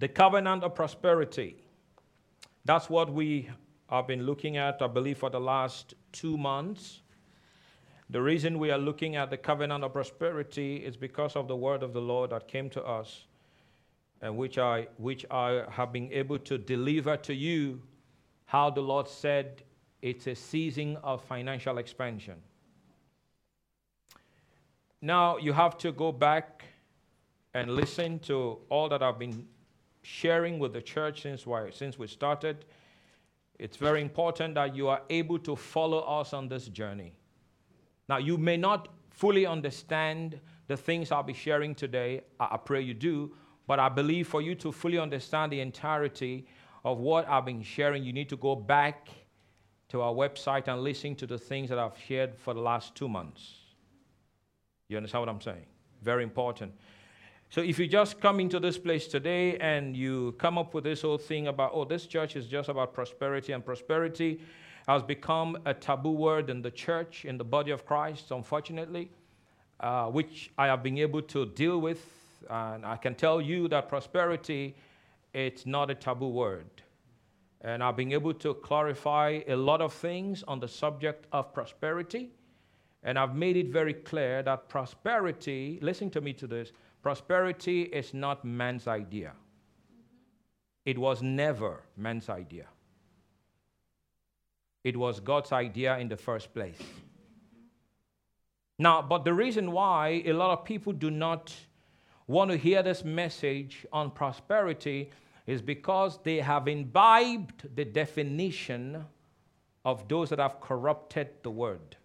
the 0.00 0.08
covenant 0.08 0.64
of 0.64 0.74
prosperity. 0.74 1.62
That's 2.64 2.88
what 2.88 3.12
we 3.12 3.50
have 3.90 4.06
been 4.06 4.24
looking 4.24 4.56
at, 4.56 4.80
I 4.80 4.86
believe, 4.86 5.18
for 5.18 5.28
the 5.28 5.40
last 5.40 5.94
two 6.10 6.38
months. 6.38 7.02
The 8.08 8.22
reason 8.22 8.58
we 8.58 8.70
are 8.70 8.78
looking 8.78 9.16
at 9.16 9.28
the 9.28 9.36
covenant 9.36 9.84
of 9.84 9.92
prosperity 9.92 10.76
is 10.76 10.96
because 10.96 11.36
of 11.36 11.48
the 11.48 11.54
word 11.56 11.82
of 11.82 11.92
the 11.92 12.00
Lord 12.00 12.30
that 12.30 12.48
came 12.48 12.70
to 12.70 12.82
us 12.82 13.26
and 14.22 14.36
which 14.38 14.56
I, 14.56 14.88
which 14.96 15.26
I 15.30 15.64
have 15.70 15.92
been 15.92 16.10
able 16.12 16.38
to 16.38 16.56
deliver 16.56 17.18
to 17.18 17.34
you 17.34 17.82
how 18.46 18.70
the 18.70 18.80
Lord 18.80 19.06
said 19.06 19.62
it's 20.00 20.26
a 20.26 20.34
season 20.34 20.96
of 21.04 21.22
financial 21.24 21.76
expansion. 21.76 22.36
Now 25.02 25.36
you 25.36 25.52
have 25.52 25.76
to 25.78 25.92
go 25.92 26.10
back 26.10 26.64
and 27.52 27.70
listen 27.70 28.18
to 28.20 28.58
all 28.70 28.88
that 28.88 29.02
I've 29.02 29.18
been 29.18 29.46
sharing 30.02 30.58
with 30.58 30.72
the 30.72 30.82
church 30.82 31.22
since, 31.22 31.46
since 31.72 31.98
we 31.98 32.06
started. 32.06 32.64
It's 33.58 33.76
very 33.76 34.00
important 34.00 34.54
that 34.54 34.74
you 34.74 34.88
are 34.88 35.02
able 35.10 35.38
to 35.40 35.54
follow 35.54 36.00
us 36.00 36.32
on 36.32 36.48
this 36.48 36.66
journey. 36.68 37.12
Now, 38.08 38.16
you 38.16 38.38
may 38.38 38.56
not 38.56 38.88
fully 39.10 39.46
understand 39.46 40.40
the 40.66 40.76
things 40.76 41.12
I'll 41.12 41.22
be 41.22 41.34
sharing 41.34 41.74
today. 41.74 42.22
I, 42.38 42.56
pray 42.56 42.80
you 42.80 42.94
do. 42.94 43.32
But 43.66 43.78
I 43.78 43.88
believe 43.88 44.28
for 44.28 44.40
you 44.40 44.54
to 44.56 44.72
fully 44.72 44.98
understand 44.98 45.52
the 45.52 45.60
entirety 45.60 46.46
of 46.84 46.98
what 46.98 47.28
I've 47.28 47.44
been 47.44 47.62
sharing, 47.62 48.02
you 48.02 48.12
need 48.12 48.28
to 48.30 48.36
go 48.36 48.56
back 48.56 49.08
to 49.90 50.00
our 50.00 50.14
website 50.14 50.68
and 50.68 50.82
listen 50.82 51.14
to 51.16 51.26
the 51.26 51.38
things 51.38 51.68
that 51.68 51.78
I've 51.78 51.98
shared 52.06 52.36
for 52.38 52.54
the 52.54 52.60
last 52.60 52.94
two 52.94 53.08
months. 53.08 53.56
You 54.88 54.96
understand 54.96 55.22
what 55.22 55.28
I'm 55.28 55.40
saying? 55.40 55.66
Very 56.02 56.22
important. 56.22 56.72
So 57.52 57.62
if 57.62 57.80
you 57.80 57.88
just 57.88 58.20
come 58.20 58.38
into 58.38 58.60
this 58.60 58.78
place 58.78 59.08
today 59.08 59.58
and 59.58 59.96
you 59.96 60.36
come 60.38 60.56
up 60.56 60.72
with 60.72 60.84
this 60.84 61.02
whole 61.02 61.18
thing 61.18 61.48
about, 61.48 61.72
oh, 61.74 61.84
this 61.84 62.06
church 62.06 62.36
is 62.36 62.46
just 62.46 62.68
about 62.68 62.94
prosperity, 62.94 63.52
and 63.52 63.64
prosperity 63.64 64.40
has 64.86 65.02
become 65.02 65.58
a 65.66 65.74
taboo 65.74 66.12
word 66.12 66.48
in 66.48 66.62
the 66.62 66.70
church, 66.70 67.24
in 67.24 67.36
the 67.36 67.42
body 67.42 67.72
of 67.72 67.84
Christ, 67.84 68.30
unfortunately, 68.30 69.10
uh, 69.80 70.06
which 70.06 70.52
I 70.56 70.66
have 70.66 70.84
been 70.84 70.98
able 70.98 71.22
to 71.22 71.46
deal 71.46 71.80
with. 71.80 72.06
And 72.48 72.86
I 72.86 72.96
can 72.96 73.16
tell 73.16 73.40
you 73.40 73.66
that 73.66 73.88
prosperity, 73.88 74.76
it's 75.34 75.66
not 75.66 75.90
a 75.90 75.96
taboo 75.96 76.28
word. 76.28 76.70
And 77.62 77.82
I've 77.82 77.96
been 77.96 78.12
able 78.12 78.32
to 78.34 78.54
clarify 78.54 79.40
a 79.48 79.56
lot 79.56 79.80
of 79.80 79.92
things 79.92 80.44
on 80.46 80.60
the 80.60 80.68
subject 80.68 81.26
of 81.32 81.52
prosperity. 81.52 82.30
And 83.02 83.18
I've 83.18 83.34
made 83.34 83.56
it 83.56 83.70
very 83.70 83.94
clear 83.94 84.40
that 84.44 84.68
prosperity, 84.68 85.80
listen 85.82 86.10
to 86.10 86.20
me 86.20 86.32
to 86.34 86.46
this, 86.46 86.70
prosperity 87.02 87.82
is 87.82 88.12
not 88.14 88.44
man's 88.44 88.86
idea. 88.86 89.32
It 90.84 90.98
was 90.98 91.22
never 91.22 91.82
man's 91.96 92.28
idea. 92.28 92.66
It 94.82 94.96
was 94.96 95.20
God's 95.20 95.52
idea 95.52 95.98
in 95.98 96.08
the 96.08 96.16
first 96.16 96.54
place. 96.54 96.78
Now, 98.78 99.02
but 99.02 99.24
the 99.24 99.34
reason 99.34 99.72
why 99.72 100.22
a 100.24 100.32
lot 100.32 100.58
of 100.58 100.64
people 100.64 100.94
do 100.94 101.10
not 101.10 101.54
want 102.26 102.50
to 102.50 102.56
hear 102.56 102.82
this 102.82 103.04
message 103.04 103.86
on 103.92 104.10
prosperity 104.10 105.10
is 105.46 105.60
because 105.60 106.18
they 106.22 106.38
have 106.38 106.66
imbibed 106.66 107.68
the 107.76 107.84
definition 107.84 109.04
of 109.84 110.08
those 110.08 110.30
that 110.30 110.38
have 110.38 110.60
corrupted 110.60 111.28
the 111.42 111.50
word. 111.50 111.96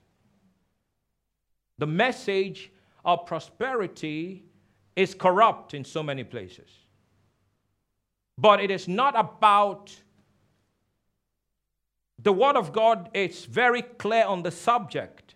The 1.78 1.88
message 1.88 2.72
of 3.06 3.26
prosperity 3.26 4.44
is 4.96 5.14
corrupt 5.14 5.74
in 5.74 5.84
so 5.84 6.02
many 6.02 6.24
places. 6.24 6.70
But 8.38 8.62
it 8.62 8.72
is 8.72 8.88
not 8.88 9.18
about 9.18 9.96
the 12.22 12.32
Word 12.32 12.56
of 12.56 12.72
God, 12.72 13.10
it's 13.14 13.46
very 13.46 13.82
clear 13.82 14.26
on 14.26 14.42
the 14.44 14.52
subject. 14.52 15.36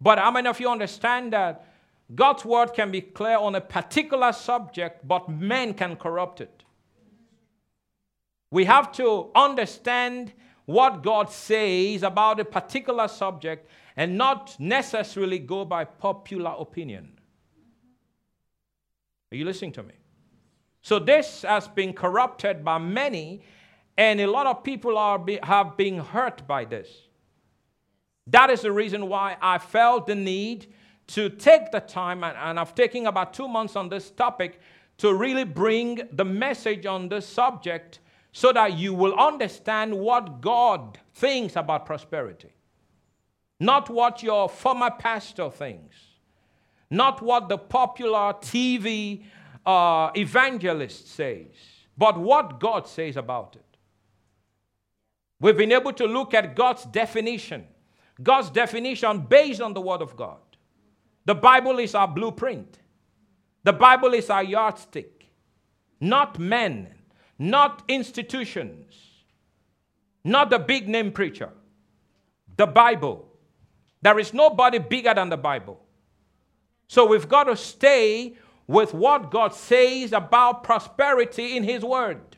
But 0.00 0.18
how 0.18 0.30
many 0.30 0.48
of 0.48 0.58
you 0.58 0.68
understand 0.68 1.32
that 1.32 1.66
God's 2.14 2.44
Word 2.44 2.72
can 2.74 2.90
be 2.90 3.00
clear 3.00 3.36
on 3.36 3.54
a 3.54 3.60
particular 3.60 4.32
subject, 4.32 5.06
but 5.06 5.28
men 5.28 5.74
can 5.74 5.96
corrupt 5.96 6.40
it? 6.40 6.64
We 8.50 8.64
have 8.64 8.90
to 8.92 9.30
understand 9.34 10.32
what 10.64 11.02
God 11.02 11.30
says 11.30 12.02
about 12.02 12.40
a 12.40 12.44
particular 12.44 13.06
subject 13.06 13.68
and 13.96 14.16
not 14.16 14.56
necessarily 14.58 15.38
go 15.38 15.64
by 15.64 15.84
popular 15.84 16.54
opinion. 16.58 17.19
Are 19.32 19.36
you 19.36 19.44
listening 19.44 19.72
to 19.72 19.82
me? 19.82 19.94
So, 20.82 20.98
this 20.98 21.42
has 21.42 21.68
been 21.68 21.92
corrupted 21.92 22.64
by 22.64 22.78
many, 22.78 23.42
and 23.96 24.20
a 24.20 24.26
lot 24.26 24.46
of 24.46 24.64
people 24.64 24.96
are 24.96 25.18
be, 25.18 25.38
have 25.42 25.76
been 25.76 25.98
hurt 25.98 26.46
by 26.46 26.64
this. 26.64 26.88
That 28.26 28.50
is 28.50 28.62
the 28.62 28.72
reason 28.72 29.08
why 29.08 29.36
I 29.40 29.58
felt 29.58 30.06
the 30.06 30.14
need 30.14 30.72
to 31.08 31.28
take 31.28 31.70
the 31.70 31.80
time, 31.80 32.24
and, 32.24 32.36
and 32.36 32.58
I've 32.58 32.74
taken 32.74 33.06
about 33.06 33.34
two 33.34 33.48
months 33.48 33.76
on 33.76 33.88
this 33.88 34.10
topic 34.10 34.60
to 34.98 35.14
really 35.14 35.44
bring 35.44 36.00
the 36.12 36.24
message 36.24 36.86
on 36.86 37.08
this 37.08 37.26
subject 37.26 38.00
so 38.32 38.52
that 38.52 38.78
you 38.78 38.94
will 38.94 39.18
understand 39.18 39.98
what 39.98 40.40
God 40.40 40.98
thinks 41.14 41.56
about 41.56 41.86
prosperity. 41.86 42.52
Not 43.58 43.90
what 43.90 44.22
your 44.22 44.48
former 44.48 44.90
pastor 44.90 45.50
thinks, 45.50 45.96
not 46.90 47.22
what 47.22 47.48
the 47.48 47.58
popular 47.58 48.34
TV 48.34 49.24
uh, 49.64 50.10
evangelist 50.16 51.14
says, 51.14 51.46
but 51.96 52.18
what 52.18 52.58
God 52.58 52.86
says 52.86 53.16
about 53.16 53.56
it. 53.56 53.64
We've 55.40 55.56
been 55.56 55.72
able 55.72 55.92
to 55.94 56.06
look 56.06 56.34
at 56.34 56.56
God's 56.56 56.84
definition, 56.84 57.64
God's 58.22 58.50
definition 58.50 59.20
based 59.20 59.60
on 59.60 59.72
the 59.72 59.80
Word 59.80 60.02
of 60.02 60.16
God. 60.16 60.38
The 61.24 61.34
Bible 61.34 61.78
is 61.78 61.94
our 61.94 62.08
blueprint, 62.08 62.78
the 63.62 63.72
Bible 63.72 64.14
is 64.14 64.28
our 64.30 64.42
yardstick, 64.42 65.26
not 66.00 66.38
men, 66.38 66.88
not 67.38 67.82
institutions, 67.88 68.94
not 70.24 70.50
the 70.50 70.58
big 70.58 70.88
name 70.88 71.12
preacher. 71.12 71.50
The 72.56 72.66
Bible. 72.66 73.26
There 74.02 74.18
is 74.18 74.34
nobody 74.34 74.78
bigger 74.78 75.14
than 75.14 75.28
the 75.30 75.36
Bible. 75.36 75.80
So 76.90 77.06
we've 77.06 77.28
got 77.28 77.44
to 77.44 77.56
stay 77.56 78.34
with 78.66 78.92
what 78.92 79.30
God 79.30 79.54
says 79.54 80.12
about 80.12 80.64
prosperity 80.64 81.56
in 81.56 81.62
His 81.62 81.84
Word. 81.84 82.36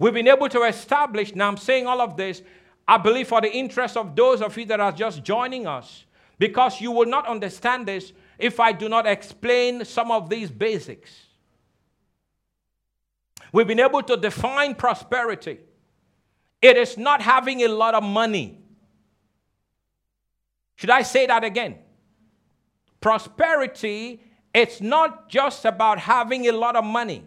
We've 0.00 0.12
been 0.12 0.26
able 0.26 0.48
to 0.48 0.64
establish, 0.64 1.32
now 1.32 1.46
I'm 1.46 1.56
saying 1.56 1.86
all 1.86 2.00
of 2.00 2.16
this, 2.16 2.42
I 2.88 2.98
believe 2.98 3.28
for 3.28 3.40
the 3.40 3.52
interest 3.52 3.96
of 3.96 4.16
those 4.16 4.42
of 4.42 4.58
you 4.58 4.64
that 4.64 4.80
are 4.80 4.90
just 4.90 5.22
joining 5.22 5.64
us, 5.64 6.06
because 6.40 6.80
you 6.80 6.90
will 6.90 7.06
not 7.06 7.28
understand 7.28 7.86
this 7.86 8.12
if 8.36 8.58
I 8.58 8.72
do 8.72 8.88
not 8.88 9.06
explain 9.06 9.84
some 9.84 10.10
of 10.10 10.28
these 10.28 10.50
basics. 10.50 11.12
We've 13.52 13.68
been 13.68 13.78
able 13.78 14.02
to 14.02 14.16
define 14.16 14.74
prosperity. 14.74 15.60
It 16.60 16.76
is 16.76 16.98
not 16.98 17.22
having 17.22 17.62
a 17.62 17.68
lot 17.68 17.94
of 17.94 18.02
money. 18.02 18.58
Should 20.74 20.90
I 20.90 21.02
say 21.02 21.26
that 21.28 21.44
again? 21.44 21.76
Prosperity, 23.04 24.22
it's 24.54 24.80
not 24.80 25.28
just 25.28 25.66
about 25.66 25.98
having 25.98 26.48
a 26.48 26.52
lot 26.52 26.74
of 26.74 26.86
money. 26.86 27.22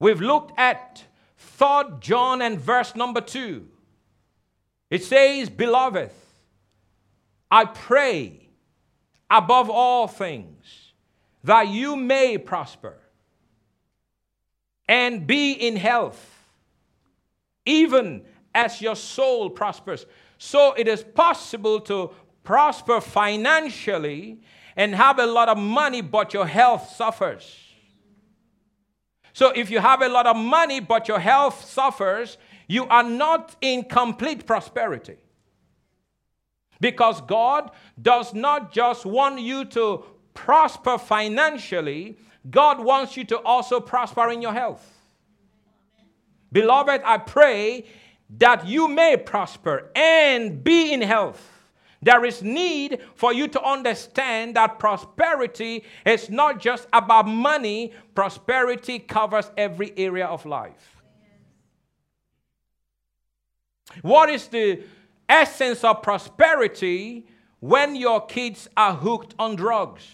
We've 0.00 0.20
looked 0.20 0.58
at 0.58 1.04
3 1.36 1.98
John 2.00 2.42
and 2.42 2.58
verse 2.58 2.96
number 2.96 3.20
2. 3.20 3.68
It 4.90 5.04
says, 5.04 5.48
Beloved, 5.48 6.10
I 7.52 7.66
pray 7.66 8.48
above 9.30 9.70
all 9.70 10.08
things 10.08 10.92
that 11.44 11.68
you 11.68 11.94
may 11.94 12.36
prosper 12.36 12.98
and 14.88 15.24
be 15.24 15.52
in 15.52 15.76
health, 15.76 16.48
even 17.64 18.22
as 18.56 18.80
your 18.80 18.96
soul 18.96 19.50
prospers. 19.50 20.04
So 20.36 20.72
it 20.72 20.88
is 20.88 21.04
possible 21.04 21.78
to 21.82 22.10
prosper 22.50 23.00
financially 23.00 24.40
and 24.74 24.92
have 24.92 25.20
a 25.20 25.26
lot 25.26 25.48
of 25.48 25.56
money, 25.56 26.00
but 26.00 26.34
your 26.34 26.46
health 26.46 26.90
suffers. 26.96 27.56
So 29.32 29.50
if 29.50 29.70
you 29.70 29.78
have 29.78 30.02
a 30.02 30.08
lot 30.08 30.26
of 30.26 30.36
money, 30.36 30.80
but 30.80 31.06
your 31.06 31.20
health 31.20 31.64
suffers, 31.64 32.38
you 32.66 32.86
are 32.86 33.04
not 33.04 33.54
in 33.60 33.84
complete 33.84 34.46
prosperity. 34.46 35.18
Because 36.80 37.20
God 37.20 37.70
does 38.02 38.34
not 38.34 38.72
just 38.72 39.06
want 39.06 39.40
you 39.40 39.64
to 39.66 40.04
prosper 40.34 40.98
financially, 40.98 42.16
God 42.50 42.80
wants 42.80 43.16
you 43.16 43.22
to 43.26 43.38
also 43.42 43.78
prosper 43.78 44.28
in 44.28 44.42
your 44.42 44.54
health. 44.54 44.84
Beloved, 46.50 47.00
I 47.04 47.18
pray 47.18 47.84
that 48.38 48.66
you 48.66 48.88
may 48.88 49.16
prosper 49.16 49.92
and 49.94 50.64
be 50.64 50.92
in 50.92 51.02
health. 51.02 51.49
There 52.02 52.24
is 52.24 52.42
need 52.42 53.00
for 53.14 53.32
you 53.32 53.46
to 53.48 53.62
understand 53.62 54.56
that 54.56 54.78
prosperity 54.78 55.84
is 56.06 56.30
not 56.30 56.58
just 56.58 56.88
about 56.92 57.28
money, 57.28 57.92
prosperity 58.14 58.98
covers 58.98 59.50
every 59.56 59.92
area 59.98 60.26
of 60.26 60.46
life. 60.46 60.96
What 64.02 64.30
is 64.30 64.48
the 64.48 64.82
essence 65.28 65.84
of 65.84 66.02
prosperity 66.02 67.26
when 67.58 67.94
your 67.96 68.24
kids 68.24 68.68
are 68.76 68.94
hooked 68.94 69.34
on 69.38 69.56
drugs? 69.56 70.06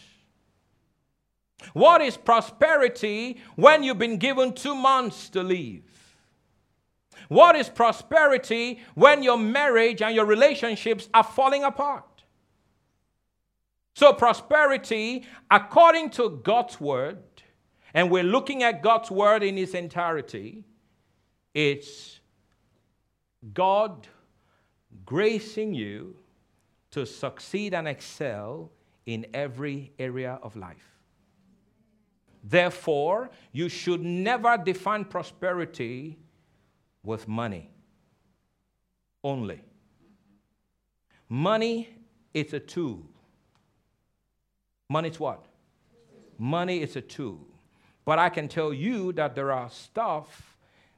What 1.72 2.00
is 2.00 2.16
prosperity 2.16 3.38
when 3.54 3.82
you've 3.82 3.98
been 3.98 4.18
given 4.18 4.52
two 4.54 4.74
months 4.74 5.28
to 5.30 5.42
leave? 5.42 5.84
What 7.28 7.56
is 7.56 7.68
prosperity 7.68 8.80
when 8.94 9.22
your 9.22 9.38
marriage 9.38 10.02
and 10.02 10.14
your 10.14 10.26
relationships 10.26 11.08
are 11.12 11.24
falling 11.24 11.64
apart? 11.64 12.04
So, 13.94 14.12
prosperity, 14.12 15.24
according 15.50 16.10
to 16.10 16.40
God's 16.44 16.80
word, 16.80 17.18
and 17.94 18.10
we're 18.10 18.22
looking 18.22 18.62
at 18.62 18.82
God's 18.82 19.10
word 19.10 19.42
in 19.42 19.56
its 19.56 19.72
entirety, 19.72 20.64
it's 21.54 22.20
God 23.54 24.06
gracing 25.06 25.72
you 25.72 26.16
to 26.90 27.06
succeed 27.06 27.72
and 27.72 27.88
excel 27.88 28.70
in 29.06 29.26
every 29.32 29.92
area 29.98 30.38
of 30.42 30.56
life. 30.56 30.96
Therefore, 32.44 33.30
you 33.52 33.69
should 33.69 34.02
never 34.02 34.56
define 34.56 35.04
prosperity 35.04 36.19
with 37.06 37.29
money 37.29 37.70
only. 39.23 39.61
Money 41.29 41.88
is 42.35 42.53
a 42.53 42.61
tool. 42.61 43.03
Money 44.88 45.08
is 45.08 45.19
what? 45.19 45.44
Money 46.38 46.82
is 46.82 46.97
a 46.97 47.00
tool. 47.00 47.41
But 48.05 48.19
I 48.19 48.29
can 48.29 48.49
tell 48.49 48.73
you 48.73 49.12
that 49.14 49.35
there 49.35 49.50
are 49.50 49.70
stuff 49.70 50.56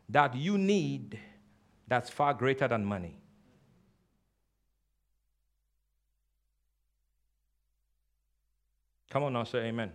that 0.09 0.35
you 0.35 0.59
need 0.59 1.19
that's 1.87 2.11
far 2.11 2.35
greater 2.35 2.69
than 2.69 2.85
money. 2.85 3.17
Come 9.11 9.23
on 9.23 9.33
now, 9.33 9.45
say 9.45 9.61
amen. 9.61 9.93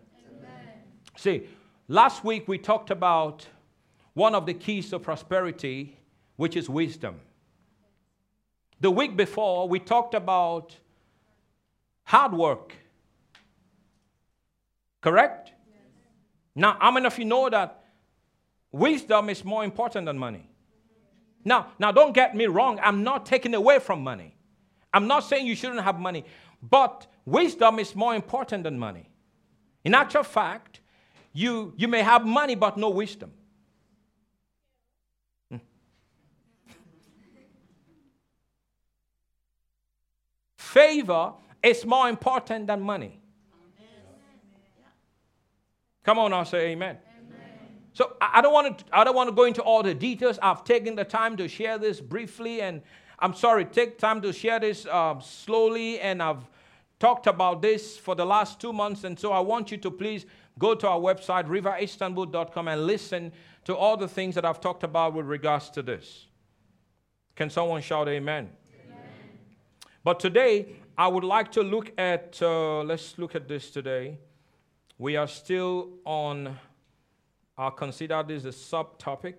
See, 1.16 1.48
last 1.88 2.24
week 2.24 2.48
we 2.48 2.58
talked 2.58 2.90
about 2.90 3.46
one 4.14 4.34
of 4.34 4.48
the 4.48 4.54
keys 4.56 4.90
to 4.90 5.00
prosperity, 5.00 5.98
which 6.36 6.56
is 6.56 6.70
wisdom. 6.70 7.20
The 8.80 8.92
week 8.92 9.16
before, 9.16 9.68
we 9.70 9.80
talked 9.80 10.14
about 10.14 10.76
hard 12.04 12.34
work. 12.34 12.76
Correct? 15.02 15.54
Now, 16.56 16.78
how 16.80 16.92
many 16.92 17.06
of 17.06 17.18
you 17.18 17.26
know 17.26 17.50
that 17.50 17.84
wisdom 18.72 19.30
is 19.30 19.44
more 19.44 19.64
important 19.64 20.06
than 20.06 20.18
money? 20.18 20.50
Now, 21.46 21.68
now 21.80 21.92
don't 21.92 22.14
get 22.14 22.36
me 22.36 22.46
wrong, 22.46 22.80
I'm 22.82 23.04
not 23.04 23.26
taking 23.26 23.54
away 23.54 23.80
from 23.80 24.04
money. 24.04 24.36
I'm 24.94 25.08
not 25.08 25.22
saying 25.22 25.48
you 25.48 25.56
shouldn't 25.56 25.82
have 25.82 26.00
money, 26.00 26.24
but 26.62 27.08
wisdom 27.26 27.80
is 27.80 27.96
more 27.96 28.16
important 28.16 28.64
than 28.64 28.78
money. 28.78 29.10
In 29.84 29.94
actual 29.94 30.24
fact, 30.24 30.80
you, 31.34 31.74
you 31.78 31.88
may 31.88 32.04
have 32.04 32.26
money 32.26 32.56
but 32.56 32.78
no 32.78 32.90
wisdom. 32.90 33.32
Favor 40.74 41.34
is 41.62 41.86
more 41.86 42.10
important 42.10 42.66
than 42.66 42.82
money. 42.82 43.20
Come 46.04 46.18
on 46.18 46.32
now, 46.32 46.44
say 46.44 46.72
amen. 46.72 46.98
amen. 46.98 47.40
So 47.94 48.18
I 48.20 48.42
don't 48.42 48.52
want 48.52 48.80
to 48.80 48.86
I 48.92 49.04
don't 49.04 49.16
want 49.16 49.30
to 49.30 49.36
go 49.36 49.44
into 49.44 49.62
all 49.62 49.84
the 49.84 49.94
details. 49.94 50.40
I've 50.42 50.64
taken 50.64 50.96
the 50.96 51.04
time 51.06 51.38
to 51.38 51.48
share 51.48 51.78
this 51.78 52.02
briefly, 52.02 52.62
and 52.62 52.82
I'm 53.20 53.36
sorry, 53.36 53.66
take 53.66 54.00
time 54.00 54.20
to 54.24 54.34
share 54.34 54.60
this 54.60 54.88
uh, 54.88 55.20
slowly, 55.20 56.00
and 56.00 56.24
I've 56.24 56.44
talked 56.98 57.28
about 57.28 57.62
this 57.62 57.96
for 57.96 58.16
the 58.16 58.26
last 58.26 58.60
two 58.60 58.74
months, 58.74 59.04
and 59.04 59.20
so 59.20 59.32
I 59.32 59.42
want 59.42 59.70
you 59.70 59.78
to 59.78 59.92
please 59.92 60.26
go 60.58 60.74
to 60.74 60.88
our 60.88 61.00
website, 61.00 61.46
riveristanbul.com, 61.46 62.68
and 62.68 62.88
listen 62.88 63.32
to 63.66 63.76
all 63.76 63.96
the 63.96 64.08
things 64.08 64.34
that 64.34 64.44
I've 64.44 64.60
talked 64.60 64.84
about 64.84 65.14
with 65.14 65.28
regards 65.28 65.70
to 65.70 65.84
this. 65.84 66.26
Can 67.36 67.52
someone 67.52 67.84
shout 67.84 68.08
amen? 68.08 68.50
But 70.04 70.20
today, 70.20 70.76
I 70.98 71.08
would 71.08 71.24
like 71.24 71.52
to 71.54 71.64
look 71.64 71.92
at, 71.98 72.38
uh, 72.42 72.82
let's 72.84 73.18
look 73.18 73.36
at 73.36 73.48
this 73.48 73.72
today. 73.72 74.18
We 74.98 75.16
are 75.16 75.28
still 75.28 75.92
on, 76.06 76.60
I'll 77.58 77.72
consider 77.72 78.22
this 78.22 78.44
a 78.44 78.50
subtopic. 78.50 79.36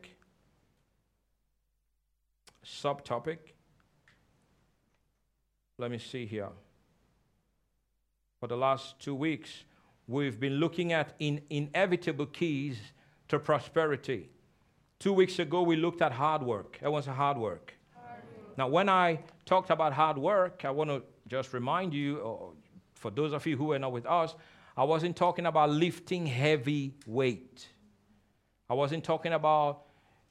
Subtopic. 2.65 3.39
Let 5.77 5.91
me 5.91 5.99
see 5.99 6.25
here. 6.25 6.49
For 8.41 8.47
the 8.47 8.57
last 8.57 8.99
two 8.99 9.15
weeks, 9.15 9.65
we've 10.09 10.41
been 10.41 10.55
looking 10.55 10.93
at 10.93 11.15
in 11.19 11.43
inevitable 11.51 12.27
keys 12.27 12.79
to 13.29 13.39
prosperity. 13.39 14.31
Two 14.99 15.13
weeks 15.13 15.39
ago, 15.39 15.63
we 15.63 15.77
looked 15.77 16.01
at 16.01 16.13
hard 16.13 16.43
work. 16.43 16.79
That 16.81 16.91
was 16.91 17.05
hard 17.05 17.37
work. 17.37 17.74
Now, 18.57 18.69
when 18.69 18.89
I 18.89 19.21
talked 19.47 19.71
about 19.71 19.93
hard 19.93 20.17
work, 20.17 20.65
I 20.65 20.71
want 20.71 20.91
to 20.91 21.03
just 21.27 21.53
remind 21.53 21.93
you, 21.93 22.21
uh, 22.21 22.55
for 22.95 23.11
those 23.11 23.33
of 23.33 23.47
you 23.47 23.57
who 23.57 23.73
are 23.73 23.79
not 23.79 23.93
with 23.93 24.07
us, 24.07 24.35
I 24.77 24.85
wasn't 24.85 25.17
talking 25.17 25.47
about 25.47 25.71
lifting 25.71 26.27
heavy 26.27 26.95
weight. 27.07 27.69
I 28.69 28.75
wasn't 28.75 29.05
talking 29.05 29.33
about 29.33 29.83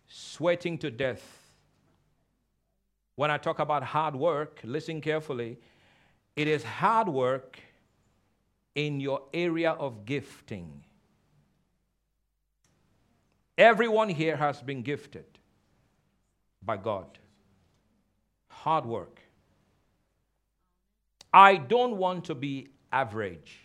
sweating 0.08 0.78
to 0.80 0.92
death. 0.92 1.24
When 3.16 3.30
I 3.30 3.38
talk 3.38 3.60
about 3.60 3.84
hard 3.84 4.16
work, 4.16 4.60
listen 4.64 5.02
carefully. 5.02 5.60
It 6.36 6.48
is 6.48 6.64
hard 6.64 7.08
work 7.08 7.60
in 8.76 9.00
your 9.00 9.24
area 9.34 9.72
of 9.72 10.06
gifting. 10.06 10.84
Everyone 13.58 14.10
here 14.10 14.36
has 14.36 14.62
been 14.62 14.82
gifted 14.82 15.26
by 16.64 16.78
God. 16.78 17.20
Hard 18.64 18.86
work. 18.86 19.20
I 21.34 21.58
don't 21.58 21.98
want 21.98 22.24
to 22.26 22.36
be 22.36 22.70
average. 22.94 23.60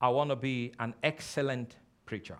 I 0.00 0.08
want 0.08 0.30
to 0.30 0.36
be 0.36 0.72
an 0.78 0.94
excellent 1.02 1.76
preacher. 2.06 2.38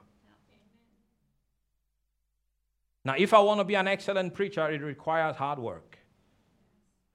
Now, 3.04 3.14
if 3.19 3.35
I 3.35 3.40
want 3.40 3.61
to 3.61 3.64
be 3.64 3.75
an 3.75 3.88
excellent 3.88 4.33
preacher, 4.33 4.71
it 4.71 4.81
requires 4.81 5.37
hard 5.37 5.59
work. 5.59 5.99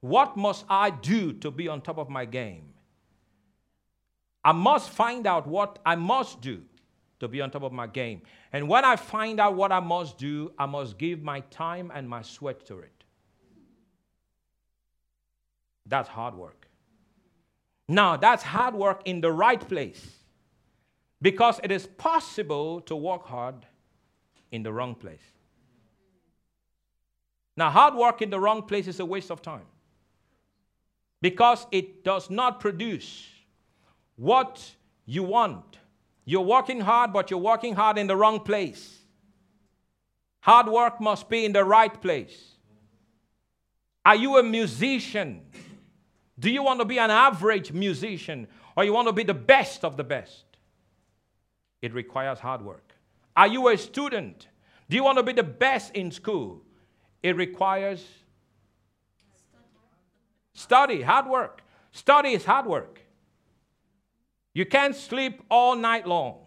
What 0.00 0.36
must 0.36 0.64
I 0.70 0.90
do 0.90 1.32
to 1.32 1.50
be 1.50 1.66
on 1.66 1.80
top 1.80 1.98
of 1.98 2.08
my 2.08 2.24
game? 2.24 2.72
I 4.44 4.52
must 4.52 4.90
find 4.90 5.26
out 5.26 5.48
what 5.48 5.80
I 5.84 5.96
must 5.96 6.40
do 6.40 6.62
to 7.18 7.26
be 7.26 7.40
on 7.40 7.50
top 7.50 7.64
of 7.64 7.72
my 7.72 7.88
game. 7.88 8.22
And 8.52 8.68
when 8.68 8.84
I 8.84 8.94
find 8.94 9.40
out 9.40 9.56
what 9.56 9.72
I 9.72 9.80
must 9.80 10.18
do, 10.18 10.52
I 10.56 10.66
must 10.66 10.98
give 10.98 11.20
my 11.20 11.40
time 11.50 11.90
and 11.92 12.08
my 12.08 12.22
sweat 12.22 12.64
to 12.66 12.78
it. 12.78 12.95
That's 15.86 16.08
hard 16.08 16.34
work. 16.34 16.68
Now, 17.88 18.16
that's 18.16 18.42
hard 18.42 18.74
work 18.74 19.02
in 19.04 19.20
the 19.20 19.30
right 19.30 19.60
place 19.66 20.04
because 21.22 21.60
it 21.62 21.70
is 21.70 21.86
possible 21.86 22.80
to 22.82 22.96
work 22.96 23.24
hard 23.26 23.66
in 24.50 24.62
the 24.62 24.72
wrong 24.72 24.94
place. 24.94 25.22
Now, 27.56 27.70
hard 27.70 27.94
work 27.94 28.20
in 28.20 28.30
the 28.30 28.40
wrong 28.40 28.62
place 28.62 28.86
is 28.86 29.00
a 29.00 29.04
waste 29.04 29.30
of 29.30 29.40
time 29.40 29.66
because 31.22 31.66
it 31.70 32.04
does 32.04 32.28
not 32.28 32.60
produce 32.60 33.28
what 34.16 34.62
you 35.06 35.22
want. 35.22 35.78
You're 36.24 36.42
working 36.42 36.80
hard, 36.80 37.12
but 37.12 37.30
you're 37.30 37.40
working 37.40 37.74
hard 37.74 37.98
in 37.98 38.08
the 38.08 38.16
wrong 38.16 38.40
place. 38.40 38.98
Hard 40.40 40.66
work 40.68 41.00
must 41.00 41.28
be 41.28 41.44
in 41.44 41.52
the 41.52 41.64
right 41.64 42.00
place. 42.02 42.56
Are 44.04 44.16
you 44.16 44.38
a 44.38 44.42
musician? 44.42 45.42
Do 46.38 46.50
you 46.50 46.62
want 46.62 46.80
to 46.80 46.84
be 46.84 46.98
an 46.98 47.10
average 47.10 47.72
musician 47.72 48.46
or 48.76 48.84
you 48.84 48.92
want 48.92 49.08
to 49.08 49.12
be 49.12 49.22
the 49.22 49.34
best 49.34 49.84
of 49.84 49.96
the 49.96 50.04
best? 50.04 50.44
It 51.80 51.94
requires 51.94 52.38
hard 52.38 52.62
work. 52.62 52.94
Are 53.36 53.46
you 53.46 53.68
a 53.68 53.78
student? 53.78 54.48
Do 54.88 54.96
you 54.96 55.04
want 55.04 55.18
to 55.18 55.22
be 55.22 55.32
the 55.32 55.42
best 55.42 55.94
in 55.94 56.10
school? 56.10 56.62
It 57.22 57.36
requires 57.36 58.04
study, 60.52 61.02
hard 61.02 61.26
work. 61.26 61.62
Study 61.92 62.32
is 62.32 62.44
hard 62.44 62.66
work. 62.66 63.00
You 64.52 64.66
can't 64.66 64.94
sleep 64.94 65.42
all 65.50 65.76
night 65.76 66.06
long 66.06 66.38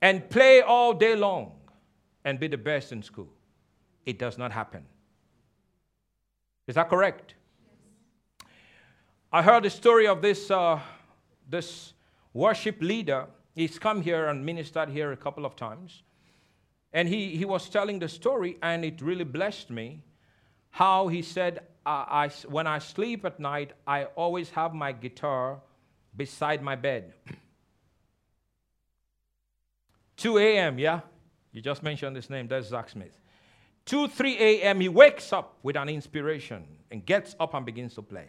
and 0.00 0.28
play 0.28 0.60
all 0.60 0.92
day 0.92 1.14
long 1.14 1.52
and 2.24 2.38
be 2.38 2.48
the 2.48 2.58
best 2.58 2.92
in 2.92 3.02
school. 3.02 3.32
It 4.04 4.18
does 4.18 4.38
not 4.38 4.52
happen. 4.52 4.84
Is 6.66 6.74
that 6.74 6.88
correct? 6.88 7.34
I 9.34 9.40
heard 9.40 9.62
the 9.62 9.70
story 9.70 10.06
of 10.06 10.20
this, 10.20 10.50
uh, 10.50 10.78
this 11.48 11.94
worship 12.34 12.82
leader. 12.82 13.28
He's 13.54 13.78
come 13.78 14.02
here 14.02 14.26
and 14.26 14.44
ministered 14.44 14.90
here 14.90 15.10
a 15.10 15.16
couple 15.16 15.46
of 15.46 15.56
times. 15.56 16.02
And 16.92 17.08
he, 17.08 17.34
he 17.34 17.46
was 17.46 17.70
telling 17.70 17.98
the 17.98 18.08
story, 18.08 18.58
and 18.62 18.84
it 18.84 19.00
really 19.00 19.24
blessed 19.24 19.70
me. 19.70 20.02
How 20.68 21.08
he 21.08 21.22
said, 21.22 21.60
I, 21.86 22.26
I, 22.26 22.46
When 22.46 22.66
I 22.66 22.78
sleep 22.78 23.24
at 23.24 23.40
night, 23.40 23.72
I 23.86 24.04
always 24.16 24.50
have 24.50 24.74
my 24.74 24.92
guitar 24.92 25.62
beside 26.14 26.62
my 26.62 26.76
bed. 26.76 27.14
2 30.18 30.36
a.m., 30.36 30.78
yeah? 30.78 31.00
You 31.52 31.62
just 31.62 31.82
mentioned 31.82 32.16
his 32.16 32.28
name. 32.28 32.48
That's 32.48 32.68
Zach 32.68 32.90
Smith. 32.90 33.18
2, 33.86 34.08
3 34.08 34.36
a.m., 34.38 34.80
he 34.80 34.90
wakes 34.90 35.32
up 35.32 35.56
with 35.62 35.76
an 35.76 35.88
inspiration 35.88 36.66
and 36.90 37.04
gets 37.06 37.34
up 37.40 37.54
and 37.54 37.64
begins 37.64 37.94
to 37.94 38.02
play. 38.02 38.28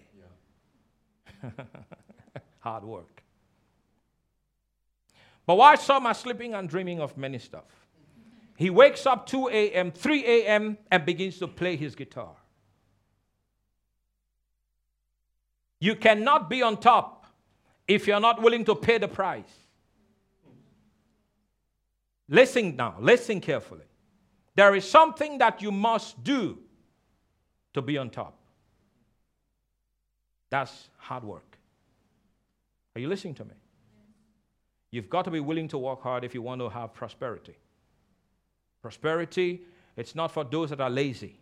Hard 2.59 2.83
work. 2.83 3.23
But 5.45 5.55
while 5.55 5.77
some 5.77 6.05
are 6.05 6.13
sleeping 6.13 6.53
and 6.53 6.69
dreaming 6.69 7.01
of 7.01 7.17
many 7.17 7.37
stuff, 7.37 7.65
he 8.55 8.69
wakes 8.69 9.05
up 9.05 9.25
2 9.25 9.49
a.m., 9.49 9.91
3 9.91 10.25
a.m., 10.25 10.77
and 10.91 11.05
begins 11.05 11.37
to 11.39 11.47
play 11.47 11.75
his 11.75 11.95
guitar. 11.95 12.35
You 15.79 15.95
cannot 15.95 16.49
be 16.49 16.61
on 16.61 16.77
top 16.77 17.25
if 17.87 18.07
you're 18.07 18.21
not 18.21 18.41
willing 18.41 18.63
to 18.65 18.75
pay 18.75 18.97
the 18.97 19.07
price. 19.07 19.43
Listen 22.29 22.75
now, 22.75 22.95
listen 22.99 23.41
carefully. 23.41 23.83
There 24.55 24.75
is 24.75 24.89
something 24.89 25.39
that 25.39 25.61
you 25.61 25.71
must 25.71 26.23
do 26.23 26.59
to 27.73 27.81
be 27.81 27.97
on 27.97 28.09
top. 28.09 28.37
That's 30.53 30.89
hard 30.97 31.23
work. 31.23 31.57
Are 32.95 33.01
you 33.01 33.07
listening 33.07 33.33
to 33.35 33.43
me? 33.43 33.55
You've 34.91 35.09
got 35.09 35.25
to 35.25 35.31
be 35.31 35.39
willing 35.39 35.67
to 35.69 35.79
work 35.79 36.03
hard 36.03 36.23
if 36.23 36.35
you 36.35 36.43
want 36.43 36.61
to 36.61 36.69
have 36.69 36.93
prosperity. 36.93 37.57
Prosperity, 38.79 39.63
it's 39.97 40.13
not 40.13 40.31
for 40.31 40.43
those 40.43 40.69
that 40.69 40.79
are 40.79 40.91
lazy. 40.91 41.39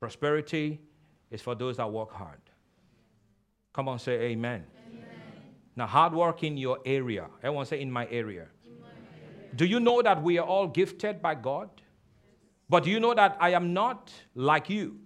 Prosperity 0.00 0.80
is 1.30 1.42
for 1.42 1.54
those 1.54 1.76
that 1.76 1.92
work 1.92 2.10
hard. 2.12 2.40
Come 3.74 3.90
on, 3.90 3.98
say 3.98 4.12
amen. 4.12 4.64
amen. 4.88 5.04
Now, 5.76 5.86
hard 5.86 6.14
work 6.14 6.42
in 6.44 6.56
your 6.56 6.78
area. 6.86 7.26
Everyone 7.42 7.66
say, 7.66 7.82
in 7.82 7.92
my 7.92 8.08
area. 8.08 8.46
In 8.64 8.80
my 8.80 8.86
area. 8.88 9.50
Do 9.54 9.66
you 9.66 9.80
know 9.80 10.00
that 10.00 10.22
we 10.22 10.38
are 10.38 10.46
all 10.46 10.66
gifted 10.66 11.20
by 11.20 11.34
God? 11.34 11.68
But 12.70 12.84
do 12.84 12.90
you 12.90 13.00
know 13.00 13.12
that 13.12 13.36
I 13.38 13.50
am 13.50 13.74
not 13.74 14.10
like 14.34 14.70
you? 14.70 14.98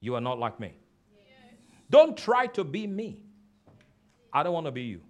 You 0.00 0.14
are 0.14 0.20
not 0.20 0.38
like 0.38 0.60
me. 0.60 0.74
Don't 1.92 2.16
try 2.16 2.46
to 2.46 2.64
be 2.64 2.86
me. 2.86 3.18
I 4.32 4.42
don't 4.42 4.54
want 4.54 4.64
to 4.64 4.72
be 4.72 4.84
you. 4.84 5.02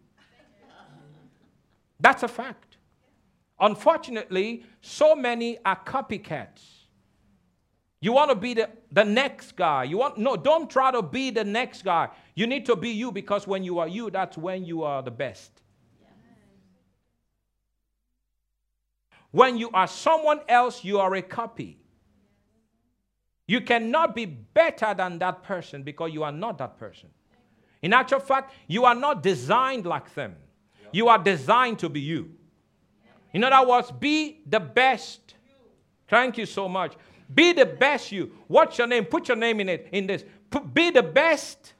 That's 2.00 2.24
a 2.24 2.28
fact. 2.28 2.76
Unfortunately, 3.60 4.64
so 4.80 5.14
many 5.14 5.58
are 5.64 5.78
copycats. 5.84 6.60
You 8.00 8.12
want 8.12 8.30
to 8.30 8.34
be 8.34 8.54
the, 8.54 8.68
the 8.90 9.04
next 9.04 9.54
guy. 9.54 9.84
You 9.84 9.98
want 9.98 10.18
no, 10.18 10.34
don't 10.34 10.68
try 10.68 10.90
to 10.90 11.02
be 11.02 11.30
the 11.30 11.44
next 11.44 11.84
guy. 11.84 12.08
You 12.34 12.48
need 12.48 12.66
to 12.66 12.74
be 12.74 12.90
you 12.90 13.12
because 13.12 13.46
when 13.46 13.62
you 13.62 13.78
are 13.78 13.86
you, 13.86 14.10
that's 14.10 14.36
when 14.36 14.64
you 14.64 14.82
are 14.82 15.04
the 15.04 15.12
best. 15.12 15.52
When 19.30 19.56
you 19.56 19.70
are 19.70 19.86
someone 19.86 20.40
else, 20.48 20.82
you 20.82 20.98
are 20.98 21.14
a 21.14 21.22
copy. 21.22 21.81
You 23.52 23.60
cannot 23.60 24.14
be 24.14 24.24
better 24.24 24.94
than 24.94 25.18
that 25.18 25.42
person 25.42 25.82
because 25.82 26.10
you 26.10 26.22
are 26.22 26.32
not 26.32 26.56
that 26.56 26.78
person. 26.78 27.10
In 27.82 27.92
actual 27.92 28.20
fact, 28.20 28.54
you 28.66 28.86
are 28.86 28.94
not 28.94 29.22
designed 29.22 29.84
like 29.84 30.14
them. 30.14 30.36
You 30.90 31.08
are 31.08 31.18
designed 31.18 31.78
to 31.80 31.90
be 31.90 32.00
you. 32.00 32.30
In 33.34 33.44
other 33.44 33.68
words, 33.68 33.90
be 33.90 34.40
the 34.46 34.58
best. 34.58 35.34
Thank 36.08 36.38
you 36.38 36.46
so 36.46 36.66
much. 36.66 36.94
Be 37.34 37.52
the 37.52 37.66
best 37.66 38.10
you. 38.10 38.32
What's 38.48 38.78
your 38.78 38.86
name? 38.86 39.04
Put 39.04 39.28
your 39.28 39.36
name 39.36 39.60
in 39.60 39.68
it 39.68 39.86
in 39.92 40.06
this. 40.06 40.24
be 40.72 40.88
the 40.88 41.02
best. 41.02 41.74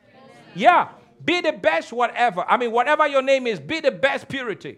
Yeah. 0.55 0.89
Be 1.25 1.41
the 1.41 1.53
best 1.53 1.91
whatever. 1.91 2.45
I 2.47 2.59
mean, 2.59 2.71
whatever 2.71 3.07
your 3.07 3.23
name 3.23 3.47
is, 3.47 3.59
be 3.59 3.81
the 3.81 3.93
best 3.93 4.29
purity. 4.29 4.77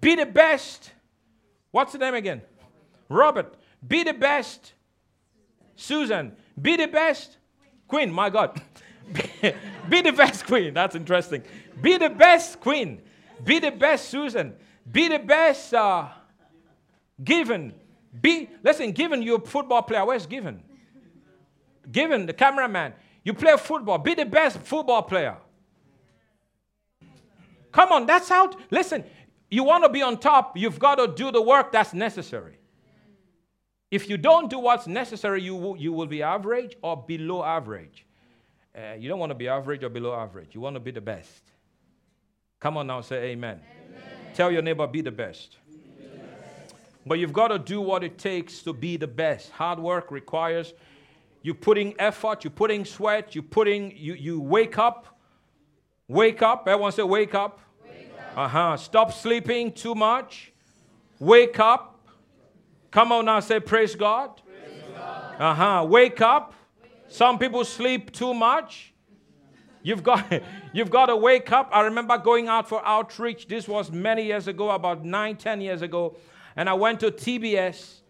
Be 0.00 0.14
the 0.14 0.24
best. 0.24 0.92
What's 1.72 1.92
the 1.92 1.98
name 1.98 2.14
again? 2.14 2.40
Robert. 3.10 3.54
Be 3.86 4.02
the 4.02 4.14
best. 4.14 4.73
Susan. 5.76 6.36
Be 6.60 6.76
the 6.76 6.86
best. 6.86 7.38
Queen. 7.88 8.12
My 8.12 8.30
God. 8.30 8.60
be 9.88 10.00
the 10.00 10.12
best 10.12 10.46
queen. 10.46 10.74
That's 10.74 10.94
interesting. 10.94 11.42
Be 11.80 11.96
the 11.96 12.10
best 12.10 12.60
queen. 12.60 13.02
Be 13.44 13.58
the 13.58 13.70
best 13.70 14.08
Susan. 14.08 14.54
Be 14.90 15.08
the 15.08 15.18
best 15.18 15.74
uh, 15.74 16.08
given. 17.22 17.74
Be 18.20 18.48
listen, 18.62 18.92
given 18.92 19.22
you 19.22 19.36
a 19.36 19.40
football 19.40 19.82
player. 19.82 20.04
Where's 20.04 20.26
given? 20.26 20.62
Given 21.90 22.26
the 22.26 22.32
cameraman. 22.32 22.94
You 23.24 23.34
play 23.34 23.56
football. 23.56 23.98
Be 23.98 24.14
the 24.14 24.26
best 24.26 24.58
football 24.58 25.02
player. 25.02 25.36
Come 27.72 27.92
on, 27.92 28.06
that's 28.06 28.28
how. 28.28 28.52
Listen, 28.70 29.04
you 29.50 29.64
want 29.64 29.84
to 29.84 29.88
be 29.88 30.02
on 30.02 30.18
top, 30.18 30.56
you've 30.56 30.78
got 30.78 30.96
to 30.96 31.08
do 31.08 31.30
the 31.30 31.42
work 31.42 31.72
that's 31.72 31.94
necessary. 31.94 32.58
If 33.94 34.10
you 34.10 34.16
don't 34.16 34.50
do 34.50 34.58
what's 34.58 34.88
necessary, 34.88 35.40
you 35.40 35.54
will, 35.54 35.76
you 35.76 35.92
will 35.92 36.08
be 36.08 36.20
average 36.20 36.76
or 36.82 36.96
below 36.96 37.44
average. 37.44 38.04
Uh, 38.76 38.94
you 38.98 39.08
don't 39.08 39.20
want 39.20 39.30
to 39.30 39.36
be 39.36 39.46
average 39.46 39.84
or 39.84 39.88
below 39.88 40.12
average. 40.12 40.52
You 40.52 40.60
want 40.60 40.74
to 40.74 40.80
be 40.80 40.90
the 40.90 41.00
best. 41.00 41.42
Come 42.58 42.76
on 42.76 42.88
now, 42.88 43.02
say 43.02 43.26
amen. 43.26 43.60
amen. 43.60 44.02
Tell 44.34 44.50
your 44.50 44.62
neighbor, 44.62 44.84
be 44.88 45.00
the 45.00 45.12
best. 45.12 45.58
But 47.06 47.20
you've 47.20 47.32
got 47.32 47.48
to 47.48 47.58
do 47.60 47.80
what 47.80 48.02
it 48.02 48.18
takes 48.18 48.62
to 48.62 48.72
be 48.72 48.96
the 48.96 49.06
best. 49.06 49.50
Hard 49.50 49.78
work 49.78 50.10
requires 50.10 50.74
you 51.42 51.54
putting 51.54 51.94
effort, 52.00 52.42
you 52.42 52.50
putting 52.50 52.84
sweat, 52.84 53.36
you 53.36 53.42
putting 53.42 53.96
you 53.96 54.14
you 54.14 54.40
wake 54.40 54.76
up. 54.76 55.06
Wake 56.08 56.42
up. 56.42 56.66
Everyone 56.66 56.90
say 56.90 57.04
wake 57.04 57.36
up. 57.36 57.60
up. 58.34 58.38
Uh-huh. 58.38 58.76
Stop 58.76 59.12
sleeping 59.12 59.70
too 59.70 59.94
much. 59.94 60.52
Wake 61.20 61.60
up. 61.60 61.93
Come 62.94 63.10
on 63.10 63.24
now, 63.24 63.40
say 63.40 63.58
praise 63.58 63.96
God. 63.96 64.40
God. 64.94 65.40
Uh-huh. 65.40 65.84
Wake 65.84 66.20
up. 66.20 66.54
Some 67.08 67.40
people 67.40 67.64
sleep 67.64 68.12
too 68.12 68.32
much. 68.32 68.94
You've 69.82 70.04
got, 70.04 70.24
you've 70.72 70.90
got 70.90 71.06
to 71.06 71.16
wake 71.16 71.50
up. 71.50 71.70
I 71.72 71.80
remember 71.80 72.16
going 72.18 72.46
out 72.46 72.68
for 72.68 72.86
outreach. 72.86 73.48
This 73.48 73.66
was 73.66 73.90
many 73.90 74.26
years 74.26 74.46
ago, 74.46 74.70
about 74.70 75.04
nine, 75.04 75.34
ten 75.36 75.60
years 75.60 75.82
ago. 75.82 76.16
And 76.54 76.68
I 76.68 76.74
went 76.74 77.00
to 77.00 77.10
TBS, 77.10 78.02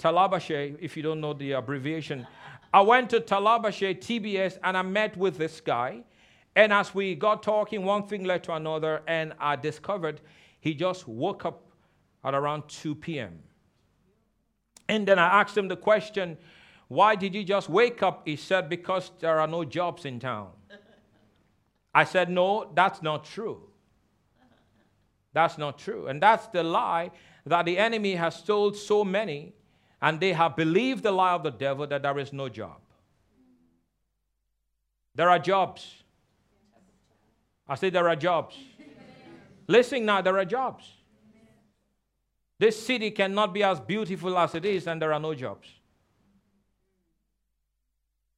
Talabashe, 0.00 0.76
if 0.80 0.96
you 0.96 1.04
don't 1.04 1.20
know 1.20 1.32
the 1.32 1.52
abbreviation. 1.52 2.26
I 2.74 2.80
went 2.80 3.10
to 3.10 3.20
Talabashe, 3.20 4.00
TBS, 4.00 4.58
and 4.64 4.76
I 4.76 4.82
met 4.82 5.16
with 5.16 5.38
this 5.38 5.60
guy. 5.60 6.02
And 6.56 6.72
as 6.72 6.92
we 6.92 7.14
got 7.14 7.44
talking, 7.44 7.84
one 7.84 8.08
thing 8.08 8.24
led 8.24 8.42
to 8.42 8.54
another, 8.54 9.02
and 9.06 9.34
I 9.38 9.54
discovered 9.54 10.20
he 10.58 10.74
just 10.74 11.06
woke 11.06 11.44
up 11.44 11.62
at 12.24 12.34
around 12.34 12.64
2 12.66 12.96
p.m. 12.96 13.38
And 14.88 15.06
then 15.06 15.18
I 15.18 15.40
asked 15.40 15.56
him 15.56 15.68
the 15.68 15.76
question, 15.76 16.38
Why 16.88 17.16
did 17.16 17.34
you 17.34 17.44
just 17.44 17.68
wake 17.68 18.02
up? 18.02 18.26
He 18.26 18.36
said, 18.36 18.68
Because 18.68 19.10
there 19.20 19.40
are 19.40 19.46
no 19.46 19.64
jobs 19.64 20.04
in 20.04 20.20
town. 20.20 20.50
I 21.94 22.04
said, 22.04 22.30
No, 22.30 22.70
that's 22.74 23.02
not 23.02 23.24
true. 23.24 23.62
That's 25.32 25.58
not 25.58 25.78
true. 25.78 26.06
And 26.06 26.22
that's 26.22 26.46
the 26.46 26.62
lie 26.62 27.10
that 27.44 27.66
the 27.66 27.78
enemy 27.78 28.14
has 28.14 28.42
told 28.42 28.76
so 28.76 29.04
many, 29.04 29.52
and 30.00 30.18
they 30.18 30.32
have 30.32 30.56
believed 30.56 31.02
the 31.02 31.12
lie 31.12 31.32
of 31.32 31.42
the 31.42 31.50
devil 31.50 31.86
that 31.86 32.02
there 32.02 32.18
is 32.18 32.32
no 32.32 32.48
job. 32.48 32.78
There 35.14 35.30
are 35.30 35.38
jobs. 35.38 36.02
I 37.68 37.74
say 37.74 37.90
there 37.90 38.08
are 38.08 38.16
jobs. 38.16 38.56
Listen 39.66 40.04
now, 40.04 40.22
there 40.22 40.38
are 40.38 40.44
jobs. 40.44 40.95
This 42.58 42.80
city 42.80 43.10
cannot 43.10 43.52
be 43.52 43.62
as 43.62 43.80
beautiful 43.80 44.36
as 44.38 44.54
it 44.54 44.64
is, 44.64 44.86
and 44.86 45.00
there 45.00 45.12
are 45.12 45.20
no 45.20 45.34
jobs. 45.34 45.68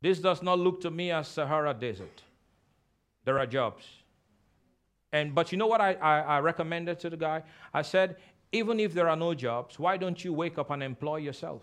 This 0.01 0.19
does 0.19 0.43
not 0.43 0.59
look 0.59 0.81
to 0.83 0.91
me 0.91 1.11
as 1.11 1.29
Sahara 1.29 1.75
Desert 1.75 2.23
there 3.29 3.39
are 3.39 3.47
jobs. 3.47 3.85
And 5.13 5.35
but 5.35 5.53
you 5.53 5.59
know 5.59 5.67
what 5.67 5.83
I, 5.83 5.93
I, 5.95 6.21
I 6.21 6.39
recommended 6.41 6.99
to 7.01 7.11
the 7.11 7.17
guy? 7.17 7.43
I 7.75 7.83
said, 7.83 8.17
even 8.53 8.81
if 8.81 8.95
there 8.95 9.07
are 9.07 9.17
no 9.17 9.35
jobs, 9.35 9.79
why 9.79 9.99
don't 9.99 10.25
you 10.25 10.33
wake 10.33 10.57
up 10.57 10.71
and 10.71 10.83
employ 10.83 11.19
yourself? 11.19 11.63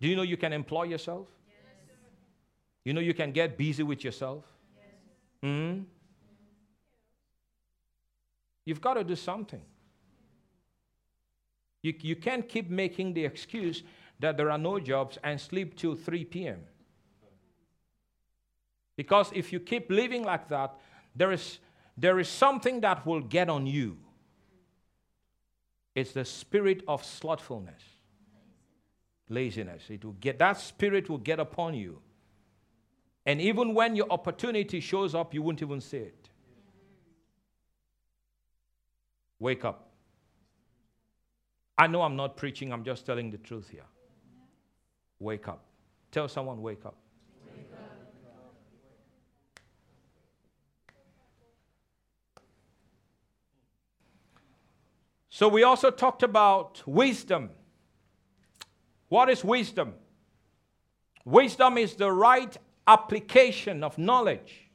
Do 0.00 0.08
you 0.08 0.16
know 0.16 0.22
you 0.22 0.38
can 0.38 0.54
employ 0.54 0.84
yourself? 0.84 1.28
Yes. 1.46 1.98
You 2.86 2.94
know 2.94 3.02
you 3.02 3.12
can 3.12 3.30
get 3.32 3.58
busy 3.58 3.82
with 3.82 4.02
yourself? 4.02 4.44
Yes. 4.74 4.86
hmm 5.42 5.82
You've 8.64 8.80
got 8.80 8.94
to 8.94 9.04
do 9.04 9.16
something. 9.16 9.62
You, 11.82 11.94
you 12.00 12.16
can't 12.16 12.48
keep 12.48 12.70
making 12.70 13.12
the 13.12 13.24
excuse 13.24 13.82
that 14.20 14.36
there 14.36 14.50
are 14.50 14.58
no 14.58 14.80
jobs 14.80 15.18
and 15.22 15.40
sleep 15.40 15.76
till 15.76 15.94
3 15.94 16.24
p.m. 16.24 16.60
Because 18.96 19.30
if 19.34 19.52
you 19.52 19.60
keep 19.60 19.90
living 19.90 20.24
like 20.24 20.48
that, 20.48 20.74
there 21.14 21.32
is, 21.32 21.58
there 21.96 22.18
is 22.18 22.28
something 22.28 22.80
that 22.80 23.04
will 23.04 23.20
get 23.20 23.48
on 23.48 23.66
you. 23.66 23.98
It's 25.94 26.12
the 26.12 26.24
spirit 26.24 26.82
of 26.88 27.04
slothfulness, 27.04 27.82
laziness. 29.28 29.82
It 29.88 30.04
will 30.04 30.12
get, 30.12 30.38
that 30.38 30.58
spirit 30.58 31.08
will 31.08 31.18
get 31.18 31.38
upon 31.38 31.74
you. 31.74 32.00
And 33.26 33.40
even 33.40 33.74
when 33.74 33.96
your 33.96 34.10
opportunity 34.10 34.80
shows 34.80 35.14
up, 35.14 35.34
you 35.34 35.42
won't 35.42 35.62
even 35.62 35.80
see 35.80 35.98
it. 35.98 36.23
Wake 39.44 39.66
up. 39.66 39.90
I 41.76 41.86
know 41.86 42.00
I'm 42.00 42.16
not 42.16 42.34
preaching, 42.34 42.72
I'm 42.72 42.82
just 42.82 43.04
telling 43.04 43.30
the 43.30 43.36
truth 43.36 43.68
here. 43.68 43.84
Wake 45.18 45.48
up. 45.48 45.62
Tell 46.10 46.28
someone, 46.28 46.62
wake 46.62 46.86
up. 46.86 46.96
So, 55.28 55.48
we 55.48 55.62
also 55.62 55.90
talked 55.90 56.22
about 56.22 56.82
wisdom. 56.86 57.50
What 59.10 59.28
is 59.28 59.44
wisdom? 59.44 59.92
Wisdom 61.26 61.76
is 61.76 61.96
the 61.96 62.10
right 62.10 62.56
application 62.86 63.84
of 63.84 63.98
knowledge. 63.98 64.70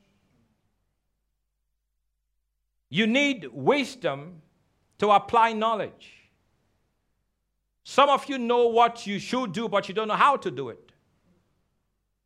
You 2.92 3.08
need 3.08 3.48
wisdom 3.52 4.44
to 5.00 5.10
apply 5.12 5.54
knowledge. 5.54 6.14
Some 7.84 8.10
of 8.10 8.30
you 8.30 8.38
know 8.38 8.68
what 8.68 9.08
you 9.08 9.18
should 9.18 9.52
do, 9.52 9.68
but 9.68 9.88
you 9.88 9.96
don't 9.96 10.08
know 10.08 10.14
how 10.14 10.38
to 10.38 10.52
do 10.52 10.70
it. 10.70 10.92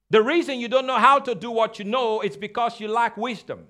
The 0.09 0.21
reason 0.21 0.59
you 0.59 0.67
don't 0.67 0.85
know 0.85 0.99
how 0.99 1.19
to 1.19 1.33
do 1.33 1.49
what 1.49 1.79
you 1.79 1.85
know 1.85 2.21
is 2.21 2.35
because 2.35 2.79
you 2.79 2.87
lack 2.87 3.15
wisdom. 3.17 3.67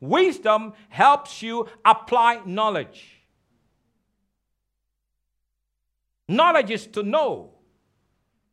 Wisdom 0.00 0.72
helps 0.88 1.42
you 1.42 1.68
apply 1.84 2.40
knowledge. 2.46 3.20
Knowledge 6.26 6.70
is 6.70 6.86
to 6.88 7.02
know. 7.02 7.50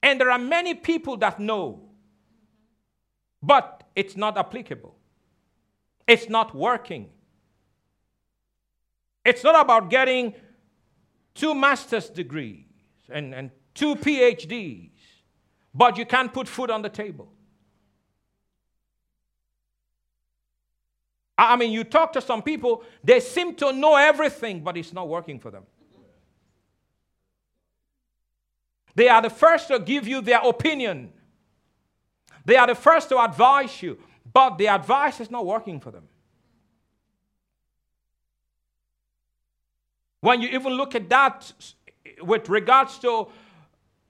And 0.04 0.20
there 0.20 0.30
are 0.30 0.40
many 0.40 0.74
people 0.74 1.18
that 1.18 1.40
know, 1.40 1.82
but 3.42 3.84
it's 3.96 4.16
not 4.16 4.38
applicable, 4.38 4.96
it's 6.08 6.30
not 6.30 6.54
working. 6.56 7.10
It's 9.28 9.44
not 9.44 9.60
about 9.60 9.90
getting 9.90 10.34
two 11.36 11.54
master's 11.54 12.10
degrees 12.10 12.64
and, 13.10 13.36
and 13.36 13.52
two 13.74 13.96
PhDs, 13.96 14.92
but 15.74 15.98
you 15.98 16.06
can't 16.06 16.32
put 16.32 16.48
food 16.48 16.72
on 16.72 16.82
the 16.82 16.88
table. 16.88 17.30
I 21.38 21.58
mean, 21.58 21.74
you 21.74 21.84
talk 21.84 22.14
to 22.14 22.22
some 22.22 22.42
people, 22.42 22.84
they 23.04 23.20
seem 23.20 23.54
to 23.56 23.74
know 23.74 23.98
everything, 23.98 24.62
but 24.64 24.78
it's 24.78 24.94
not 24.94 25.10
working 25.10 25.40
for 25.42 25.52
them. 25.52 25.64
They 28.96 29.10
are 29.10 29.22
the 29.22 29.30
first 29.30 29.68
to 29.68 29.78
give 29.78 30.08
you 30.08 30.22
their 30.22 30.40
opinion. 30.40 31.12
They 32.46 32.56
are 32.56 32.68
the 32.68 32.76
first 32.76 33.10
to 33.10 33.22
advise 33.22 33.84
you, 33.84 34.00
but 34.32 34.58
the 34.58 34.70
advice 34.70 35.20
is 35.20 35.30
not 35.30 35.46
working 35.46 35.82
for 35.82 35.92
them. 35.92 36.08
When 40.28 40.42
you 40.42 40.50
even 40.50 40.74
look 40.74 40.94
at 40.94 41.08
that 41.08 41.54
with 42.22 42.50
regards 42.50 43.00
to 43.00 43.30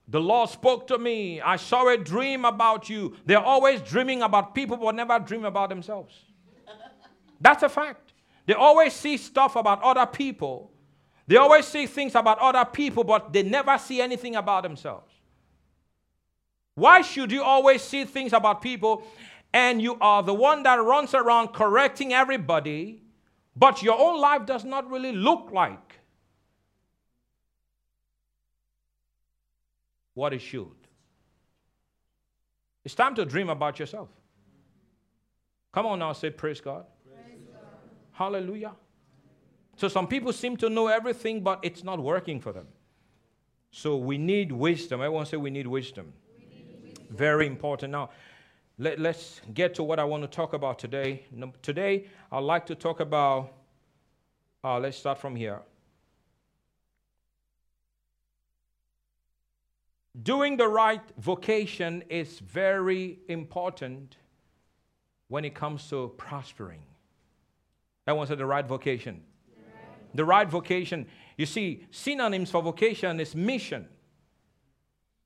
the 0.08 0.20
Lord 0.20 0.50
spoke 0.50 0.88
to 0.88 0.98
me, 0.98 1.40
I 1.42 1.58
saw 1.58 1.88
a 1.90 1.96
dream 1.96 2.44
about 2.44 2.90
you. 2.90 3.16
They're 3.28 3.38
always 3.38 3.82
dreaming 3.82 4.24
about 4.24 4.56
people, 4.56 4.78
but 4.78 4.96
never 4.96 5.20
dream 5.20 5.46
about 5.46 5.70
themselves. 5.70 6.16
That's 7.40 7.62
a 7.62 7.70
fact. 7.70 8.14
They 8.48 8.56
always 8.56 8.94
see 8.94 9.16
stuff 9.18 9.56
about 9.56 9.84
other 9.84 10.08
people. 10.08 10.72
They 11.28 11.36
always 11.36 11.68
see 11.68 11.86
things 11.86 12.16
about 12.16 12.40
other 12.40 12.66
people, 12.66 13.04
but 13.04 13.32
they 13.32 13.44
never 13.44 13.78
see 13.78 14.02
anything 14.02 14.38
about 14.38 14.64
themselves. 14.64 15.14
Why 16.74 17.04
should 17.04 17.32
you 17.32 17.44
always 17.44 17.84
see 17.84 18.06
things 18.06 18.34
about 18.34 18.64
people 18.64 19.04
and 19.54 19.80
you 19.80 20.00
are 20.02 20.24
the 20.24 20.34
one 20.34 20.64
that 20.64 20.78
runs 20.78 21.14
around 21.14 21.50
correcting 21.50 22.12
everybody, 22.12 23.04
but 23.56 23.84
your 23.84 24.00
own 24.00 24.20
life 24.20 24.48
does 24.48 24.66
not 24.66 24.90
really 24.90 25.12
look 25.12 25.52
like 25.52 25.87
what 30.18 30.34
it 30.34 30.40
should. 30.40 30.80
It's 32.84 32.96
time 32.96 33.14
to 33.16 33.24
dream 33.24 33.50
about 33.50 33.78
yourself. 33.78 34.10
Come 35.72 35.86
on 35.86 36.00
now, 36.00 36.12
say 36.14 36.32
praise 36.32 36.60
God. 36.60 36.86
Praise 37.06 37.44
God. 37.54 37.62
Hallelujah. 38.14 38.72
So 39.76 39.88
some 39.88 40.08
people 40.08 40.34
seem 40.34 40.58
to 40.58 40.70
know 40.70 40.88
everything, 40.88 41.42
but 41.42 41.60
it's 41.62 41.84
not 41.84 42.00
working 42.00 42.42
for 42.42 42.52
them. 42.52 42.66
So 43.70 43.96
we 43.96 44.18
need 44.18 44.52
wisdom. 44.52 45.02
Everyone 45.02 45.28
say 45.28 45.38
we 45.38 45.52
need 45.52 45.68
wisdom. 45.68 46.12
We 46.36 46.46
need 46.46 46.84
wisdom. 46.84 47.16
Very 47.16 47.46
important. 47.46 47.92
Now, 47.92 48.10
let, 48.80 49.00
us 49.06 49.40
get 49.54 49.76
to 49.76 49.84
what 49.84 50.00
I 50.00 50.04
want 50.04 50.24
to 50.24 50.28
talk 50.28 50.54
about 50.54 50.80
today. 50.80 51.26
Today, 51.62 52.08
I'd 52.32 52.40
like 52.40 52.66
to 52.68 52.76
talk 52.76 53.02
about, 53.02 53.54
uh, 54.64 54.80
let's 54.80 54.98
start 54.98 55.20
from 55.20 55.36
here. 55.36 55.62
Doing 60.24 60.58
the 60.58 60.68
right 60.68 61.02
vocation 61.18 62.04
is 62.10 62.40
very 62.40 63.20
important 63.28 64.18
when 65.28 65.46
it 65.46 65.54
comes 65.54 65.88
to 65.90 66.14
prospering. 66.18 66.82
That 68.06 68.18
was 68.18 68.30
the 68.30 68.46
right 68.46 68.66
vocation. 68.66 69.22
The 70.16 70.26
right 70.26 70.50
vocation. 70.50 71.06
You 71.36 71.46
see, 71.46 71.86
synonyms 71.92 72.50
for 72.50 72.64
vocation 72.64 73.20
is 73.20 73.36
mission, 73.36 73.88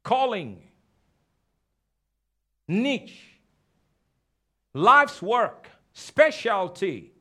calling, 0.04 0.64
niche, 2.68 3.38
life's 4.74 5.22
work, 5.22 5.70
specialty. 5.94 7.14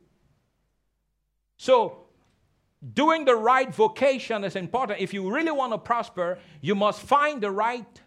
So, 1.57 2.00
doing 2.93 3.25
the 3.25 3.35
right 3.35 3.73
vocation 3.73 4.43
is 4.43 4.55
important. 4.55 4.99
If 4.99 5.13
you 5.13 5.33
really 5.33 5.51
want 5.51 5.73
to 5.73 5.77
prosper, 5.77 6.39
you 6.61 6.75
must 6.75 7.01
find 7.01 7.41
the 7.41 7.51
right 7.51 8.01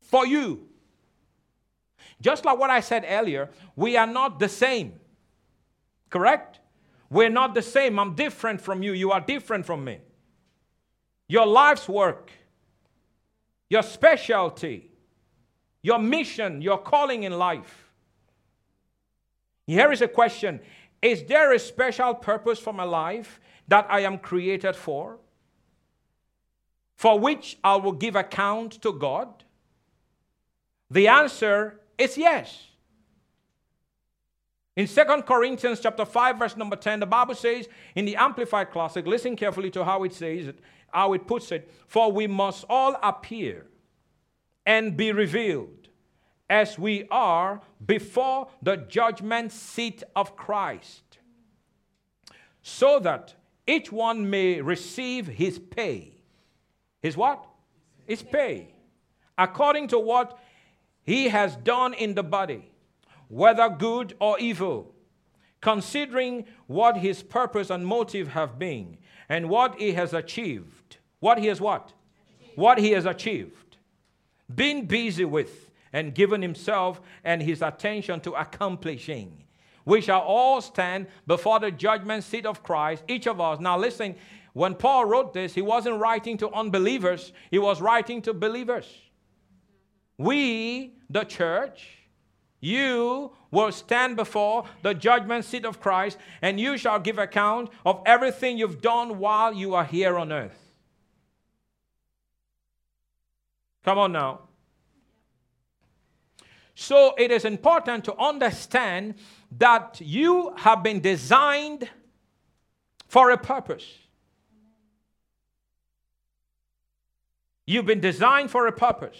for 0.00 0.26
you. 0.26 0.68
Just 2.20 2.44
like 2.44 2.58
what 2.58 2.70
I 2.70 2.80
said 2.80 3.04
earlier, 3.06 3.50
we 3.74 3.96
are 3.96 4.06
not 4.06 4.38
the 4.38 4.48
same. 4.48 4.94
Correct? 6.08 6.60
We're 7.10 7.30
not 7.30 7.54
the 7.54 7.62
same. 7.62 7.98
I'm 7.98 8.14
different 8.14 8.60
from 8.60 8.82
you. 8.82 8.92
You 8.92 9.12
are 9.12 9.20
different 9.20 9.66
from 9.66 9.84
me. 9.84 9.98
Your 11.28 11.46
life's 11.46 11.88
work, 11.88 12.30
your 13.68 13.82
specialty, 13.82 14.90
your 15.82 15.98
mission, 15.98 16.62
your 16.62 16.78
calling 16.78 17.24
in 17.24 17.36
life. 17.36 17.90
Here 19.66 19.90
is 19.90 20.00
a 20.00 20.08
question 20.08 20.60
is 21.02 21.24
there 21.24 21.52
a 21.52 21.58
special 21.58 22.14
purpose 22.14 22.58
for 22.58 22.72
my 22.72 22.84
life 22.84 23.40
that 23.68 23.86
I 23.88 24.00
am 24.00 24.18
created 24.18 24.74
for? 24.74 25.18
For 26.94 27.18
which 27.18 27.58
I 27.62 27.76
will 27.76 27.92
give 27.92 28.16
account 28.16 28.80
to 28.82 28.92
God? 28.92 29.44
The 30.90 31.08
answer 31.08 31.80
is 31.98 32.16
yes. 32.16 32.68
In 34.76 34.86
2 34.86 35.04
Corinthians 35.26 35.80
chapter 35.80 36.04
5 36.04 36.38
verse 36.38 36.56
number 36.56 36.76
10 36.76 37.00
the 37.00 37.06
Bible 37.06 37.34
says 37.34 37.66
in 37.94 38.04
the 38.04 38.16
amplified 38.16 38.70
classic 38.70 39.06
listen 39.06 39.34
carefully 39.34 39.70
to 39.70 39.84
how 39.84 40.04
it 40.04 40.12
says 40.12 40.48
it 40.48 40.58
how 40.92 41.14
it 41.14 41.26
puts 41.26 41.50
it 41.50 41.72
for 41.86 42.12
we 42.12 42.26
must 42.26 42.64
all 42.68 42.96
appear 43.02 43.66
and 44.66 44.96
be 44.96 45.12
revealed 45.12 45.85
as 46.48 46.78
we 46.78 47.06
are 47.10 47.60
before 47.84 48.48
the 48.62 48.76
judgment 48.76 49.52
seat 49.52 50.02
of 50.14 50.36
Christ, 50.36 51.18
so 52.62 52.98
that 53.00 53.34
each 53.66 53.90
one 53.90 54.30
may 54.30 54.60
receive 54.60 55.26
his 55.26 55.58
pay. 55.58 56.12
His 57.02 57.16
what? 57.16 57.44
His 58.06 58.22
pay. 58.22 58.68
According 59.36 59.88
to 59.88 59.98
what 59.98 60.38
he 61.02 61.28
has 61.28 61.56
done 61.56 61.94
in 61.94 62.14
the 62.14 62.22
body, 62.22 62.70
whether 63.28 63.68
good 63.68 64.14
or 64.20 64.38
evil, 64.38 64.94
considering 65.60 66.44
what 66.68 66.98
his 66.98 67.22
purpose 67.22 67.70
and 67.70 67.86
motive 67.86 68.28
have 68.28 68.58
been, 68.58 68.98
and 69.28 69.48
what 69.48 69.78
he 69.80 69.92
has 69.92 70.14
achieved. 70.14 70.98
What 71.18 71.38
he 71.38 71.46
has 71.48 71.60
what? 71.60 71.92
Achieved. 72.40 72.58
What 72.58 72.78
he 72.78 72.90
has 72.92 73.04
achieved. 73.04 73.76
Been 74.54 74.86
busy 74.86 75.24
with 75.24 75.65
and 75.96 76.14
given 76.14 76.42
himself 76.42 77.00
and 77.24 77.42
his 77.42 77.62
attention 77.62 78.20
to 78.20 78.32
accomplishing. 78.32 79.42
We 79.86 80.02
shall 80.02 80.20
all 80.20 80.60
stand 80.60 81.06
before 81.26 81.58
the 81.58 81.70
judgment 81.70 82.22
seat 82.22 82.44
of 82.44 82.62
Christ, 82.62 83.02
each 83.08 83.26
of 83.26 83.40
us. 83.40 83.60
Now, 83.60 83.78
listen, 83.78 84.14
when 84.52 84.74
Paul 84.74 85.06
wrote 85.06 85.32
this, 85.32 85.54
he 85.54 85.62
wasn't 85.62 85.98
writing 85.98 86.36
to 86.36 86.50
unbelievers, 86.50 87.32
he 87.50 87.58
was 87.58 87.80
writing 87.80 88.20
to 88.22 88.34
believers. 88.34 88.86
We, 90.18 90.92
the 91.08 91.24
church, 91.24 91.88
you 92.60 93.32
will 93.50 93.72
stand 93.72 94.16
before 94.16 94.64
the 94.82 94.92
judgment 94.92 95.46
seat 95.46 95.64
of 95.64 95.80
Christ, 95.80 96.18
and 96.42 96.60
you 96.60 96.76
shall 96.76 97.00
give 97.00 97.16
account 97.16 97.70
of 97.86 98.02
everything 98.04 98.58
you've 98.58 98.82
done 98.82 99.18
while 99.18 99.54
you 99.54 99.74
are 99.74 99.84
here 99.84 100.18
on 100.18 100.30
earth. 100.30 100.58
Come 103.82 103.96
on 103.96 104.12
now. 104.12 104.45
So 106.78 107.14
it 107.16 107.30
is 107.30 107.46
important 107.46 108.04
to 108.04 108.14
understand 108.18 109.14
that 109.58 109.98
you 109.98 110.52
have 110.58 110.82
been 110.82 111.00
designed 111.00 111.88
for 113.08 113.30
a 113.30 113.38
purpose. 113.38 113.86
You've 117.66 117.86
been 117.86 118.00
designed 118.00 118.50
for 118.50 118.66
a 118.66 118.72
purpose. 118.72 119.16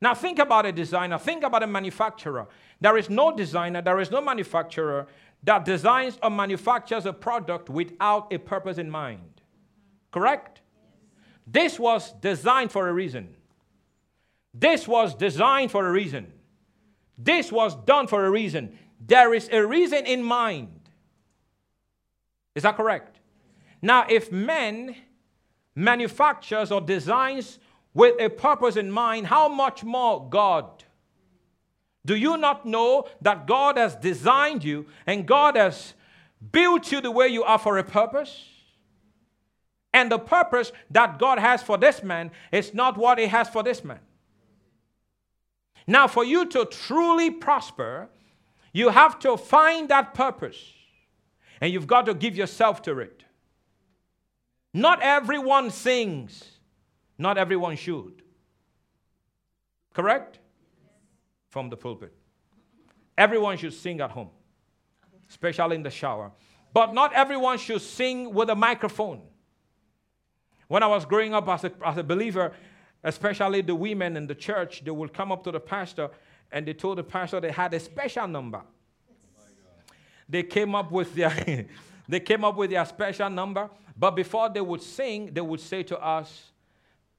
Now, 0.00 0.12
think 0.12 0.40
about 0.40 0.66
a 0.66 0.72
designer, 0.72 1.18
think 1.18 1.44
about 1.44 1.62
a 1.62 1.68
manufacturer. 1.68 2.48
There 2.80 2.96
is 2.96 3.08
no 3.08 3.34
designer, 3.34 3.80
there 3.80 4.00
is 4.00 4.10
no 4.10 4.20
manufacturer 4.20 5.06
that 5.44 5.64
designs 5.64 6.18
or 6.20 6.30
manufactures 6.30 7.06
a 7.06 7.12
product 7.12 7.70
without 7.70 8.32
a 8.32 8.38
purpose 8.38 8.76
in 8.76 8.90
mind. 8.90 9.40
Correct? 10.10 10.62
This 11.46 11.78
was 11.78 12.12
designed 12.14 12.72
for 12.72 12.88
a 12.88 12.92
reason. 12.92 13.36
This 14.52 14.88
was 14.88 15.14
designed 15.14 15.70
for 15.70 15.86
a 15.86 15.92
reason. 15.92 16.32
This 17.22 17.52
was 17.52 17.74
done 17.84 18.06
for 18.06 18.24
a 18.24 18.30
reason. 18.30 18.78
There 19.06 19.34
is 19.34 19.48
a 19.52 19.66
reason 19.66 20.06
in 20.06 20.22
mind. 20.22 20.68
Is 22.54 22.62
that 22.62 22.76
correct? 22.76 23.18
Now, 23.82 24.06
if 24.08 24.32
men 24.32 24.96
manufactures 25.74 26.72
or 26.72 26.80
designs 26.80 27.58
with 27.94 28.20
a 28.20 28.28
purpose 28.28 28.76
in 28.76 28.90
mind, 28.90 29.26
how 29.26 29.48
much 29.48 29.84
more 29.84 30.28
God? 30.28 30.84
Do 32.06 32.16
you 32.16 32.36
not 32.36 32.64
know 32.64 33.06
that 33.20 33.46
God 33.46 33.76
has 33.76 33.96
designed 33.96 34.64
you 34.64 34.86
and 35.06 35.26
God 35.26 35.56
has 35.56 35.94
built 36.52 36.90
you 36.90 37.00
the 37.00 37.10
way 37.10 37.28
you 37.28 37.44
are 37.44 37.58
for 37.58 37.78
a 37.78 37.84
purpose? 37.84 38.46
And 39.92 40.10
the 40.10 40.18
purpose 40.18 40.72
that 40.90 41.18
God 41.18 41.38
has 41.38 41.62
for 41.62 41.76
this 41.76 42.02
man 42.02 42.30
is 42.52 42.72
not 42.72 42.96
what 42.96 43.18
He 43.18 43.26
has 43.26 43.48
for 43.48 43.62
this 43.62 43.84
man. 43.84 44.00
Now, 45.86 46.06
for 46.06 46.24
you 46.24 46.46
to 46.46 46.64
truly 46.66 47.30
prosper, 47.30 48.08
you 48.72 48.90
have 48.90 49.18
to 49.20 49.36
find 49.36 49.88
that 49.88 50.14
purpose 50.14 50.74
and 51.60 51.72
you've 51.72 51.86
got 51.86 52.06
to 52.06 52.14
give 52.14 52.36
yourself 52.36 52.82
to 52.82 52.98
it. 52.98 53.24
Not 54.72 55.02
everyone 55.02 55.70
sings, 55.70 56.58
not 57.18 57.36
everyone 57.36 57.76
should. 57.76 58.22
Correct? 59.92 60.38
From 61.48 61.68
the 61.68 61.76
pulpit. 61.76 62.14
Everyone 63.18 63.58
should 63.58 63.74
sing 63.74 64.00
at 64.00 64.10
home, 64.10 64.30
especially 65.28 65.76
in 65.76 65.82
the 65.82 65.90
shower. 65.90 66.30
But 66.72 66.94
not 66.94 67.12
everyone 67.12 67.58
should 67.58 67.82
sing 67.82 68.32
with 68.32 68.48
a 68.48 68.54
microphone. 68.54 69.22
When 70.68 70.84
I 70.84 70.86
was 70.86 71.04
growing 71.04 71.34
up 71.34 71.48
as 71.48 71.64
a, 71.64 71.72
as 71.84 71.96
a 71.98 72.04
believer, 72.04 72.52
especially 73.02 73.62
the 73.62 73.74
women 73.74 74.16
in 74.16 74.26
the 74.26 74.34
church, 74.34 74.84
they 74.84 74.90
would 74.90 75.12
come 75.12 75.32
up 75.32 75.44
to 75.44 75.52
the 75.52 75.60
pastor 75.60 76.10
and 76.52 76.66
they 76.66 76.74
told 76.74 76.98
the 76.98 77.04
pastor 77.04 77.40
they 77.40 77.52
had 77.52 77.72
a 77.74 77.80
special 77.80 78.26
number. 78.26 78.62
They 80.28 80.42
came 80.42 80.74
up 80.74 80.92
with 80.92 81.14
their 81.14 81.66
they 82.08 82.20
came 82.20 82.44
up 82.44 82.56
with 82.56 82.70
their 82.70 82.84
special 82.84 83.30
number, 83.30 83.70
but 83.96 84.12
before 84.12 84.48
they 84.48 84.60
would 84.60 84.82
sing, 84.82 85.32
they 85.32 85.40
would 85.40 85.60
say 85.60 85.82
to 85.84 86.00
us, 86.00 86.52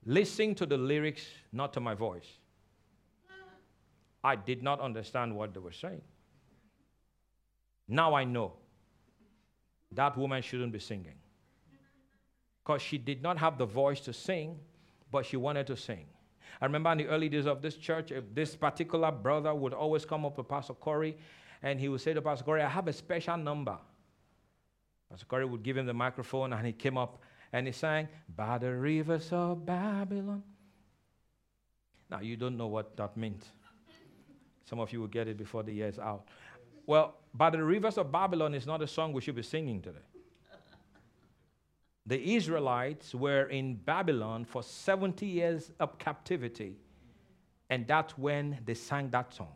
"Listen 0.05 0.55
to 0.55 0.65
the 0.65 0.77
lyrics, 0.77 1.25
not 1.51 1.73
to 1.73 1.79
my 1.79 1.93
voice." 1.93 2.27
I 4.23 4.35
did 4.35 4.61
not 4.61 4.79
understand 4.79 5.35
what 5.35 5.53
they 5.53 5.59
were 5.59 5.71
saying. 5.71 6.01
Now 7.87 8.13
I 8.13 8.23
know 8.23 8.53
that 9.91 10.17
woman 10.17 10.41
shouldn't 10.41 10.71
be 10.71 10.79
singing 10.79 11.15
because 12.63 12.81
she 12.81 12.97
did 12.97 13.21
not 13.21 13.37
have 13.37 13.57
the 13.57 13.65
voice 13.65 13.99
to 14.01 14.13
sing 14.13 14.59
but 15.11 15.25
she 15.25 15.37
wanted 15.37 15.67
to 15.67 15.75
sing. 15.75 16.05
I 16.59 16.65
remember 16.65 16.91
in 16.91 16.99
the 16.99 17.07
early 17.07 17.29
days 17.29 17.45
of 17.45 17.61
this 17.61 17.75
church, 17.75 18.11
this 18.33 18.55
particular 18.55 19.11
brother 19.11 19.53
would 19.53 19.73
always 19.73 20.05
come 20.05 20.25
up 20.25 20.35
to 20.35 20.43
Pastor 20.43 20.73
Corey 20.73 21.17
and 21.63 21.79
he 21.79 21.89
would 21.89 22.01
say 22.01 22.13
to 22.13 22.21
Pastor 22.21 22.43
Corey, 22.45 22.61
I 22.61 22.69
have 22.69 22.87
a 22.87 22.93
special 22.93 23.37
number. 23.37 23.77
Pastor 25.09 25.25
Corey 25.25 25.45
would 25.45 25.63
give 25.63 25.77
him 25.77 25.85
the 25.85 25.93
microphone 25.93 26.53
and 26.53 26.65
he 26.65 26.73
came 26.73 26.97
up 26.97 27.21
and 27.53 27.67
he 27.67 27.73
sang, 27.73 28.07
By 28.35 28.57
the 28.57 28.73
rivers 28.73 29.29
of 29.31 29.65
Babylon. 29.65 30.43
Now, 32.09 32.19
you 32.19 32.37
don't 32.37 32.57
know 32.57 32.67
what 32.67 32.95
that 32.97 33.15
meant. 33.17 33.45
Some 34.65 34.79
of 34.79 34.91
you 34.93 35.01
will 35.01 35.07
get 35.07 35.27
it 35.27 35.37
before 35.37 35.63
the 35.63 35.73
year 35.73 35.87
is 35.87 35.99
out. 35.99 36.27
Well, 36.85 37.15
By 37.33 37.49
the 37.49 37.63
rivers 37.63 37.97
of 37.97 38.11
Babylon 38.11 38.53
is 38.53 38.65
not 38.65 38.81
a 38.81 38.87
song 38.87 39.13
we 39.13 39.21
should 39.21 39.35
be 39.35 39.43
singing 39.43 39.81
today 39.81 39.99
the 42.05 42.35
Israelites 42.35 43.13
were 43.13 43.43
in 43.43 43.75
Babylon 43.75 44.45
for 44.45 44.63
70 44.63 45.25
years 45.25 45.71
of 45.79 45.97
captivity. 45.97 46.77
And 47.69 47.87
that's 47.87 48.17
when 48.17 48.59
they 48.65 48.73
sang 48.73 49.09
that 49.11 49.33
song. 49.33 49.53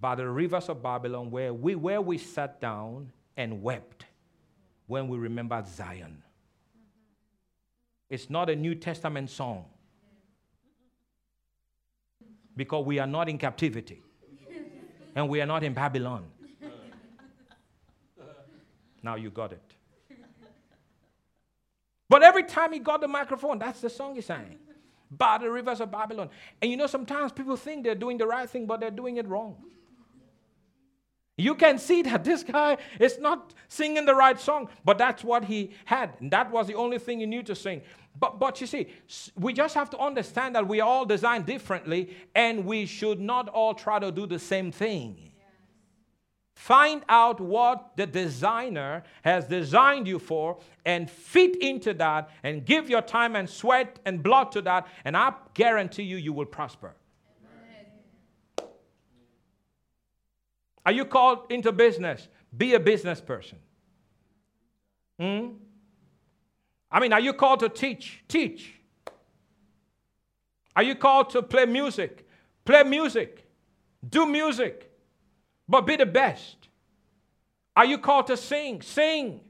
By 0.00 0.14
the 0.14 0.28
rivers 0.28 0.68
of 0.68 0.82
Babylon, 0.82 1.30
where 1.30 1.52
we, 1.52 1.74
where 1.74 2.00
we 2.00 2.18
sat 2.18 2.60
down 2.60 3.12
and 3.36 3.62
wept 3.62 4.06
when 4.86 5.08
we 5.08 5.18
remembered 5.18 5.66
Zion. 5.66 6.22
It's 8.08 8.30
not 8.30 8.48
a 8.48 8.56
New 8.56 8.74
Testament 8.74 9.30
song 9.30 9.64
because 12.56 12.86
we 12.86 12.98
are 12.98 13.06
not 13.06 13.28
in 13.28 13.36
captivity 13.36 14.02
and 15.14 15.28
we 15.28 15.40
are 15.40 15.46
not 15.46 15.64
in 15.64 15.74
Babylon. 15.74 16.26
Now 19.02 19.14
you 19.14 19.30
got 19.30 19.52
it. 19.52 19.75
But 22.08 22.22
every 22.22 22.44
time 22.44 22.72
he 22.72 22.78
got 22.78 23.00
the 23.00 23.08
microphone, 23.08 23.58
that's 23.58 23.80
the 23.80 23.90
song 23.90 24.14
he 24.14 24.20
sang. 24.20 24.58
By 25.10 25.38
the 25.38 25.50
rivers 25.50 25.80
of 25.80 25.90
Babylon. 25.90 26.30
And 26.60 26.70
you 26.70 26.76
know, 26.76 26.86
sometimes 26.86 27.32
people 27.32 27.56
think 27.56 27.84
they're 27.84 27.94
doing 27.94 28.18
the 28.18 28.26
right 28.26 28.48
thing, 28.48 28.66
but 28.66 28.80
they're 28.80 28.90
doing 28.90 29.16
it 29.16 29.26
wrong. 29.26 29.56
You 31.38 31.54
can 31.54 31.78
see 31.78 32.02
that 32.02 32.24
this 32.24 32.42
guy 32.42 32.78
is 32.98 33.18
not 33.18 33.52
singing 33.68 34.06
the 34.06 34.14
right 34.14 34.40
song, 34.40 34.68
but 34.84 34.96
that's 34.96 35.22
what 35.22 35.44
he 35.44 35.72
had. 35.84 36.14
And 36.18 36.30
that 36.30 36.50
was 36.50 36.66
the 36.66 36.74
only 36.74 36.98
thing 36.98 37.20
he 37.20 37.26
knew 37.26 37.42
to 37.42 37.54
sing. 37.54 37.82
But, 38.18 38.38
but 38.38 38.60
you 38.60 38.66
see, 38.66 38.88
we 39.36 39.52
just 39.52 39.74
have 39.74 39.90
to 39.90 39.98
understand 39.98 40.54
that 40.54 40.66
we 40.66 40.80
are 40.80 40.88
all 40.88 41.04
designed 41.04 41.44
differently, 41.44 42.16
and 42.34 42.64
we 42.64 42.86
should 42.86 43.20
not 43.20 43.48
all 43.50 43.74
try 43.74 43.98
to 43.98 44.10
do 44.10 44.26
the 44.26 44.38
same 44.38 44.72
thing. 44.72 45.30
Find 46.56 47.04
out 47.10 47.38
what 47.38 47.96
the 47.96 48.06
designer 48.06 49.04
has 49.22 49.46
designed 49.46 50.08
you 50.08 50.18
for 50.18 50.58
and 50.86 51.08
fit 51.08 51.54
into 51.62 51.92
that 51.94 52.30
and 52.42 52.64
give 52.64 52.88
your 52.88 53.02
time 53.02 53.36
and 53.36 53.48
sweat 53.48 53.98
and 54.06 54.22
blood 54.22 54.52
to 54.52 54.62
that, 54.62 54.88
and 55.04 55.14
I 55.18 55.34
guarantee 55.52 56.04
you, 56.04 56.16
you 56.16 56.32
will 56.32 56.46
prosper. 56.46 56.94
Amen. 58.58 58.70
Are 60.86 60.92
you 60.92 61.04
called 61.04 61.40
into 61.50 61.72
business? 61.72 62.26
Be 62.56 62.72
a 62.72 62.80
business 62.80 63.20
person. 63.20 63.58
Hmm? 65.20 65.48
I 66.90 67.00
mean, 67.00 67.12
are 67.12 67.20
you 67.20 67.34
called 67.34 67.60
to 67.60 67.68
teach? 67.68 68.24
Teach. 68.28 68.72
Are 70.74 70.82
you 70.82 70.94
called 70.94 71.28
to 71.30 71.42
play 71.42 71.66
music? 71.66 72.26
Play 72.64 72.82
music. 72.82 73.46
Do 74.08 74.24
music 74.24 74.90
but 75.68 75.82
be 75.82 75.96
the 75.96 76.06
best. 76.06 76.68
Are 77.74 77.84
you 77.84 77.98
called 77.98 78.26
to 78.28 78.36
sing? 78.36 78.82
Sing. 78.82 79.40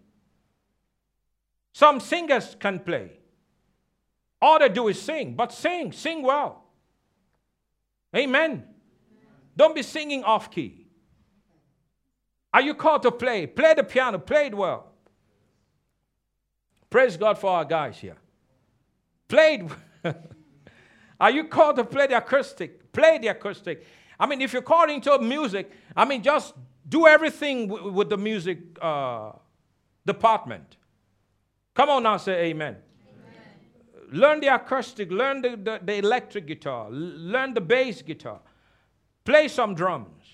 Some 1.73 2.01
singers 2.01 2.57
can 2.59 2.81
play. 2.81 3.13
All 4.41 4.59
they 4.59 4.69
do 4.69 4.89
is 4.89 5.01
sing, 5.01 5.35
but 5.35 5.53
sing, 5.53 5.93
sing 5.93 6.23
well. 6.23 6.65
Amen. 8.15 8.65
Don't 9.57 9.75
be 9.75 9.83
singing 9.83 10.25
off 10.25 10.51
key. 10.51 10.87
Are 12.53 12.63
you 12.63 12.75
called 12.75 13.03
to 13.03 13.11
play? 13.11 13.47
Play 13.47 13.75
the 13.75 13.85
piano, 13.85 14.19
play 14.19 14.47
it 14.47 14.55
well. 14.55 14.93
Praise 16.89 17.17
God 17.17 17.39
for 17.39 17.51
our 17.51 17.65
guys 17.65 17.99
here. 17.99 18.17
Played. 19.29 19.71
Are 21.21 21.31
you 21.31 21.45
called 21.45 21.77
to 21.77 21.85
play 21.85 22.07
the 22.07 22.17
acoustic? 22.17 22.93
Play 22.93 23.19
the 23.19 23.29
acoustic. 23.29 23.85
I 24.19 24.27
mean, 24.27 24.41
if 24.41 24.53
you're 24.53 24.63
called 24.63 24.91
into 24.91 25.19
music, 25.19 25.71
I 25.95 26.05
mean, 26.05 26.23
just 26.23 26.55
do 26.89 27.07
everything 27.07 27.69
w- 27.69 27.93
with 27.93 28.09
the 28.09 28.17
music 28.17 28.59
uh, 28.81 29.33
department. 30.05 30.77
Come 31.75 31.91
on 31.91 32.03
now, 32.05 32.17
say 32.17 32.47
amen. 32.47 32.77
amen. 32.77 34.13
Learn 34.13 34.41
the 34.41 34.55
acoustic, 34.55 35.11
learn 35.11 35.43
the, 35.43 35.51
the, 35.51 35.81
the 35.83 35.95
electric 35.99 36.47
guitar, 36.47 36.89
learn 36.91 37.53
the 37.53 37.61
bass 37.61 38.03
guitar, 38.03 38.41
play 39.25 39.49
some 39.49 39.75
drums. 39.75 40.25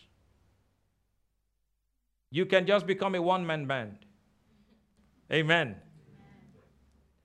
You 2.31 2.47
can 2.47 2.67
just 2.67 2.87
become 2.87 3.15
a 3.15 3.23
one 3.23 3.45
man 3.45 3.67
band. 3.67 3.99
Amen. 5.33 5.77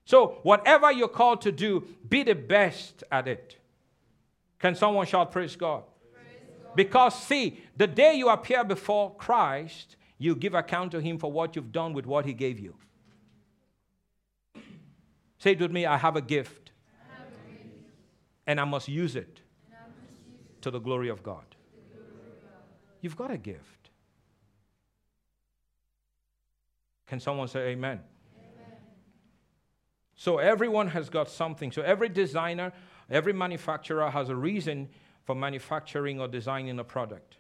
So, 0.06 0.40
whatever 0.44 0.92
you're 0.92 1.10
called 1.10 1.42
to 1.42 1.52
do, 1.52 1.86
be 2.08 2.24
the 2.24 2.34
best 2.34 3.04
at 3.12 3.28
it. 3.28 3.58
Can 4.58 4.74
someone 4.74 5.06
shout, 5.06 5.32
Praise 5.32 5.56
God? 5.56 5.84
Because, 6.78 7.20
see, 7.24 7.60
the 7.76 7.88
day 7.88 8.14
you 8.14 8.30
appear 8.30 8.64
before 8.64 9.16
Christ, 9.16 9.96
you 10.20 10.36
give 10.36 10.54
account 10.54 10.92
to 10.92 11.02
Him 11.02 11.18
for 11.18 11.32
what 11.32 11.56
you've 11.56 11.72
done 11.72 11.92
with 11.92 12.06
what 12.06 12.24
He 12.24 12.34
gave 12.34 12.60
you. 12.60 12.76
Say 15.40 15.54
it 15.54 15.60
with 15.60 15.72
me 15.72 15.88
I 15.88 15.98
have 15.98 16.16
a 16.16 16.22
gift, 16.22 16.70
have 17.10 17.30
a 17.30 17.52
gift. 17.52 17.74
and 18.46 18.60
I 18.60 18.64
must 18.64 18.88
use 18.88 19.16
it, 19.16 19.40
must 19.72 19.90
use 20.28 20.40
it. 20.52 20.62
to 20.62 20.70
the 20.70 20.78
glory 20.78 21.08
God. 21.08 21.18
Glory 21.24 21.34
of 21.34 22.44
God. 22.44 22.62
You've 23.02 23.16
got 23.16 23.32
a 23.32 23.40
gift. 23.40 23.90
Can 27.08 27.20
someone 27.20 27.48
say 27.48 27.70
amen? 27.70 28.02
So 30.14 30.38
everyone 30.38 30.90
has 30.90 31.10
got 31.10 31.28
something. 31.28 31.72
So 31.72 31.82
every 31.82 32.10
designer, 32.10 32.72
every 33.10 33.34
manufacturer 33.34 34.12
has 34.12 34.30
a 34.30 34.36
reason 34.36 34.90
for 35.28 35.36
manufacturing 35.36 36.22
or 36.22 36.28
designing 36.30 36.80
a 36.80 36.86
product. 36.86 37.36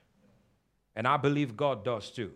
And 0.93 1.07
I 1.07 1.15
believe 1.15 1.55
God 1.55 1.85
does 1.85 2.11
too. 2.11 2.33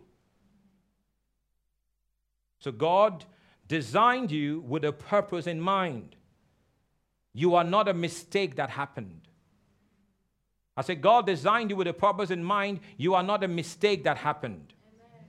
So 2.60 2.72
God 2.72 3.26
designed 3.68 4.32
you 4.32 4.62
with 4.62 4.86
a 4.86 4.94
purpose 4.94 5.48
in 5.48 5.60
mind. 5.60 6.16
You 7.34 7.56
are 7.56 7.66
not 7.66 7.90
a 7.90 7.94
mistake 7.94 8.56
that 8.56 8.70
happened. 8.70 9.28
I 10.78 10.84
said, 10.84 11.02
God 11.02 11.26
designed 11.26 11.70
you 11.70 11.76
with 11.76 11.88
a 11.88 11.94
purpose 11.94 12.32
in 12.32 12.46
mind. 12.46 12.80
You 12.96 13.16
are 13.16 13.24
not 13.24 13.44
a 13.44 13.48
mistake 13.50 14.06
that 14.06 14.18
happened. 14.18 14.74
Amen. 14.88 15.26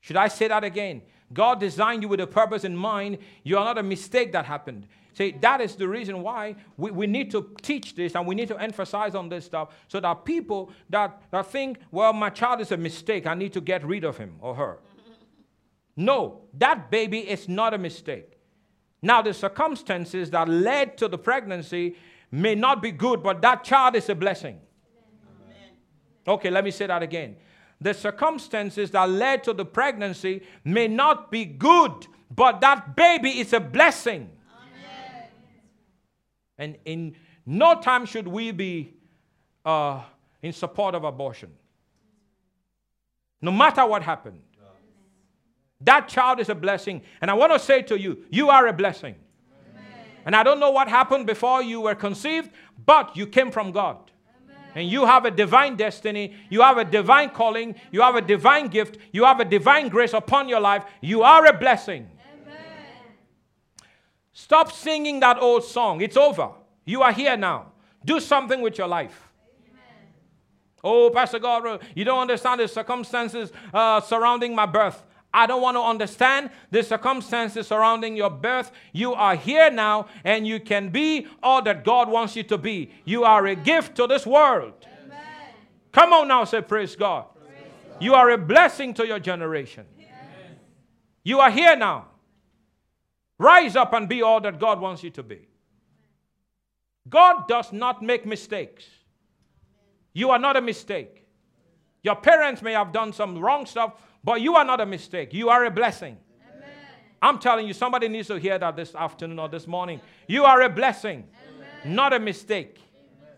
Should 0.00 0.16
I 0.16 0.28
say 0.28 0.48
that 0.48 0.64
again? 0.64 1.00
God 1.32 1.60
designed 1.60 2.02
you 2.02 2.08
with 2.08 2.20
a 2.20 2.26
purpose 2.26 2.64
in 2.64 2.76
mind. 2.76 3.18
You 3.42 3.56
are 3.56 3.64
not 3.64 3.78
a 3.78 3.82
mistake 3.82 4.32
that 4.32 4.44
happened. 4.44 4.86
See, 5.18 5.34
that 5.40 5.60
is 5.60 5.74
the 5.74 5.88
reason 5.88 6.22
why 6.22 6.54
we, 6.76 6.92
we 6.92 7.08
need 7.08 7.32
to 7.32 7.50
teach 7.60 7.96
this 7.96 8.14
and 8.14 8.24
we 8.24 8.36
need 8.36 8.46
to 8.46 8.56
emphasize 8.56 9.16
on 9.16 9.28
this 9.28 9.44
stuff 9.44 9.70
so 9.88 9.98
that 9.98 10.24
people 10.24 10.70
that, 10.90 11.20
that 11.32 11.50
think, 11.50 11.80
well, 11.90 12.12
my 12.12 12.30
child 12.30 12.60
is 12.60 12.70
a 12.70 12.76
mistake, 12.76 13.26
I 13.26 13.34
need 13.34 13.52
to 13.54 13.60
get 13.60 13.84
rid 13.84 14.04
of 14.04 14.16
him 14.16 14.36
or 14.38 14.54
her. 14.54 14.78
No, 15.96 16.42
that 16.54 16.88
baby 16.88 17.18
is 17.18 17.48
not 17.48 17.74
a 17.74 17.78
mistake. 17.78 18.38
Now, 19.02 19.20
the 19.20 19.34
circumstances 19.34 20.30
that 20.30 20.48
led 20.48 20.96
to 20.98 21.08
the 21.08 21.18
pregnancy 21.18 21.96
may 22.30 22.54
not 22.54 22.80
be 22.80 22.92
good, 22.92 23.20
but 23.20 23.42
that 23.42 23.64
child 23.64 23.96
is 23.96 24.08
a 24.08 24.14
blessing. 24.14 24.60
Amen. 25.44 25.70
Okay, 26.28 26.48
let 26.48 26.62
me 26.62 26.70
say 26.70 26.86
that 26.86 27.02
again 27.02 27.34
the 27.80 27.92
circumstances 27.92 28.92
that 28.92 29.08
led 29.10 29.42
to 29.44 29.52
the 29.52 29.64
pregnancy 29.64 30.42
may 30.64 30.86
not 30.86 31.30
be 31.32 31.44
good, 31.44 32.06
but 32.30 32.60
that 32.60 32.94
baby 32.94 33.38
is 33.38 33.52
a 33.52 33.60
blessing. 33.60 34.30
Amen. 36.58 36.76
And 36.76 36.76
in 36.84 37.16
no 37.46 37.80
time 37.80 38.04
should 38.06 38.28
we 38.28 38.50
be 38.50 38.94
uh, 39.64 40.02
in 40.42 40.52
support 40.52 40.94
of 40.94 41.04
abortion. 41.04 41.50
No 43.40 43.50
matter 43.50 43.86
what 43.86 44.02
happened. 44.02 44.40
That 45.80 46.08
child 46.08 46.40
is 46.40 46.48
a 46.48 46.54
blessing. 46.54 47.02
And 47.20 47.30
I 47.30 47.34
want 47.34 47.52
to 47.52 47.58
say 47.58 47.82
to 47.82 47.98
you, 47.98 48.24
you 48.30 48.50
are 48.50 48.66
a 48.66 48.72
blessing. 48.72 49.14
Amen. 49.70 49.84
And 50.26 50.34
I 50.34 50.42
don't 50.42 50.58
know 50.58 50.72
what 50.72 50.88
happened 50.88 51.26
before 51.26 51.62
you 51.62 51.80
were 51.80 51.94
conceived, 51.94 52.50
but 52.84 53.16
you 53.16 53.26
came 53.26 53.50
from 53.50 53.70
God. 53.70 54.10
And 54.74 54.88
you 54.88 55.06
have 55.06 55.24
a 55.24 55.30
divine 55.30 55.76
destiny, 55.76 56.34
you 56.50 56.60
have 56.62 56.78
a 56.78 56.84
divine 56.84 57.30
calling, 57.30 57.74
you 57.90 58.02
have 58.02 58.16
a 58.16 58.20
divine 58.20 58.68
gift, 58.68 58.98
you 59.12 59.24
have 59.24 59.40
a 59.40 59.44
divine 59.44 59.88
grace 59.88 60.12
upon 60.12 60.48
your 60.48 60.60
life. 60.60 60.84
You 61.00 61.22
are 61.22 61.46
a 61.46 61.52
blessing. 61.52 62.08
Amen. 64.38 64.44
Stop 64.44 64.72
singing 64.72 65.20
that 65.20 65.40
old 65.40 65.64
song. 65.64 66.00
It's 66.00 66.16
over. 66.16 66.50
You 66.84 67.02
are 67.02 67.12
here 67.12 67.36
now. 67.36 67.72
Do 68.04 68.20
something 68.20 68.60
with 68.60 68.78
your 68.78 68.88
life. 68.88 69.30
Amen. 69.70 70.12
Oh, 70.84 71.10
Pastor 71.10 71.38
God, 71.38 71.82
you 71.94 72.04
don't 72.04 72.20
understand 72.20 72.60
the 72.60 72.68
circumstances 72.68 73.52
uh, 73.74 74.00
surrounding 74.00 74.54
my 74.54 74.66
birth. 74.66 75.02
I 75.32 75.46
don't 75.46 75.60
want 75.60 75.76
to 75.76 75.82
understand 75.82 76.50
the 76.70 76.82
circumstances 76.82 77.66
surrounding 77.66 78.16
your 78.16 78.30
birth. 78.30 78.72
You 78.92 79.12
are 79.12 79.36
here 79.36 79.70
now 79.70 80.06
and 80.24 80.46
you 80.46 80.58
can 80.58 80.88
be 80.88 81.26
all 81.42 81.60
that 81.62 81.84
God 81.84 82.08
wants 82.08 82.34
you 82.34 82.42
to 82.44 82.56
be. 82.56 82.90
You 83.04 83.24
are 83.24 83.46
a 83.46 83.54
gift 83.54 83.96
to 83.96 84.06
this 84.06 84.26
world. 84.26 84.72
Amen. 85.04 85.18
Come 85.92 86.12
on 86.14 86.28
now, 86.28 86.44
say, 86.44 86.62
Praise 86.62 86.96
God. 86.96 87.26
Praise 87.34 87.50
God. 87.88 88.02
You 88.02 88.14
are 88.14 88.30
a 88.30 88.38
blessing 88.38 88.94
to 88.94 89.06
your 89.06 89.18
generation. 89.18 89.84
Yes. 89.98 90.08
You 91.24 91.40
are 91.40 91.50
here 91.50 91.76
now. 91.76 92.07
Rise 93.38 93.76
up 93.76 93.92
and 93.92 94.08
be 94.08 94.22
all 94.22 94.40
that 94.40 94.58
God 94.58 94.80
wants 94.80 95.02
you 95.02 95.10
to 95.10 95.22
be. 95.22 95.48
God 97.08 97.46
does 97.48 97.72
not 97.72 98.02
make 98.02 98.26
mistakes. 98.26 98.84
You 100.12 100.30
are 100.30 100.38
not 100.38 100.56
a 100.56 100.60
mistake. 100.60 101.24
Your 102.02 102.16
parents 102.16 102.62
may 102.62 102.72
have 102.72 102.92
done 102.92 103.12
some 103.12 103.38
wrong 103.38 103.66
stuff, 103.66 103.94
but 104.24 104.40
you 104.40 104.56
are 104.56 104.64
not 104.64 104.80
a 104.80 104.86
mistake. 104.86 105.32
You 105.32 105.48
are 105.48 105.64
a 105.64 105.70
blessing. 105.70 106.16
Amen. 106.52 106.68
I'm 107.22 107.38
telling 107.38 107.66
you, 107.66 107.72
somebody 107.72 108.08
needs 108.08 108.28
to 108.28 108.36
hear 108.36 108.58
that 108.58 108.76
this 108.76 108.94
afternoon 108.94 109.38
or 109.38 109.48
this 109.48 109.66
morning. 109.66 110.00
You 110.26 110.44
are 110.44 110.62
a 110.62 110.68
blessing, 110.68 111.24
Amen. 111.84 111.94
not 111.94 112.12
a 112.12 112.18
mistake. 112.18 112.78
Amen. 112.94 113.34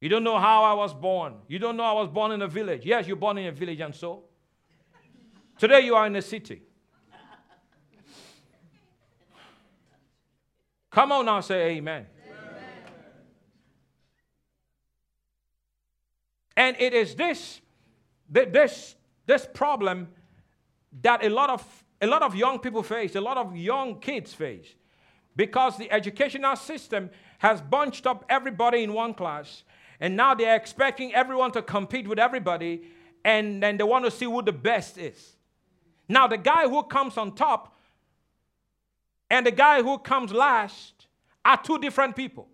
You 0.00 0.08
don't 0.08 0.24
know 0.24 0.38
how 0.38 0.64
I 0.64 0.72
was 0.72 0.94
born. 0.94 1.34
You 1.48 1.58
don't 1.58 1.76
know 1.76 1.84
I 1.84 1.92
was 1.92 2.08
born 2.08 2.32
in 2.32 2.42
a 2.42 2.48
village. 2.48 2.84
Yes, 2.84 3.06
you're 3.06 3.16
born 3.16 3.38
in 3.38 3.46
a 3.46 3.52
village, 3.52 3.80
and 3.80 3.94
so. 3.94 4.24
Today 5.62 5.82
you 5.82 5.94
are 5.94 6.08
in 6.08 6.16
a 6.16 6.22
city. 6.22 6.60
Come 10.90 11.12
on 11.12 11.24
now, 11.24 11.40
say 11.40 11.76
amen. 11.76 12.04
And 16.56 16.74
it 16.80 16.92
is 16.94 17.14
this, 17.14 17.60
this, 18.28 18.96
this 19.24 19.46
problem 19.54 20.08
that 21.00 21.24
a 21.24 21.28
lot 21.28 21.48
of 21.48 21.84
a 22.00 22.08
lot 22.08 22.22
of 22.22 22.34
young 22.34 22.58
people 22.58 22.82
face, 22.82 23.14
a 23.14 23.20
lot 23.20 23.36
of 23.36 23.56
young 23.56 24.00
kids 24.00 24.34
face, 24.34 24.74
because 25.36 25.78
the 25.78 25.88
educational 25.92 26.56
system 26.56 27.08
has 27.38 27.60
bunched 27.60 28.04
up 28.04 28.24
everybody 28.28 28.82
in 28.82 28.92
one 28.92 29.14
class, 29.14 29.62
and 30.00 30.16
now 30.16 30.34
they're 30.34 30.56
expecting 30.56 31.14
everyone 31.14 31.52
to 31.52 31.62
compete 31.62 32.08
with 32.08 32.18
everybody, 32.18 32.82
and 33.24 33.62
then 33.62 33.76
they 33.76 33.84
want 33.84 34.04
to 34.04 34.10
see 34.10 34.24
who 34.24 34.42
the 34.42 34.50
best 34.50 34.98
is. 34.98 35.36
Now, 36.12 36.26
the 36.26 36.36
guy 36.36 36.68
who 36.68 36.82
comes 36.82 37.16
on 37.16 37.34
top 37.34 37.74
and 39.30 39.46
the 39.46 39.50
guy 39.50 39.82
who 39.82 39.98
comes 39.98 40.30
last 40.30 41.06
are 41.42 41.56
two 41.56 41.78
different 41.78 42.14
people. 42.14 42.48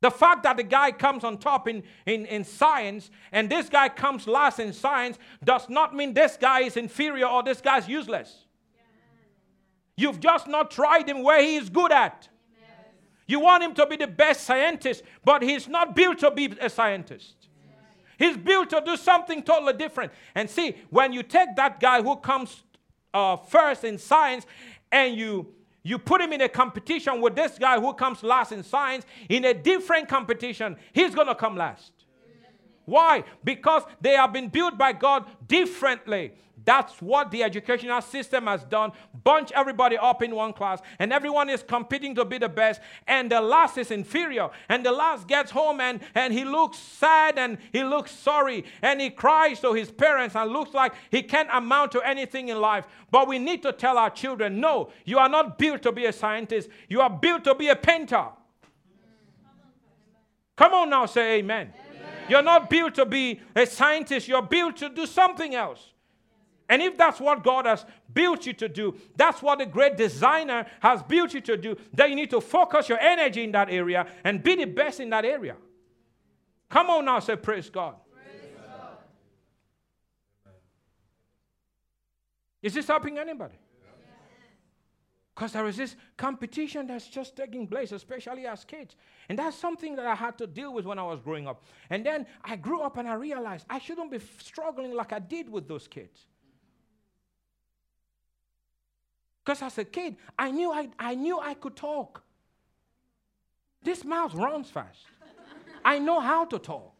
The 0.00 0.12
fact 0.12 0.44
that 0.44 0.58
the 0.58 0.62
guy 0.62 0.92
comes 0.92 1.24
on 1.24 1.38
top 1.38 1.66
in, 1.66 1.82
in, 2.06 2.24
in 2.26 2.44
science 2.44 3.10
and 3.32 3.50
this 3.50 3.68
guy 3.68 3.88
comes 3.88 4.28
last 4.28 4.60
in 4.60 4.72
science 4.72 5.18
does 5.42 5.68
not 5.68 5.92
mean 5.92 6.14
this 6.14 6.36
guy 6.40 6.60
is 6.60 6.76
inferior 6.76 7.26
or 7.26 7.42
this 7.42 7.60
guy 7.60 7.78
is 7.78 7.88
useless. 7.88 8.44
You've 9.96 10.20
just 10.20 10.46
not 10.46 10.70
tried 10.70 11.08
him 11.08 11.24
where 11.24 11.42
he 11.42 11.56
is 11.56 11.68
good 11.68 11.90
at. 11.90 12.28
You 13.26 13.40
want 13.40 13.64
him 13.64 13.74
to 13.74 13.86
be 13.86 13.96
the 13.96 14.06
best 14.06 14.44
scientist, 14.44 15.02
but 15.24 15.42
he's 15.42 15.66
not 15.66 15.96
built 15.96 16.20
to 16.20 16.30
be 16.30 16.56
a 16.60 16.70
scientist. 16.70 17.45
He's 18.18 18.36
built 18.36 18.70
to 18.70 18.82
do 18.84 18.96
something 18.96 19.42
totally 19.42 19.74
different. 19.74 20.12
And 20.34 20.48
see, 20.48 20.76
when 20.90 21.12
you 21.12 21.22
take 21.22 21.54
that 21.56 21.80
guy 21.80 22.02
who 22.02 22.16
comes 22.16 22.62
uh, 23.12 23.36
first 23.36 23.84
in 23.84 23.98
science 23.98 24.46
and 24.90 25.16
you 25.16 25.52
you 25.82 25.98
put 25.98 26.20
him 26.20 26.32
in 26.32 26.40
a 26.40 26.48
competition 26.48 27.20
with 27.20 27.36
this 27.36 27.58
guy 27.58 27.78
who 27.78 27.94
comes 27.94 28.24
last 28.24 28.50
in 28.50 28.64
science, 28.64 29.06
in 29.28 29.44
a 29.44 29.54
different 29.54 30.08
competition, 30.08 30.76
he's 30.92 31.14
going 31.14 31.28
to 31.28 31.34
come 31.34 31.56
last. 31.56 31.92
Why? 32.86 33.22
Because 33.44 33.84
they 34.00 34.14
have 34.14 34.32
been 34.32 34.48
built 34.48 34.76
by 34.76 34.92
God 34.92 35.26
differently. 35.46 36.32
That's 36.66 37.00
what 37.00 37.30
the 37.30 37.44
educational 37.44 38.02
system 38.02 38.46
has 38.48 38.64
done. 38.64 38.90
Bunch 39.24 39.52
everybody 39.52 39.96
up 39.96 40.20
in 40.20 40.34
one 40.34 40.52
class, 40.52 40.82
and 40.98 41.12
everyone 41.12 41.48
is 41.48 41.62
competing 41.62 42.14
to 42.16 42.24
be 42.24 42.38
the 42.38 42.48
best, 42.48 42.80
and 43.06 43.30
the 43.30 43.40
last 43.40 43.78
is 43.78 43.92
inferior. 43.92 44.50
And 44.68 44.84
the 44.84 44.90
last 44.90 45.28
gets 45.28 45.52
home 45.52 45.80
and, 45.80 46.00
and 46.14 46.34
he 46.34 46.44
looks 46.44 46.78
sad 46.78 47.38
and 47.38 47.58
he 47.72 47.84
looks 47.84 48.10
sorry 48.10 48.64
and 48.82 49.00
he 49.00 49.10
cries 49.10 49.60
to 49.60 49.72
his 49.72 49.90
parents 49.90 50.34
and 50.34 50.50
looks 50.50 50.74
like 50.74 50.92
he 51.10 51.22
can't 51.22 51.48
amount 51.52 51.92
to 51.92 52.00
anything 52.00 52.48
in 52.48 52.60
life. 52.60 52.86
But 53.12 53.28
we 53.28 53.38
need 53.38 53.62
to 53.62 53.72
tell 53.72 53.96
our 53.96 54.10
children 54.10 54.60
no, 54.60 54.90
you 55.04 55.18
are 55.18 55.28
not 55.28 55.58
built 55.58 55.82
to 55.82 55.92
be 55.92 56.06
a 56.06 56.12
scientist, 56.12 56.68
you 56.88 57.00
are 57.00 57.10
built 57.10 57.44
to 57.44 57.54
be 57.54 57.68
a 57.68 57.76
painter. 57.76 58.26
Come 60.56 60.74
on 60.74 60.90
now, 60.90 61.06
say 61.06 61.38
amen. 61.38 61.72
amen. 61.90 62.08
You're 62.28 62.42
not 62.42 62.68
built 62.68 62.96
to 62.96 63.06
be 63.06 63.40
a 63.54 63.66
scientist, 63.66 64.26
you're 64.26 64.42
built 64.42 64.78
to 64.78 64.88
do 64.88 65.06
something 65.06 65.54
else. 65.54 65.92
And 66.68 66.82
if 66.82 66.98
that's 66.98 67.20
what 67.20 67.44
God 67.44 67.66
has 67.66 67.84
built 68.12 68.46
you 68.46 68.52
to 68.54 68.68
do, 68.68 68.96
that's 69.16 69.40
what 69.40 69.58
the 69.58 69.66
great 69.66 69.96
designer 69.96 70.66
has 70.80 71.02
built 71.02 71.32
you 71.32 71.40
to 71.42 71.56
do, 71.56 71.76
then 71.92 72.10
you 72.10 72.16
need 72.16 72.30
to 72.30 72.40
focus 72.40 72.88
your 72.88 72.98
energy 72.98 73.44
in 73.44 73.52
that 73.52 73.70
area 73.70 74.06
and 74.24 74.42
be 74.42 74.56
the 74.56 74.64
best 74.64 75.00
in 75.00 75.10
that 75.10 75.24
area. 75.24 75.56
Come 76.68 76.90
on 76.90 77.04
now, 77.04 77.20
say, 77.20 77.36
Praise 77.36 77.70
God. 77.70 77.94
Praise 78.12 78.50
God. 78.56 80.52
Is 82.62 82.74
this 82.74 82.88
helping 82.88 83.18
anybody? 83.18 83.54
Because 85.36 85.52
there 85.52 85.66
is 85.66 85.76
this 85.76 85.96
competition 86.16 86.86
that's 86.86 87.08
just 87.08 87.36
taking 87.36 87.66
place, 87.66 87.92
especially 87.92 88.46
as 88.46 88.64
kids. 88.64 88.96
And 89.28 89.38
that's 89.38 89.54
something 89.54 89.94
that 89.96 90.06
I 90.06 90.14
had 90.14 90.38
to 90.38 90.46
deal 90.46 90.72
with 90.72 90.86
when 90.86 90.98
I 90.98 91.02
was 91.02 91.20
growing 91.20 91.46
up. 91.46 91.62
And 91.90 92.06
then 92.06 92.26
I 92.42 92.56
grew 92.56 92.80
up 92.80 92.96
and 92.96 93.06
I 93.06 93.14
realized 93.14 93.66
I 93.68 93.78
shouldn't 93.78 94.10
be 94.10 94.18
struggling 94.42 94.94
like 94.94 95.12
I 95.12 95.18
did 95.18 95.50
with 95.50 95.68
those 95.68 95.86
kids. 95.86 96.24
Because 99.46 99.62
as 99.62 99.78
a 99.78 99.84
kid, 99.84 100.16
I 100.36 100.50
knew 100.50 100.72
I, 100.72 100.88
I 100.98 101.14
knew 101.14 101.38
I 101.38 101.54
could 101.54 101.76
talk. 101.76 102.24
This 103.80 104.04
mouth 104.04 104.34
runs 104.34 104.68
fast. 104.68 105.06
I 105.84 106.00
know 106.00 106.18
how 106.18 106.46
to 106.46 106.58
talk. 106.58 106.92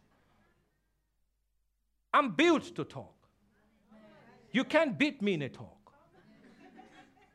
I'm 2.14 2.30
built 2.30 2.72
to 2.76 2.84
talk. 2.84 3.14
You 4.52 4.62
can't 4.62 4.96
beat 4.96 5.20
me 5.20 5.34
in 5.34 5.42
a 5.42 5.48
talk. 5.48 5.92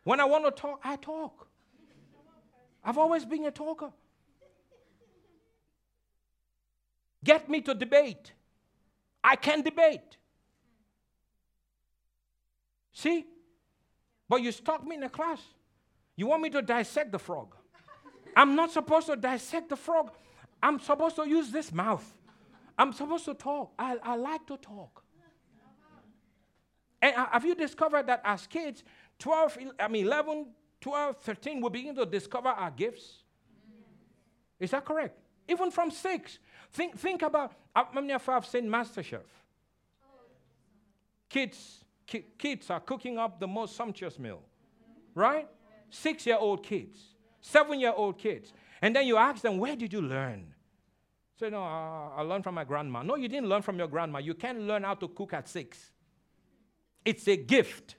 When 0.06 0.22
I 0.22 0.24
want 0.24 0.46
to 0.46 0.52
talk, 0.52 0.80
I 0.82 0.96
talk. 0.96 1.46
I've 2.82 2.98
always 2.98 3.26
been 3.26 3.46
a 3.46 3.52
talker. 3.52 3.92
Get 7.22 7.50
me 7.50 7.60
to 7.62 7.76
debate. 7.76 8.32
I 9.22 9.36
can 9.36 9.62
debate. 9.62 10.16
See? 12.94 13.26
But 14.32 14.44
you 14.44 14.54
stuck 14.54 14.88
me 14.88 14.96
in 14.96 15.04
a 15.04 15.10
class. 15.10 15.42
You 16.16 16.26
want 16.26 16.42
me 16.42 16.50
to 16.52 16.62
dissect 16.62 17.12
the 17.12 17.20
frog. 17.20 17.54
I'm 18.34 18.56
not 18.56 18.72
supposed 18.72 19.08
to 19.08 19.18
dissect 19.18 19.68
the 19.68 19.76
frog. 19.76 20.12
I'm 20.64 20.80
supposed 20.80 21.18
to 21.18 21.28
use 21.28 21.52
this 21.52 21.74
mouth. 21.74 22.10
I'm 22.78 22.94
supposed 22.94 23.26
to 23.26 23.34
talk. 23.34 23.74
I, 23.78 23.98
I 24.02 24.16
like 24.16 24.48
to 24.48 24.56
talk. 24.56 25.04
And 27.02 27.14
uh, 27.14 27.26
have 27.30 27.44
you 27.44 27.56
discovered 27.56 28.08
that 28.08 28.22
as 28.24 28.48
kids, 28.48 28.86
12, 29.20 29.58
I 29.78 29.90
mean 29.90 30.06
11, 30.06 30.46
12, 30.80 31.18
13, 31.18 31.60
we 31.60 31.70
begin 31.70 31.96
to 31.96 32.06
discover 32.06 32.48
our 32.48 32.72
gifts? 32.72 33.24
Is 34.62 34.72
that 34.72 34.86
correct? 34.86 35.20
Even 35.50 35.72
from 35.72 35.92
six. 35.92 36.40
Think, 36.72 36.98
think 36.98 37.22
about 37.22 37.52
uh, 37.76 37.84
how 37.84 37.90
many 38.00 38.14
of 38.14 38.26
you 38.26 38.32
have 38.32 38.46
seen 38.46 38.70
MasterChef? 38.70 39.28
Kids, 41.28 41.81
ki- 42.12 42.26
kids 42.38 42.70
are 42.70 42.80
cooking 42.80 43.18
up 43.18 43.40
the 43.40 43.48
most 43.48 43.76
sumptuous 43.76 44.20
meal, 44.20 44.42
right? 45.16 45.48
Six 45.90 46.26
year 46.26 46.38
old 46.38 46.64
kids, 46.64 47.00
seven 47.40 47.80
year 47.80 47.94
old 47.96 48.18
kids. 48.18 48.54
And 48.82 48.96
then 48.96 49.06
you 49.08 49.18
ask 49.18 49.42
them, 49.42 49.58
Where 49.58 49.76
did 49.76 49.94
you 49.94 50.02
learn? 50.02 50.54
Say, 51.40 51.50
No, 51.50 51.64
I, 51.64 52.12
I 52.18 52.22
learned 52.22 52.44
from 52.44 52.56
my 52.56 52.64
grandma. 52.64 53.02
No, 53.02 53.16
you 53.16 53.28
didn't 53.28 53.48
learn 53.48 53.62
from 53.62 53.78
your 53.78 53.88
grandma. 53.88 54.20
You 54.20 54.34
can't 54.34 54.60
learn 54.62 54.84
how 54.84 54.96
to 54.96 55.08
cook 55.08 55.34
at 55.34 55.48
six. 55.48 55.92
It's 57.06 57.28
a 57.28 57.38
gift. 57.38 57.96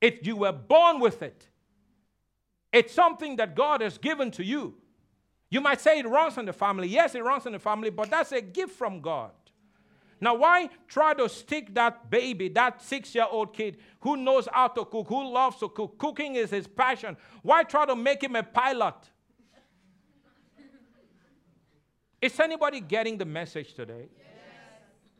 If 0.00 0.26
you 0.26 0.36
were 0.36 0.52
born 0.52 1.00
with 1.00 1.22
it, 1.22 1.48
it's 2.72 2.92
something 2.92 3.36
that 3.36 3.54
God 3.54 3.80
has 3.80 3.98
given 3.98 4.30
to 4.32 4.44
you. 4.44 4.74
You 5.50 5.60
might 5.60 5.80
say 5.80 5.98
it 5.98 6.06
runs 6.06 6.36
in 6.36 6.44
the 6.44 6.52
family. 6.52 6.88
Yes, 6.88 7.14
it 7.14 7.24
runs 7.24 7.46
in 7.46 7.52
the 7.52 7.58
family, 7.58 7.90
but 7.90 8.10
that's 8.10 8.32
a 8.32 8.40
gift 8.42 8.76
from 8.76 9.00
God. 9.00 9.30
Now, 10.20 10.34
why 10.34 10.68
try 10.88 11.14
to 11.14 11.28
stick 11.28 11.74
that 11.74 12.10
baby, 12.10 12.48
that 12.50 12.82
six 12.82 13.14
year 13.14 13.26
old 13.30 13.54
kid 13.54 13.78
who 14.00 14.16
knows 14.16 14.48
how 14.52 14.68
to 14.68 14.84
cook, 14.84 15.06
who 15.08 15.32
loves 15.32 15.58
to 15.58 15.68
cook? 15.68 15.98
Cooking 15.98 16.34
is 16.34 16.50
his 16.50 16.66
passion. 16.66 17.16
Why 17.42 17.62
try 17.62 17.86
to 17.86 17.94
make 17.94 18.22
him 18.22 18.36
a 18.36 18.42
pilot? 18.42 18.94
is 22.20 22.38
anybody 22.40 22.80
getting 22.80 23.16
the 23.16 23.24
message 23.24 23.74
today? 23.74 24.08
Yes. 24.16 24.26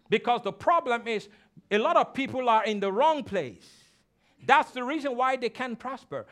Because 0.09 0.43
the 0.43 0.53
problem 0.53 1.07
is 1.07 1.29
a 1.71 1.79
lot 1.79 1.97
of 1.97 2.13
people 2.13 2.49
are 2.49 2.65
in 2.65 2.81
the 2.81 2.91
wrong 2.91 3.23
place. 3.23 3.69
That's 4.45 4.73
the 4.73 4.83
reason 4.83 5.17
why 5.17 5.37
they 5.37 5.49
can't 5.49 5.79
prosper. 5.79 6.27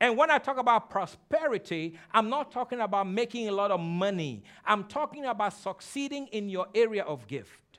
And 0.00 0.16
when 0.16 0.30
I 0.30 0.38
talk 0.38 0.58
about 0.58 0.88
prosperity, 0.88 1.98
I'm 2.12 2.30
not 2.30 2.50
talking 2.50 2.80
about 2.80 3.06
making 3.06 3.48
a 3.48 3.52
lot 3.52 3.70
of 3.70 3.80
money. 3.80 4.44
I'm 4.64 4.84
talking 4.84 5.26
about 5.26 5.52
succeeding 5.52 6.26
in 6.28 6.48
your 6.48 6.68
area 6.74 7.02
of 7.02 7.26
gift. 7.26 7.69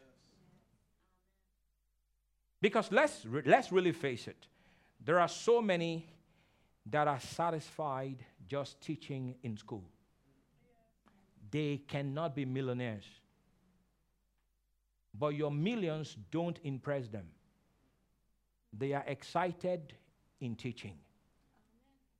Because 2.61 2.91
let's, 2.91 3.25
let's 3.45 3.71
really 3.71 3.91
face 3.91 4.27
it, 4.27 4.47
there 5.03 5.19
are 5.19 5.27
so 5.27 5.61
many 5.61 6.05
that 6.85 7.07
are 7.07 7.19
satisfied 7.19 8.17
just 8.47 8.79
teaching 8.81 9.35
in 9.41 9.57
school. 9.57 9.83
They 11.49 11.81
cannot 11.87 12.35
be 12.35 12.45
millionaires. 12.45 13.05
But 15.17 15.29
your 15.29 15.51
millions 15.51 16.15
don't 16.29 16.59
impress 16.63 17.07
them. 17.07 17.25
They 18.77 18.93
are 18.93 19.03
excited 19.05 19.93
in 20.39 20.55
teaching. 20.55 20.97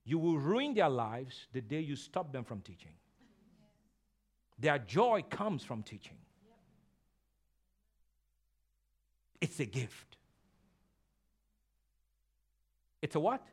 You 0.03 0.17
will 0.19 0.37
ruin 0.37 0.73
their 0.73 0.89
lives 0.89 1.45
the 1.53 1.61
day 1.61 1.79
you 1.79 1.95
stop 1.95 2.33
them 2.33 2.43
from 2.43 2.61
teaching. 2.61 2.91
Their 4.59 4.79
joy 4.79 5.23
comes 5.29 5.63
from 5.63 5.83
teaching. 5.83 6.17
It's 9.39 9.59
a 9.59 9.65
gift. 9.65 10.17
It's 13.01 13.15
a 13.15 13.19
what? 13.19 13.45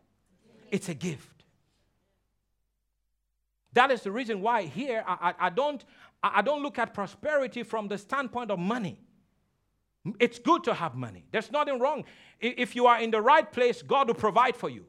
It's 0.70 0.88
a 0.88 0.94
gift. 0.94 1.44
That 3.72 3.90
is 3.90 4.02
the 4.02 4.10
reason 4.10 4.40
why 4.40 4.62
here 4.62 5.04
I, 5.06 5.30
I, 5.30 5.46
I 5.46 5.50
don't, 5.50 5.84
I 6.22 6.42
don't 6.42 6.62
look 6.62 6.78
at 6.78 6.94
prosperity 6.94 7.62
from 7.62 7.88
the 7.88 7.98
standpoint 7.98 8.50
of 8.50 8.58
money. 8.58 8.98
It's 10.18 10.38
good 10.38 10.64
to 10.64 10.74
have 10.74 10.94
money. 10.94 11.24
There's 11.30 11.52
nothing 11.52 11.78
wrong. 11.78 12.04
If 12.40 12.74
you 12.74 12.86
are 12.86 13.00
in 13.00 13.10
the 13.10 13.20
right 13.20 13.50
place, 13.50 13.82
God 13.82 14.08
will 14.08 14.14
provide 14.14 14.56
for 14.56 14.70
you. 14.70 14.84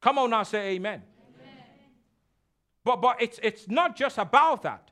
Come 0.00 0.18
on 0.18 0.30
now, 0.30 0.44
say 0.44 0.70
amen. 0.70 1.02
amen. 1.02 1.54
But, 2.84 3.02
but 3.02 3.20
it's, 3.20 3.38
it's 3.42 3.68
not 3.68 3.96
just 3.96 4.18
about 4.18 4.62
that. 4.62 4.90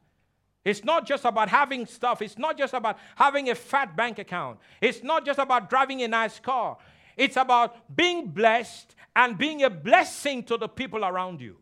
It's 0.64 0.82
not 0.82 1.06
just 1.06 1.24
about 1.24 1.48
having 1.48 1.86
stuff. 1.86 2.20
It's 2.20 2.36
not 2.36 2.58
just 2.58 2.74
about 2.74 2.98
having 3.14 3.48
a 3.50 3.54
fat 3.54 3.96
bank 3.96 4.18
account. 4.18 4.58
It's 4.80 5.02
not 5.02 5.24
just 5.24 5.38
about 5.38 5.70
driving 5.70 6.02
a 6.02 6.08
nice 6.08 6.40
car. 6.40 6.76
It's 7.16 7.36
about 7.36 7.96
being 7.96 8.28
blessed 8.28 8.94
and 9.14 9.38
being 9.38 9.62
a 9.62 9.70
blessing 9.70 10.42
to 10.44 10.56
the 10.56 10.68
people 10.68 11.04
around 11.04 11.40
you 11.40 11.56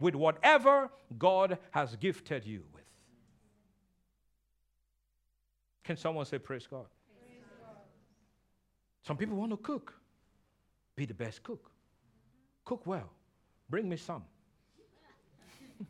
with 0.00 0.14
whatever 0.14 0.90
God 1.16 1.58
has 1.70 1.94
gifted 1.96 2.44
you 2.44 2.64
with. 2.74 2.82
Can 5.84 5.96
someone 5.96 6.26
say, 6.26 6.38
Praise 6.38 6.66
God? 6.66 6.86
Some 9.06 9.16
people 9.16 9.36
want 9.36 9.52
to 9.52 9.56
cook. 9.56 9.94
Be 10.96 11.06
the 11.06 11.14
best 11.14 11.44
cook. 11.44 11.70
Cook 12.64 12.84
well. 12.86 13.08
Bring 13.70 13.88
me 13.88 13.96
some. 13.96 14.24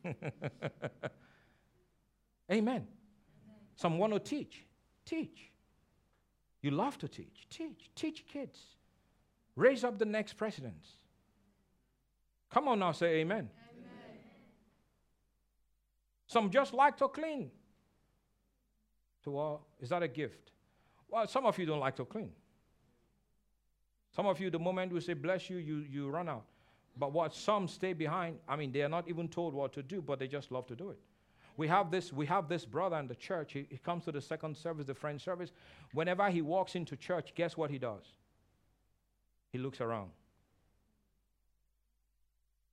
Amen. 2.52 2.86
Some 3.74 3.96
want 3.96 4.12
to 4.12 4.18
teach. 4.18 4.64
Teach. 5.06 5.50
You 6.62 6.70
love 6.70 6.98
to 6.98 7.08
teach. 7.08 7.46
Teach. 7.50 7.90
Teach 7.94 8.24
kids. 8.26 8.58
Raise 9.54 9.84
up 9.84 9.98
the 9.98 10.04
next 10.04 10.34
presidents. 10.34 10.88
Come 12.50 12.68
on 12.68 12.78
now, 12.78 12.92
say 12.92 13.16
amen. 13.16 13.48
amen. 13.48 13.50
Some 16.26 16.50
just 16.50 16.74
like 16.74 16.96
to 16.98 17.08
clean. 17.08 17.50
So, 19.24 19.32
well, 19.32 19.66
is 19.80 19.88
that 19.88 20.02
a 20.02 20.08
gift? 20.08 20.52
Well, 21.08 21.26
some 21.26 21.46
of 21.46 21.58
you 21.58 21.66
don't 21.66 21.80
like 21.80 21.96
to 21.96 22.04
clean. 22.04 22.32
Some 24.14 24.26
of 24.26 24.40
you, 24.40 24.50
the 24.50 24.58
moment 24.58 24.92
we 24.92 25.00
say 25.00 25.14
bless 25.14 25.50
you, 25.50 25.58
you, 25.58 25.78
you 25.78 26.08
run 26.08 26.28
out. 26.28 26.44
But 26.96 27.12
what 27.12 27.34
some 27.34 27.68
stay 27.68 27.92
behind, 27.92 28.38
I 28.48 28.56
mean, 28.56 28.72
they 28.72 28.82
are 28.82 28.88
not 28.88 29.08
even 29.08 29.28
told 29.28 29.52
what 29.52 29.72
to 29.74 29.82
do, 29.82 30.00
but 30.00 30.18
they 30.18 30.26
just 30.26 30.50
love 30.50 30.66
to 30.68 30.74
do 30.74 30.90
it. 30.90 30.98
We 31.56 31.68
have 31.68 31.90
this, 31.90 32.12
we 32.12 32.26
have 32.26 32.48
this 32.48 32.64
brother 32.64 32.96
in 32.98 33.08
the 33.08 33.14
church. 33.14 33.52
He, 33.52 33.66
he 33.70 33.78
comes 33.78 34.04
to 34.04 34.12
the 34.12 34.20
second 34.20 34.56
service, 34.56 34.86
the 34.86 34.94
French 34.94 35.24
service. 35.24 35.52
Whenever 35.92 36.28
he 36.28 36.42
walks 36.42 36.74
into 36.74 36.96
church, 36.96 37.32
guess 37.34 37.56
what 37.56 37.70
he 37.70 37.78
does? 37.78 38.04
He 39.50 39.58
looks 39.58 39.80
around. 39.80 40.10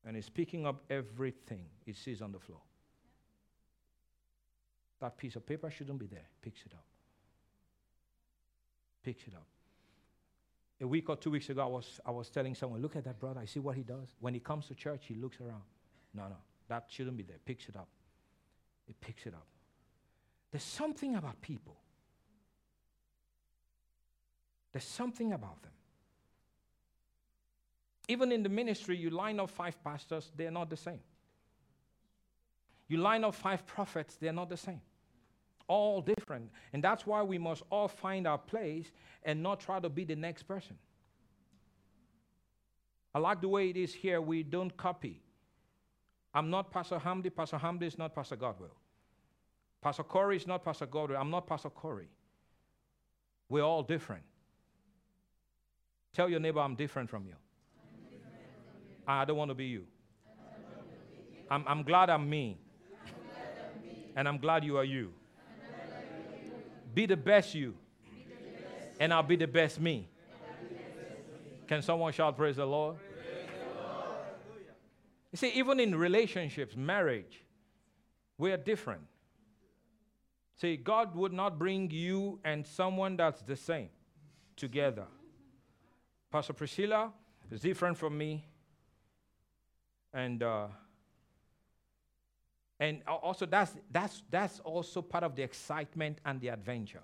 And 0.06 0.16
he's 0.16 0.30
picking 0.30 0.66
up 0.66 0.84
everything 0.90 1.66
he 1.86 1.94
sees 1.94 2.22
on 2.22 2.32
the 2.34 2.40
floor. 2.40 2.60
That 5.00 5.18
piece 5.18 5.36
of 5.36 5.46
paper 5.46 5.70
shouldn't 5.70 6.00
be 6.00 6.08
there. 6.08 6.28
Picks 6.42 6.62
it 6.66 6.74
up. 6.74 6.86
Picks 9.04 9.24
it 9.28 9.34
up 9.34 9.48
a 10.84 10.88
week 10.88 11.10
or 11.10 11.16
two 11.16 11.32
weeks 11.32 11.50
ago, 11.50 11.62
I 11.62 11.66
was, 11.66 12.00
I 12.06 12.12
was 12.12 12.30
telling 12.30 12.54
someone, 12.54 12.82
look 12.82 12.96
at 12.96 13.06
that 13.06 13.20
brother. 13.20 13.40
I 13.40 13.46
see 13.46 13.60
what 13.60 13.76
he 13.76 13.84
does. 13.84 14.10
When 14.20 14.34
he 14.34 14.40
comes 14.40 14.68
to 14.68 14.76
church, 14.76 15.06
he 15.08 15.16
looks 15.16 15.40
around. 15.40 15.64
No, 16.14 16.24
no, 16.24 16.36
that 16.68 16.86
shouldn't 16.90 17.18
be 17.18 17.24
there. 17.24 17.38
Picks 17.46 17.70
it 17.70 17.76
up. 17.76 17.88
He 18.86 18.94
picks 18.94 19.26
it 19.26 19.34
up. 19.34 19.48
There's 20.52 20.64
something 20.64 21.16
about 21.16 21.42
people. 21.42 21.78
There's 24.72 24.84
something 24.84 25.34
about 25.34 25.62
them. 25.62 25.72
Even 28.08 28.32
in 28.32 28.44
the 28.44 28.50
ministry, 28.50 28.98
you 28.98 29.10
line 29.10 29.40
up 29.40 29.50
five 29.50 29.82
pastors, 29.84 30.32
they're 30.36 30.52
not 30.52 30.70
the 30.70 30.78
same. 30.78 31.00
You 32.88 32.98
line 32.98 33.24
up 33.24 33.34
five 33.34 33.66
prophets, 33.66 34.18
they're 34.20 34.34
not 34.34 34.50
the 34.50 34.58
same 34.58 34.82
all 35.68 36.02
different. 36.02 36.50
And 36.74 36.84
that's 36.84 37.06
why 37.06 37.24
we 37.24 37.38
must 37.38 37.64
all 37.70 37.88
find 37.88 38.28
our 38.28 38.38
place 38.38 38.92
and 39.24 39.42
not 39.42 39.60
try 39.60 39.80
to 39.80 39.90
be 39.90 40.04
the 40.04 40.16
next 40.16 40.44
person. 40.44 40.78
I 43.16 43.20
like 43.20 43.42
the 43.42 43.48
way 43.48 43.70
it 43.70 43.78
is 43.78 43.94
here. 43.94 44.22
We 44.22 44.44
don't 44.44 44.76
copy. 44.76 45.22
I'm 46.34 46.50
not 46.50 46.72
Pastor 46.72 46.98
Hamdi. 46.98 47.34
Pastor 47.34 47.58
Hamdi 47.58 47.84
is 47.84 47.98
not 47.98 48.16
Pastor 48.16 48.36
Godwill. 48.36 48.72
Pastor 49.82 50.04
Corey 50.04 50.38
is 50.38 50.48
not 50.48 50.64
Pastor 50.64 50.88
Godwill. 50.88 51.20
I'm 51.20 51.30
not 51.30 51.46
Pastor 51.46 51.70
Corey. 51.70 52.08
We're 53.50 53.64
all 53.64 53.84
different. 53.84 54.24
Tell 56.14 56.30
your 56.30 56.40
neighbor, 56.40 56.60
I'm 56.60 56.76
different 56.76 57.10
from 57.10 57.26
you. 57.26 57.36
Different 58.10 58.24
from 58.24 58.82
you. 58.90 58.96
I 59.08 59.26
don't 59.26 59.38
want 59.38 59.50
to 59.50 59.56
be 59.56 59.66
you. 59.66 59.86
I'm, 61.52 61.64
I'm 61.68 61.84
glad 61.84 62.10
I'm 62.10 62.30
me. 62.30 62.58
And 64.16 64.28
I'm 64.28 64.38
glad 64.38 64.64
you 64.64 64.78
are 64.78 64.84
you. 64.84 65.12
Be 66.94 67.06
the 67.06 67.18
best 67.18 67.56
you. 67.56 67.76
And 69.00 69.14
I'll 69.14 69.24
be 69.24 69.36
the 69.36 69.48
best 69.48 69.80
me. 69.80 70.08
Can 71.68 71.82
someone 71.82 72.14
shout, 72.14 72.38
Praise 72.38 72.58
the 72.58 72.66
Lord? 72.66 72.98
You 75.34 75.38
see, 75.38 75.50
even 75.50 75.80
in 75.80 75.96
relationships, 75.96 76.76
marriage, 76.78 77.44
we 78.38 78.52
are 78.52 78.58
different. 78.58 79.02
See, 80.56 80.78
God 80.78 81.16
would 81.16 81.34
not 81.34 81.58
bring 81.58 81.90
you 81.90 82.40
and 82.46 82.66
someone 82.66 83.18
that's 83.18 83.42
the 83.42 83.56
same 83.56 83.90
together. 84.56 85.08
Pastor 86.32 86.54
Priscilla 86.54 87.12
is 87.52 87.62
different 87.62 87.98
from 87.98 88.16
me. 88.16 88.46
And 90.14 90.44
uh, 90.44 90.68
and 92.80 93.02
also 93.08 93.48
that's 93.48 93.74
that's 93.90 94.22
that's 94.30 94.60
also 94.60 95.02
part 95.02 95.24
of 95.24 95.36
the 95.36 95.42
excitement 95.42 96.20
and 96.26 96.40
the 96.42 96.50
adventure. 96.50 97.02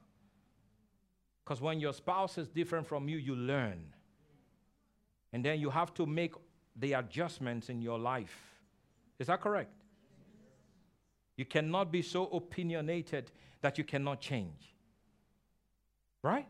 Because 1.43 1.61
when 1.61 1.79
your 1.79 1.93
spouse 1.93 2.37
is 2.37 2.47
different 2.47 2.85
from 2.85 3.09
you, 3.09 3.17
you 3.17 3.35
learn. 3.35 3.85
And 5.33 5.43
then 5.43 5.59
you 5.59 5.71
have 5.71 5.95
to 5.95 6.05
make 6.05 6.35
the 6.75 6.93
adjustments 6.93 7.69
in 7.69 7.81
your 7.81 7.99
life. 7.99 8.35
Is 9.19 9.27
that 9.27 9.41
correct? 9.41 9.71
You 11.35 11.45
cannot 11.45 11.91
be 11.91 12.01
so 12.01 12.27
opinionated 12.27 13.31
that 13.61 13.77
you 13.77 13.83
cannot 13.83 14.21
change. 14.21 14.75
Right? 16.21 16.47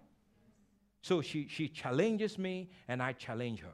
So 1.02 1.22
she, 1.22 1.48
she 1.48 1.68
challenges 1.68 2.38
me 2.38 2.70
and 2.88 3.02
I 3.02 3.14
challenge 3.14 3.62
her. 3.62 3.74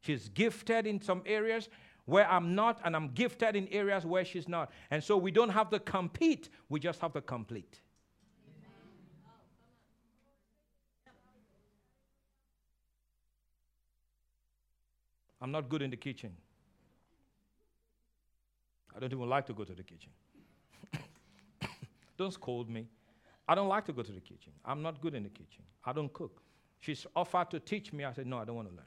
She's 0.00 0.28
gifted 0.28 0.86
in 0.86 1.00
some 1.00 1.22
areas 1.26 1.68
where 2.04 2.30
I'm 2.30 2.54
not, 2.54 2.80
and 2.84 2.96
I'm 2.96 3.08
gifted 3.08 3.56
in 3.56 3.68
areas 3.68 4.06
where 4.06 4.24
she's 4.24 4.48
not. 4.48 4.70
And 4.90 5.02
so 5.02 5.16
we 5.16 5.30
don't 5.30 5.50
have 5.50 5.68
to 5.70 5.78
compete, 5.78 6.48
we 6.68 6.80
just 6.80 7.00
have 7.00 7.12
to 7.12 7.20
complete. 7.20 7.80
I'm 15.40 15.50
not 15.52 15.68
good 15.68 15.82
in 15.82 15.90
the 15.90 15.96
kitchen. 15.96 16.32
I 18.94 19.00
don't 19.00 19.12
even 19.12 19.28
like 19.28 19.46
to 19.46 19.52
go 19.52 19.64
to 19.64 19.72
the 19.74 19.82
kitchen. 19.82 20.10
don't 22.16 22.32
scold 22.32 22.68
me. 22.68 22.88
I 23.46 23.54
don't 23.54 23.68
like 23.68 23.84
to 23.86 23.92
go 23.92 24.02
to 24.02 24.12
the 24.12 24.20
kitchen. 24.20 24.52
I'm 24.64 24.82
not 24.82 25.00
good 25.00 25.14
in 25.14 25.22
the 25.22 25.28
kitchen. 25.28 25.62
I 25.84 25.92
don't 25.92 26.12
cook. 26.12 26.42
She's 26.80 27.06
offered 27.14 27.50
to 27.50 27.60
teach 27.60 27.92
me. 27.92 28.04
I 28.04 28.12
said, 28.12 28.26
No, 28.26 28.38
I 28.38 28.44
don't 28.44 28.56
want 28.56 28.68
to 28.68 28.74
learn. 28.74 28.84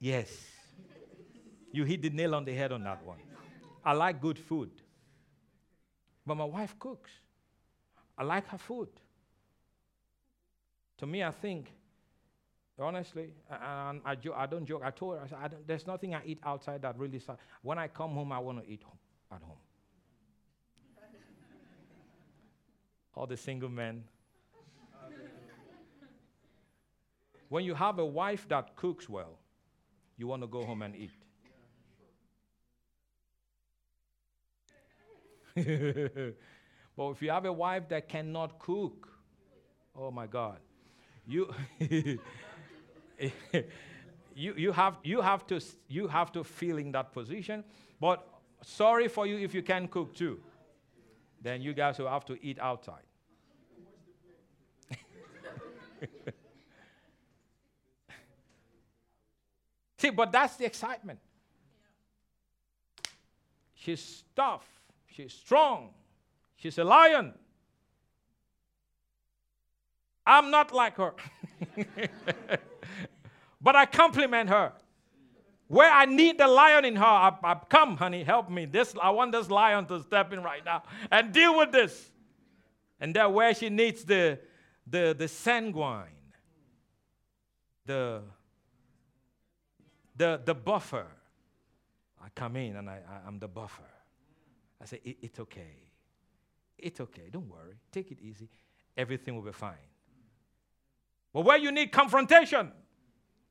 yes. 0.00 0.30
you 1.72 1.84
hit 1.84 2.02
the 2.02 2.10
nail 2.10 2.34
on 2.34 2.44
the 2.44 2.54
head 2.54 2.72
on 2.72 2.82
that 2.84 3.04
one. 3.04 3.18
I 3.84 3.92
like 3.92 4.20
good 4.20 4.38
food. 4.38 4.70
But 6.26 6.36
my 6.36 6.44
wife 6.44 6.78
cooks. 6.78 7.10
I 8.16 8.24
like 8.24 8.46
her 8.48 8.58
food. 8.58 8.88
To 10.98 11.06
me, 11.06 11.22
I 11.22 11.30
think, 11.30 11.72
honestly, 12.78 13.32
and 13.48 14.00
I, 14.04 14.16
I, 14.36 14.46
don't 14.46 14.66
joke. 14.66 14.82
I 14.84 14.90
told 14.90 15.16
her, 15.16 15.24
I 15.24 15.28
said, 15.28 15.38
I 15.40 15.48
there's 15.66 15.86
nothing 15.86 16.14
I 16.14 16.22
eat 16.24 16.40
outside 16.44 16.82
that 16.82 16.98
really. 16.98 17.20
When 17.62 17.78
I 17.78 17.88
come 17.88 18.12
home, 18.12 18.32
I 18.32 18.38
want 18.40 18.64
to 18.64 18.70
eat 18.70 18.82
at 19.30 19.40
home. 19.40 19.56
All 23.14 23.26
the 23.26 23.36
single 23.36 23.68
men. 23.68 24.04
when 27.48 27.64
you 27.64 27.74
have 27.74 27.98
a 27.98 28.04
wife 28.04 28.46
that 28.48 28.76
cooks 28.76 29.08
well, 29.08 29.38
you 30.16 30.26
want 30.26 30.42
to 30.42 30.48
go 30.48 30.64
home 30.64 30.82
and 30.82 30.96
eat. 30.96 31.12
but 36.96 37.10
if 37.10 37.22
you 37.22 37.30
have 37.30 37.44
a 37.44 37.52
wife 37.52 37.88
that 37.88 38.08
cannot 38.08 38.58
cook, 38.58 39.08
oh 39.96 40.10
my 40.10 40.26
God, 40.26 40.58
you 41.28 41.54
you, 44.34 44.54
you, 44.56 44.72
have, 44.72 44.96
you, 45.02 45.20
have 45.20 45.46
to, 45.48 45.60
you 45.88 46.08
have 46.08 46.32
to 46.32 46.42
feel 46.44 46.78
in 46.78 46.92
that 46.92 47.12
position. 47.12 47.64
But 48.00 48.26
sorry 48.62 49.08
for 49.08 49.26
you 49.26 49.36
if 49.38 49.52
you 49.52 49.62
can 49.62 49.88
cook 49.88 50.14
too. 50.14 50.38
Then 51.42 51.60
you 51.60 51.74
guys 51.74 51.98
will 51.98 52.08
have 52.08 52.24
to 52.26 52.38
eat 52.40 52.58
outside. 52.60 53.02
See, 59.98 60.10
but 60.10 60.30
that's 60.32 60.56
the 60.56 60.64
excitement. 60.64 61.18
She's 63.74 64.22
tough. 64.34 64.66
She's 65.08 65.32
strong. 65.32 65.90
She's 66.56 66.78
a 66.78 66.84
lion. 66.84 67.34
I'm 70.28 70.50
not 70.50 70.74
like 70.74 70.96
her. 70.98 71.14
but 73.62 73.74
I 73.74 73.86
complement 73.86 74.50
her. 74.50 74.72
Where 75.68 75.90
I 75.90 76.04
need 76.04 76.38
the 76.38 76.46
lion 76.46 76.84
in 76.84 76.96
her, 76.96 77.04
I, 77.04 77.32
I, 77.42 77.54
come, 77.68 77.96
honey, 77.96 78.24
help 78.24 78.50
me. 78.50 78.66
This 78.66 78.94
I 79.02 79.10
want 79.10 79.32
this 79.32 79.50
lion 79.50 79.86
to 79.86 80.02
step 80.02 80.32
in 80.32 80.42
right 80.42 80.64
now 80.64 80.82
and 81.10 81.32
deal 81.32 81.56
with 81.56 81.72
this. 81.72 82.10
And 83.00 83.14
then 83.14 83.32
where 83.32 83.54
she 83.54 83.70
needs 83.70 84.04
the 84.04 84.38
the 84.86 85.14
the 85.18 85.28
sanguine, 85.28 86.06
the 87.86 88.22
the 90.16 90.40
the 90.44 90.54
buffer, 90.54 91.06
I 92.22 92.28
come 92.34 92.56
in 92.56 92.76
and 92.76 92.88
I, 92.88 93.00
I 93.08 93.28
am 93.28 93.38
the 93.38 93.48
buffer. 93.48 93.82
I 94.80 94.84
say 94.86 95.00
it, 95.04 95.16
it's 95.20 95.40
okay, 95.40 95.90
it's 96.78 97.00
okay. 97.00 97.28
Don't 97.30 97.48
worry, 97.48 97.76
take 97.92 98.10
it 98.10 98.18
easy. 98.20 98.48
Everything 98.96 99.34
will 99.34 99.42
be 99.42 99.52
fine. 99.52 99.76
But 101.32 101.42
where 101.42 101.58
you 101.58 101.70
need 101.70 101.92
confrontation, 101.92 102.72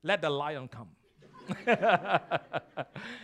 let 0.04 0.22
the 0.22 0.30
lion 0.30 0.68
come. 0.68 0.90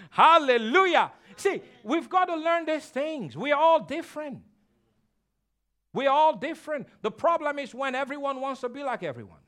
Hallelujah. 0.09 1.11
See, 1.35 1.61
we've 1.83 2.09
got 2.09 2.25
to 2.25 2.35
learn 2.35 2.65
these 2.65 2.85
things. 2.85 3.35
We 3.35 3.51
are 3.51 3.59
all 3.59 3.79
different. 3.81 4.39
We 5.93 6.07
are 6.07 6.15
all 6.15 6.35
different. 6.35 6.87
The 7.01 7.11
problem 7.11 7.59
is 7.59 7.73
when 7.73 7.95
everyone 7.95 8.41
wants 8.41 8.61
to 8.61 8.69
be 8.69 8.83
like 8.83 9.03
everyone. 9.03 9.39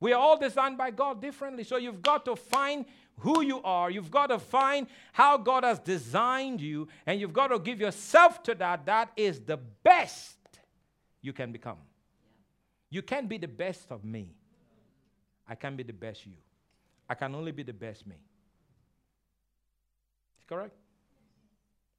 We 0.00 0.12
are 0.12 0.20
all 0.20 0.38
designed 0.38 0.78
by 0.78 0.90
God 0.90 1.20
differently. 1.20 1.62
So 1.62 1.76
you've 1.76 2.02
got 2.02 2.24
to 2.24 2.34
find 2.34 2.86
who 3.18 3.42
you 3.42 3.62
are. 3.62 3.90
You've 3.90 4.10
got 4.10 4.28
to 4.28 4.38
find 4.38 4.88
how 5.12 5.36
God 5.38 5.62
has 5.62 5.78
designed 5.78 6.60
you. 6.60 6.88
And 7.06 7.20
you've 7.20 7.32
got 7.32 7.48
to 7.48 7.58
give 7.58 7.80
yourself 7.80 8.42
to 8.44 8.54
that. 8.56 8.86
That 8.86 9.12
is 9.16 9.40
the 9.40 9.58
best 9.58 10.36
you 11.20 11.32
can 11.32 11.52
become. 11.52 11.76
You 12.92 13.00
can't 13.00 13.26
be 13.26 13.38
the 13.38 13.48
best 13.48 13.90
of 13.90 14.04
me. 14.04 14.28
I 15.48 15.54
can't 15.54 15.78
be 15.78 15.82
the 15.82 15.94
best 15.94 16.26
you. 16.26 16.34
I 17.08 17.14
can 17.14 17.34
only 17.34 17.50
be 17.50 17.62
the 17.62 17.72
best 17.72 18.06
me. 18.06 18.16
Correct? 20.46 20.74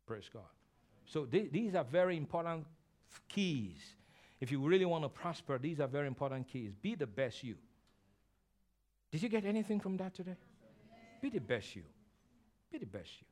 Praise 0.05 0.29
God. 0.31 0.43
So 1.07 1.25
th- 1.25 1.51
these 1.51 1.73
are 1.73 1.83
very 1.83 2.15
important 2.15 2.67
keys. 3.27 3.79
If 4.39 4.51
you 4.51 4.59
really 4.59 4.85
want 4.85 5.03
to 5.03 5.09
prosper, 5.09 5.57
these 5.57 5.79
are 5.79 5.87
very 5.87 6.05
important 6.05 6.47
keys. 6.47 6.73
Be 6.79 6.93
the 6.93 7.07
best 7.07 7.43
you. 7.43 7.55
Did 9.11 9.23
you 9.23 9.29
get 9.29 9.45
anything 9.45 9.79
from 9.79 9.97
that 9.97 10.13
today? 10.13 10.37
Be 11.23 11.31
the 11.31 11.41
best 11.41 11.75
you. 11.75 11.83
Be 12.71 12.77
the 12.77 12.85
best 12.85 13.09
you. 13.19 13.25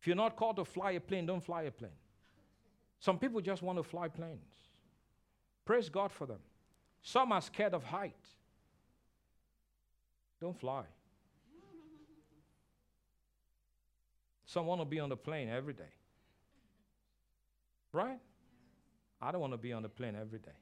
If 0.00 0.06
you're 0.06 0.14
not 0.14 0.36
called 0.36 0.56
to 0.56 0.64
fly 0.64 0.92
a 0.92 1.00
plane, 1.00 1.26
don't 1.26 1.44
fly 1.44 1.62
a 1.62 1.72
plane. 1.72 1.98
Some 3.00 3.18
people 3.18 3.40
just 3.40 3.62
want 3.62 3.78
to 3.80 3.82
fly 3.82 4.06
planes. 4.06 4.65
Praise 5.66 5.88
God 5.88 6.12
for 6.12 6.26
them. 6.26 6.38
Some 7.02 7.32
are 7.32 7.40
scared 7.42 7.74
of 7.74 7.84
height. 7.84 8.14
Don't 10.40 10.58
fly. 10.58 10.84
Some 14.46 14.66
want 14.66 14.80
to 14.80 14.84
be 14.84 15.00
on 15.00 15.08
the 15.08 15.16
plane 15.16 15.48
every 15.48 15.74
day. 15.74 15.92
Right? 17.92 18.20
I 19.20 19.32
don't 19.32 19.40
want 19.40 19.54
to 19.54 19.58
be 19.58 19.72
on 19.72 19.82
the 19.82 19.88
plane 19.88 20.14
every 20.18 20.38
day. 20.38 20.56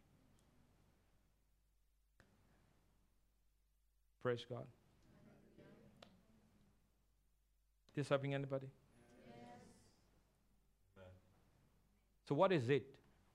Praise 4.22 4.46
God. 4.48 4.64
This 7.94 8.08
helping 8.08 8.32
anybody? 8.32 8.68
Yes. 10.96 11.04
So 12.26 12.34
what 12.34 12.52
is 12.52 12.70
it? 12.70 12.86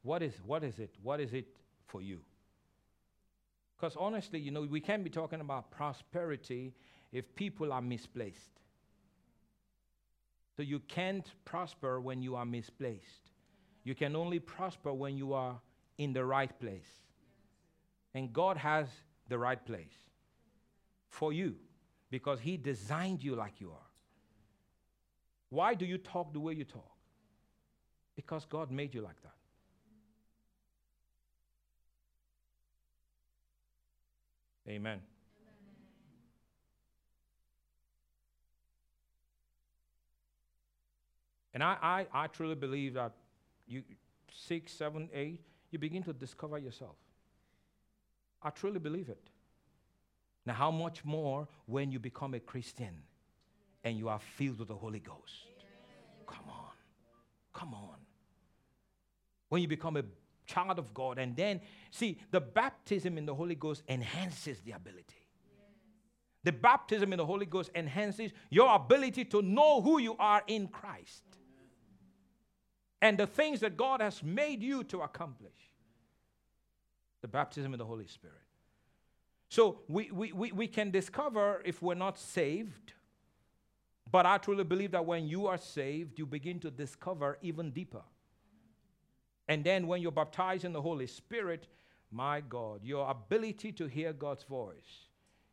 What 0.01 0.24
is, 0.24 0.34
what 0.45 0.63
is 0.63 0.80
it? 0.80 0.95
What 1.03 1.20
is 1.20 1.34
it 1.34 1.59
for 1.90 2.02
you? 2.02 2.20
Because 3.76 3.96
honestly, 3.98 4.40
you 4.40 4.52
know, 4.52 4.62
we 4.62 4.80
can't 4.80 5.04
be 5.04 5.10
talking 5.10 5.42
about 5.42 5.72
prosperity 5.72 6.74
if 7.12 7.34
people 7.36 7.72
are 7.72 7.82
misplaced. 7.82 8.60
So 10.56 10.64
you 10.64 10.80
can't 10.80 11.26
prosper 11.46 12.02
when 12.02 12.22
you 12.22 12.36
are 12.36 12.46
misplaced. 12.46 13.32
You 13.84 13.96
can 13.96 14.16
only 14.16 14.40
prosper 14.40 14.94
when 14.94 15.18
you 15.18 15.34
are 15.34 15.60
in 15.98 16.14
the 16.14 16.26
right 16.26 16.52
place. 16.60 16.90
And 18.14 18.34
God 18.34 18.58
has 18.58 18.88
the 19.30 19.38
right 19.38 19.64
place 19.66 19.96
for 21.08 21.32
you 21.32 21.56
because 22.12 22.40
He 22.40 22.58
designed 22.58 23.24
you 23.24 23.36
like 23.36 23.54
you 23.60 23.72
are. 23.72 23.90
Why 25.50 25.74
do 25.74 25.86
you 25.86 25.98
talk 25.98 26.34
the 26.34 26.40
way 26.40 26.54
you 26.54 26.66
talk? 26.66 26.92
Because 28.16 28.46
God 28.46 28.70
made 28.70 28.94
you 28.94 29.02
like 29.02 29.22
that. 29.24 29.39
Amen. 34.70 34.99
And 41.53 41.63
I, 41.63 41.78
I, 41.82 42.05
I 42.13 42.28
truly 42.28 42.55
believe 42.55 42.93
that 42.93 43.13
you 43.67 43.84
six, 44.32 44.72
seven, 44.72 45.09
eight, 45.13 45.41
you 45.72 45.80
begin 45.80 46.03
to 46.03 46.13
discover 46.13 46.57
yourself. 46.57 46.95
I 48.41 48.51
truly 48.51 48.80
believe 48.80 49.09
it. 49.09 49.30
Now, 50.45 50.53
how 50.53 50.72
much 50.72 51.03
more 51.03 51.47
when 51.65 51.91
you 51.91 51.99
become 51.99 52.34
a 52.34 52.39
Christian 52.39 53.01
and 53.84 53.97
you 53.97 54.07
are 54.09 54.20
filled 54.20 54.59
with 54.59 54.67
the 54.67 54.76
Holy 54.76 54.99
Ghost? 54.99 55.47
Come 56.28 56.45
on. 56.49 56.72
Come 57.53 57.74
on. 57.74 57.95
When 59.49 59.61
you 59.61 59.67
become 59.67 59.97
a 59.97 60.03
child 60.50 60.80
of 60.80 60.93
God, 60.93 61.20
and 61.20 61.36
then, 61.36 61.62
see, 61.91 62.20
the 62.32 62.41
baptism 62.41 63.18
in 63.18 63.26
the 63.26 63.36
Holy 63.36 63.56
Ghost 63.56 63.84
enhances 63.88 64.60
the 64.62 64.72
ability. 64.72 65.16
The 66.43 66.52
baptism 66.52 67.14
in 67.14 67.18
the 67.18 67.26
Holy 67.26 67.45
Ghost 67.45 67.70
enhances 67.76 68.32
your 68.50 68.74
ability 68.74 69.26
to 69.26 69.41
know 69.41 69.82
who 69.82 70.00
you 70.00 70.16
are 70.18 70.41
in 70.47 70.68
Christ 70.68 71.24
and 73.02 73.18
the 73.18 73.28
things 73.28 73.60
that 73.60 73.78
God 73.78 74.02
has 74.02 74.24
made 74.24 74.62
you 74.62 74.84
to 74.86 75.02
accomplish. 75.02 75.52
The 77.22 77.28
baptism 77.28 77.74
in 77.74 77.80
the 77.80 77.86
Holy 77.86 78.08
Spirit. 78.08 78.38
So 79.50 79.80
we, 79.89 80.10
we, 80.12 80.32
we, 80.32 80.52
we 80.54 80.68
can 80.68 80.91
discover 80.91 81.62
if 81.66 81.82
we're 81.82 81.95
not 81.95 82.18
saved, 82.18 82.93
but 84.10 84.26
I 84.26 84.38
truly 84.38 84.64
believe 84.64 84.91
that 84.91 85.06
when 85.06 85.28
you 85.28 85.47
are 85.47 85.58
saved, 85.58 86.18
you 86.18 86.26
begin 86.26 86.60
to 86.62 86.72
discover 86.72 87.38
even 87.41 87.72
deeper. 87.72 88.04
And 89.50 89.64
then 89.64 89.88
when 89.88 90.02
you're 90.02 90.12
baptized 90.12 90.64
in 90.64 90.72
the 90.74 90.82
Holy 90.82 91.08
Spirit, 91.08 91.68
my 92.12 92.39
God, 92.39 92.82
your 92.84 93.10
ability 93.10 93.72
to 93.74 93.88
hear 93.88 94.14
God's 94.14 94.43
voice, 94.43 95.08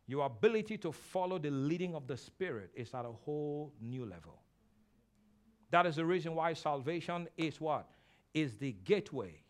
your 0.05 0.25
ability 0.25 0.77
to 0.77 0.91
follow 0.91 1.39
the 1.39 1.49
leading 1.49 1.95
of 1.95 2.07
the 2.07 2.15
Spirit 2.15 2.69
is 2.75 2.93
at 2.93 3.05
a 3.05 3.11
whole 3.11 3.73
new 3.81 4.05
level. 4.05 4.39
That 5.71 5.87
is 5.87 5.95
the 5.95 6.05
reason 6.05 6.35
why 6.35 6.53
salvation 6.53 7.27
is 7.37 7.59
what? 7.59 7.89
Is 8.35 8.55
the 8.57 8.71
gateway. 8.85 9.41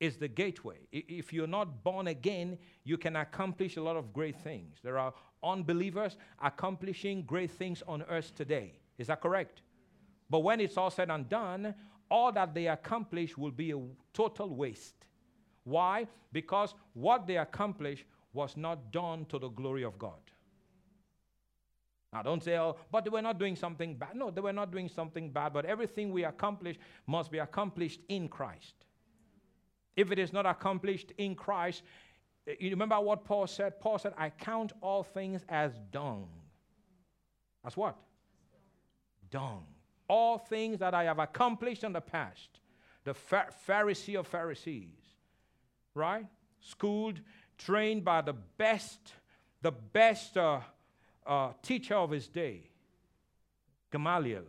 Is 0.00 0.16
the 0.16 0.28
gateway. 0.28 0.80
If 0.90 1.32
you're 1.32 1.46
not 1.46 1.84
born 1.84 2.08
again, 2.08 2.58
you 2.82 2.98
can 2.98 3.14
accomplish 3.14 3.76
a 3.76 3.82
lot 3.82 3.96
of 3.96 4.12
great 4.12 4.36
things. 4.42 4.78
There 4.82 4.98
are 4.98 5.14
unbelievers 5.42 6.16
accomplishing 6.42 7.22
great 7.22 7.52
things 7.52 7.80
on 7.86 8.02
earth 8.10 8.34
today. 8.34 8.80
Is 8.98 9.06
that 9.06 9.20
correct? 9.20 9.62
But 10.28 10.40
when 10.40 10.60
it's 10.60 10.76
all 10.76 10.90
said 10.90 11.10
and 11.10 11.28
done, 11.28 11.74
all 12.10 12.32
that 12.32 12.54
they 12.54 12.68
accomplish 12.68 13.36
will 13.36 13.50
be 13.50 13.72
a 13.72 13.80
total 14.12 14.54
waste. 14.54 15.06
Why? 15.64 16.06
Because 16.32 16.74
what 16.92 17.26
they 17.26 17.38
accomplish 17.38 18.04
was 18.32 18.56
not 18.56 18.92
done 18.92 19.24
to 19.26 19.38
the 19.38 19.48
glory 19.48 19.84
of 19.84 19.98
God. 19.98 20.18
Now, 22.12 22.22
don't 22.22 22.44
say, 22.44 22.56
oh, 22.58 22.76
but 22.92 23.02
they 23.02 23.10
were 23.10 23.22
not 23.22 23.38
doing 23.38 23.56
something 23.56 23.96
bad. 23.96 24.14
No, 24.14 24.30
they 24.30 24.40
were 24.40 24.52
not 24.52 24.70
doing 24.70 24.88
something 24.88 25.30
bad, 25.30 25.52
but 25.52 25.64
everything 25.64 26.12
we 26.12 26.24
accomplish 26.24 26.76
must 27.08 27.32
be 27.32 27.38
accomplished 27.38 28.00
in 28.08 28.28
Christ. 28.28 28.74
If 29.96 30.12
it 30.12 30.18
is 30.20 30.32
not 30.32 30.46
accomplished 30.46 31.12
in 31.18 31.34
Christ, 31.34 31.82
eh, 32.46 32.54
you 32.60 32.70
remember 32.70 33.00
what 33.00 33.24
Paul 33.24 33.48
said? 33.48 33.80
Paul 33.80 33.98
said, 33.98 34.12
I 34.16 34.30
count 34.30 34.72
all 34.80 35.02
things 35.02 35.44
as 35.48 35.72
dung. 35.90 36.28
As 37.64 37.76
what? 37.76 37.96
Dung. 39.30 39.66
All 40.08 40.38
things 40.38 40.78
that 40.80 40.94
I 40.94 41.04
have 41.04 41.18
accomplished 41.18 41.84
in 41.84 41.92
the 41.92 42.00
past. 42.00 42.48
The 43.04 43.14
Pharisee 43.14 44.18
of 44.18 44.26
Pharisees, 44.26 44.96
right? 45.94 46.26
Schooled, 46.60 47.20
trained 47.58 48.04
by 48.04 48.22
the 48.22 48.32
best, 48.32 49.12
the 49.62 49.72
best. 49.72 50.36
Uh, 50.36 50.60
uh, 51.26 51.52
teacher 51.62 51.94
of 51.94 52.10
his 52.10 52.28
day, 52.28 52.62
Gamaliel, 53.90 54.44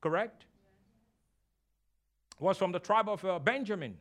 correct? 0.00 0.44
Was 2.38 2.58
from 2.58 2.72
the 2.72 2.78
tribe 2.78 3.08
of 3.08 3.24
uh, 3.24 3.38
Benjamin 3.38 3.96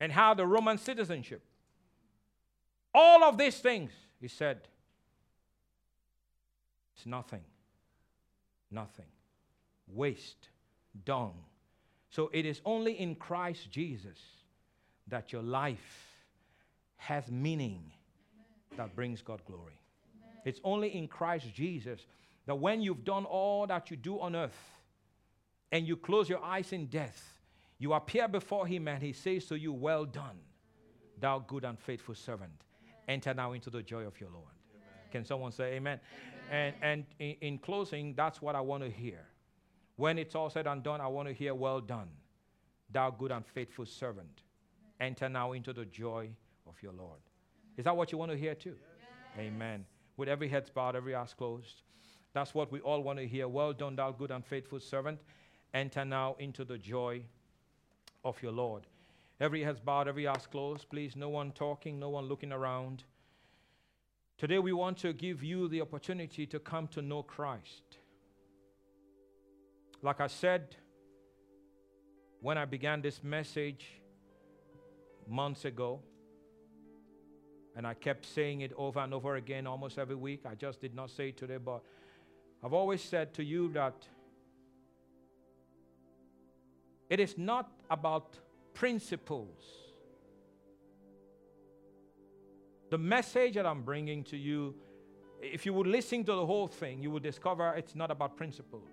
and 0.00 0.12
had 0.12 0.36
the 0.36 0.46
Roman 0.46 0.78
citizenship. 0.78 1.42
All 2.94 3.24
of 3.24 3.36
these 3.36 3.58
things, 3.58 3.90
he 4.20 4.28
said, 4.28 4.68
it's 6.96 7.06
nothing. 7.06 7.42
Nothing. 8.70 9.06
Waste, 9.86 10.48
dung. 11.04 11.34
So 12.10 12.30
it 12.32 12.46
is 12.46 12.60
only 12.64 12.98
in 12.98 13.14
Christ 13.14 13.70
Jesus 13.70 14.18
that 15.08 15.32
your 15.32 15.42
life 15.42 16.14
has 16.96 17.30
meaning 17.30 17.92
that 18.76 18.96
brings 18.96 19.22
God 19.22 19.40
glory. 19.46 19.78
Amen. 20.18 20.38
It's 20.44 20.60
only 20.64 20.96
in 20.96 21.06
Christ 21.06 21.52
Jesus 21.54 22.00
that 22.46 22.54
when 22.54 22.80
you've 22.80 23.04
done 23.04 23.24
all 23.24 23.66
that 23.66 23.90
you 23.90 23.96
do 23.96 24.18
on 24.20 24.34
earth 24.34 24.58
and 25.70 25.86
you 25.86 25.96
close 25.96 26.28
your 26.28 26.42
eyes 26.42 26.72
in 26.72 26.86
death, 26.86 27.22
you 27.78 27.92
appear 27.92 28.26
before 28.26 28.66
Him 28.66 28.88
and 28.88 29.02
He 29.02 29.12
says 29.12 29.44
to 29.46 29.58
you, 29.58 29.72
Well 29.72 30.06
done, 30.06 30.38
thou 31.20 31.40
good 31.40 31.64
and 31.64 31.78
faithful 31.78 32.14
servant. 32.14 32.52
Enter 33.06 33.34
now 33.34 33.52
into 33.52 33.70
the 33.70 33.82
joy 33.82 34.04
of 34.04 34.18
your 34.20 34.30
Lord. 34.30 34.46
Amen. 34.74 34.88
Can 35.12 35.24
someone 35.24 35.52
say 35.52 35.74
amen? 35.74 36.00
And, 36.50 36.74
and 36.82 37.04
in, 37.18 37.36
in 37.40 37.58
closing, 37.58 38.14
that's 38.14 38.40
what 38.40 38.54
I 38.54 38.60
want 38.60 38.82
to 38.84 38.90
hear. 38.90 39.20
When 39.96 40.18
it's 40.18 40.34
all 40.34 40.50
said 40.50 40.66
and 40.66 40.82
done, 40.82 41.00
I 41.00 41.06
want 41.06 41.28
to 41.28 41.34
hear, 41.34 41.54
Well 41.54 41.80
done, 41.80 42.08
thou 42.90 43.10
good 43.10 43.32
and 43.32 43.44
faithful 43.46 43.86
servant. 43.86 44.42
Enter 45.00 45.28
now 45.28 45.52
into 45.52 45.72
the 45.72 45.84
joy 45.84 46.30
of 46.66 46.74
your 46.82 46.92
Lord. 46.92 47.20
Is 47.76 47.84
that 47.84 47.96
what 47.96 48.12
you 48.12 48.18
want 48.18 48.32
to 48.32 48.38
hear 48.38 48.54
too? 48.54 48.76
Yes. 49.36 49.46
Amen. 49.46 49.84
With 50.16 50.28
every 50.28 50.48
head 50.48 50.70
bowed, 50.74 50.96
every 50.96 51.14
eyes 51.14 51.34
closed. 51.34 51.82
That's 52.32 52.54
what 52.54 52.72
we 52.72 52.80
all 52.80 53.02
want 53.02 53.18
to 53.18 53.26
hear. 53.26 53.48
Well 53.48 53.72
done, 53.72 53.96
thou 53.96 54.12
good 54.12 54.30
and 54.30 54.44
faithful 54.44 54.80
servant. 54.80 55.20
Enter 55.74 56.04
now 56.04 56.36
into 56.38 56.64
the 56.64 56.78
joy 56.78 57.22
of 58.24 58.42
your 58.42 58.52
Lord. 58.52 58.86
Every 59.40 59.62
head 59.62 59.84
bowed, 59.84 60.08
every 60.08 60.26
eyes 60.26 60.46
closed. 60.46 60.88
Please, 60.88 61.16
no 61.16 61.28
one 61.28 61.52
talking, 61.52 61.98
no 61.98 62.08
one 62.08 62.26
looking 62.26 62.52
around. 62.52 63.04
Today, 64.38 64.58
we 64.58 64.74
want 64.74 64.98
to 64.98 65.14
give 65.14 65.42
you 65.42 65.66
the 65.66 65.80
opportunity 65.80 66.46
to 66.46 66.58
come 66.58 66.88
to 66.88 67.00
know 67.00 67.22
Christ. 67.22 67.98
Like 70.02 70.20
I 70.20 70.26
said 70.26 70.76
when 72.42 72.58
I 72.58 72.66
began 72.66 73.00
this 73.00 73.24
message 73.24 73.86
months 75.26 75.64
ago, 75.64 76.00
and 77.74 77.86
I 77.86 77.94
kept 77.94 78.26
saying 78.26 78.60
it 78.60 78.72
over 78.76 79.00
and 79.00 79.14
over 79.14 79.36
again 79.36 79.66
almost 79.66 79.98
every 79.98 80.16
week. 80.16 80.44
I 80.44 80.54
just 80.54 80.82
did 80.82 80.94
not 80.94 81.10
say 81.10 81.30
it 81.30 81.38
today, 81.38 81.56
but 81.56 81.82
I've 82.62 82.74
always 82.74 83.02
said 83.02 83.32
to 83.34 83.44
you 83.44 83.72
that 83.72 84.06
it 87.08 87.20
is 87.20 87.38
not 87.38 87.70
about 87.90 88.38
principles. 88.74 89.85
The 92.90 92.98
message 92.98 93.54
that 93.54 93.66
I'm 93.66 93.82
bringing 93.82 94.22
to 94.24 94.36
you, 94.36 94.74
if 95.40 95.66
you 95.66 95.72
would 95.72 95.86
listen 95.86 96.24
to 96.24 96.32
the 96.32 96.46
whole 96.46 96.68
thing, 96.68 97.02
you 97.02 97.10
will 97.10 97.20
discover 97.20 97.74
it's 97.74 97.94
not 97.94 98.10
about 98.10 98.36
principles. 98.36 98.88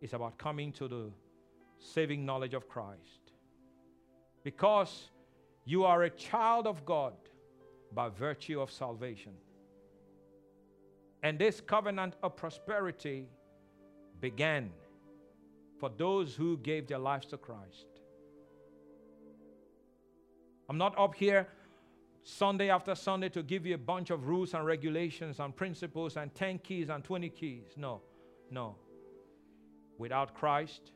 It's 0.00 0.12
about 0.12 0.38
coming 0.38 0.72
to 0.72 0.88
the 0.88 1.10
saving 1.78 2.24
knowledge 2.24 2.54
of 2.54 2.68
Christ. 2.68 3.32
Because 4.42 5.10
you 5.64 5.84
are 5.84 6.02
a 6.02 6.10
child 6.10 6.66
of 6.66 6.84
God 6.84 7.14
by 7.92 8.08
virtue 8.08 8.60
of 8.60 8.70
salvation. 8.70 9.32
And 11.22 11.38
this 11.38 11.60
covenant 11.60 12.14
of 12.22 12.36
prosperity 12.36 13.26
began 14.20 14.70
for 15.78 15.90
those 15.96 16.34
who 16.34 16.58
gave 16.58 16.86
their 16.86 16.98
lives 16.98 17.26
to 17.26 17.36
Christ. 17.36 17.86
I'm 20.68 20.78
not 20.78 20.96
up 20.98 21.14
here 21.14 21.48
Sunday 22.22 22.68
after 22.70 22.94
Sunday 22.94 23.28
to 23.30 23.42
give 23.42 23.66
you 23.66 23.74
a 23.74 23.78
bunch 23.78 24.10
of 24.10 24.26
rules 24.28 24.54
and 24.54 24.64
regulations 24.66 25.40
and 25.40 25.54
principles 25.56 26.16
and 26.16 26.34
10 26.34 26.58
keys 26.58 26.88
and 26.90 27.02
20 27.02 27.28
keys. 27.30 27.64
No, 27.76 28.02
no. 28.50 28.76
without 29.98 30.34
Christ, 30.34 30.92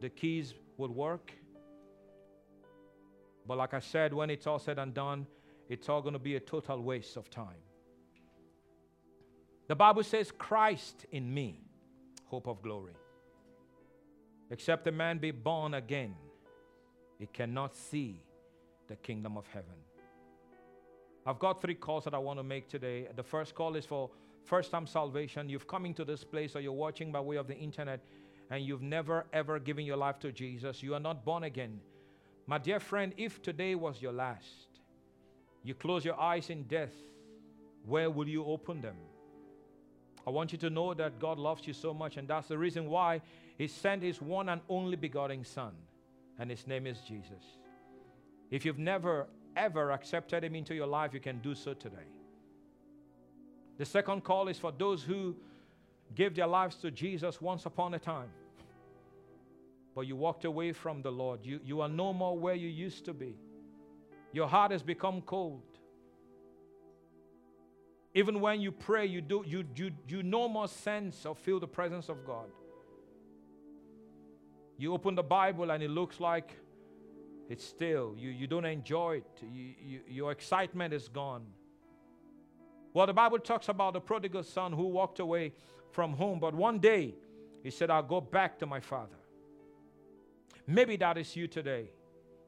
the 0.00 0.08
keys 0.10 0.54
would 0.76 0.90
work. 0.90 1.32
But 3.46 3.56
like 3.58 3.72
I 3.72 3.80
said, 3.80 4.12
when 4.12 4.30
it's 4.30 4.46
all 4.46 4.58
said 4.58 4.78
and 4.78 4.92
done, 4.92 5.26
it's 5.68 5.88
all 5.88 6.02
going 6.02 6.12
to 6.12 6.18
be 6.18 6.36
a 6.36 6.40
total 6.40 6.82
waste 6.82 7.16
of 7.16 7.30
time. 7.30 7.62
The 9.66 9.74
Bible 9.74 10.02
says, 10.02 10.30
Christ 10.30 11.06
in 11.10 11.32
me, 11.32 11.60
hope 12.26 12.46
of 12.46 12.62
glory. 12.62 12.94
Except 14.50 14.86
a 14.86 14.92
man 14.92 15.18
be 15.18 15.30
born 15.30 15.74
again, 15.74 16.14
he 17.18 17.26
cannot 17.26 17.76
see 17.76 18.22
the 18.88 18.96
kingdom 18.96 19.36
of 19.36 19.46
heaven. 19.48 19.76
I've 21.26 21.38
got 21.38 21.60
three 21.60 21.74
calls 21.74 22.04
that 22.04 22.14
I 22.14 22.18
want 22.18 22.38
to 22.38 22.42
make 22.42 22.68
today. 22.68 23.06
The 23.14 23.22
first 23.22 23.54
call 23.54 23.76
is 23.76 23.84
for 23.84 24.10
first 24.44 24.70
time 24.70 24.86
salvation. 24.86 25.48
You've 25.48 25.66
come 25.66 25.84
into 25.84 26.04
this 26.04 26.24
place 26.24 26.56
or 26.56 26.60
you're 26.60 26.72
watching 26.72 27.12
by 27.12 27.20
way 27.20 27.36
of 27.36 27.46
the 27.46 27.56
internet 27.56 28.00
and 28.50 28.64
you've 28.64 28.82
never 28.82 29.26
ever 29.32 29.58
given 29.58 29.84
your 29.84 29.98
life 29.98 30.18
to 30.20 30.32
Jesus. 30.32 30.82
You 30.82 30.94
are 30.94 31.00
not 31.00 31.24
born 31.24 31.44
again. 31.44 31.80
My 32.46 32.56
dear 32.56 32.80
friend, 32.80 33.12
if 33.18 33.42
today 33.42 33.74
was 33.74 34.00
your 34.00 34.12
last, 34.12 34.80
you 35.62 35.74
close 35.74 36.02
your 36.02 36.18
eyes 36.18 36.48
in 36.48 36.62
death, 36.62 36.94
where 37.84 38.10
will 38.10 38.26
you 38.26 38.44
open 38.44 38.80
them? 38.80 38.96
I 40.26 40.30
want 40.30 40.52
you 40.52 40.58
to 40.58 40.70
know 40.70 40.94
that 40.94 41.18
God 41.18 41.38
loves 41.38 41.66
you 41.66 41.74
so 41.74 41.92
much, 41.92 42.16
and 42.16 42.26
that's 42.26 42.48
the 42.48 42.56
reason 42.56 42.88
why 42.88 43.20
He 43.58 43.66
sent 43.66 44.02
His 44.02 44.22
one 44.22 44.48
and 44.48 44.62
only 44.68 44.96
begotten 44.96 45.44
Son, 45.44 45.74
and 46.38 46.50
His 46.50 46.66
name 46.66 46.86
is 46.86 47.00
Jesus. 47.00 47.44
If 48.50 48.64
you've 48.64 48.78
never 48.78 49.26
ever 49.56 49.90
accepted 49.90 50.44
Him 50.44 50.54
into 50.54 50.74
your 50.74 50.86
life, 50.86 51.12
you 51.12 51.20
can 51.20 51.38
do 51.40 51.54
so 51.54 51.74
today. 51.74 52.08
The 53.76 53.84
second 53.84 54.24
call 54.24 54.48
is 54.48 54.58
for 54.58 54.72
those 54.72 55.02
who 55.02 55.36
gave 56.14 56.34
their 56.34 56.46
lives 56.46 56.76
to 56.76 56.90
Jesus 56.90 57.40
once 57.40 57.66
upon 57.66 57.94
a 57.94 57.98
time, 57.98 58.30
but 59.94 60.02
you 60.02 60.16
walked 60.16 60.44
away 60.44 60.72
from 60.72 61.02
the 61.02 61.10
Lord. 61.10 61.40
You, 61.44 61.60
you 61.64 61.80
are 61.80 61.88
no 61.88 62.12
more 62.12 62.38
where 62.38 62.54
you 62.54 62.68
used 62.68 63.04
to 63.06 63.12
be. 63.12 63.36
Your 64.32 64.48
heart 64.48 64.72
has 64.72 64.82
become 64.82 65.22
cold. 65.22 65.62
Even 68.14 68.40
when 68.40 68.60
you 68.60 68.72
pray, 68.72 69.06
you 69.06 69.20
do 69.20 69.44
you 69.46 69.64
you 69.76 69.90
you 70.08 70.22
no 70.22 70.48
more 70.48 70.66
sense 70.66 71.24
or 71.26 71.36
feel 71.36 71.60
the 71.60 71.68
presence 71.68 72.08
of 72.08 72.24
God. 72.26 72.46
You 74.76 74.92
open 74.94 75.14
the 75.14 75.22
Bible 75.22 75.70
and 75.70 75.82
it 75.82 75.90
looks 75.90 76.20
like 76.20 76.56
it's 77.48 77.64
still. 77.64 78.14
You, 78.16 78.30
you 78.30 78.46
don't 78.46 78.66
enjoy 78.66 79.16
it. 79.16 79.42
You, 79.42 79.74
you, 79.82 80.00
your 80.06 80.32
excitement 80.32 80.92
is 80.92 81.08
gone. 81.08 81.46
Well, 82.92 83.06
the 83.06 83.14
Bible 83.14 83.38
talks 83.38 83.68
about 83.68 83.94
the 83.94 84.00
prodigal 84.00 84.42
son 84.42 84.72
who 84.72 84.84
walked 84.84 85.18
away 85.18 85.52
from 85.90 86.12
home, 86.12 86.40
but 86.40 86.54
one 86.54 86.78
day 86.78 87.14
he 87.62 87.70
said, 87.70 87.90
I'll 87.90 88.02
go 88.02 88.20
back 88.20 88.58
to 88.58 88.66
my 88.66 88.80
father. 88.80 89.16
Maybe 90.66 90.96
that 90.96 91.16
is 91.16 91.34
you 91.34 91.48
today. 91.48 91.90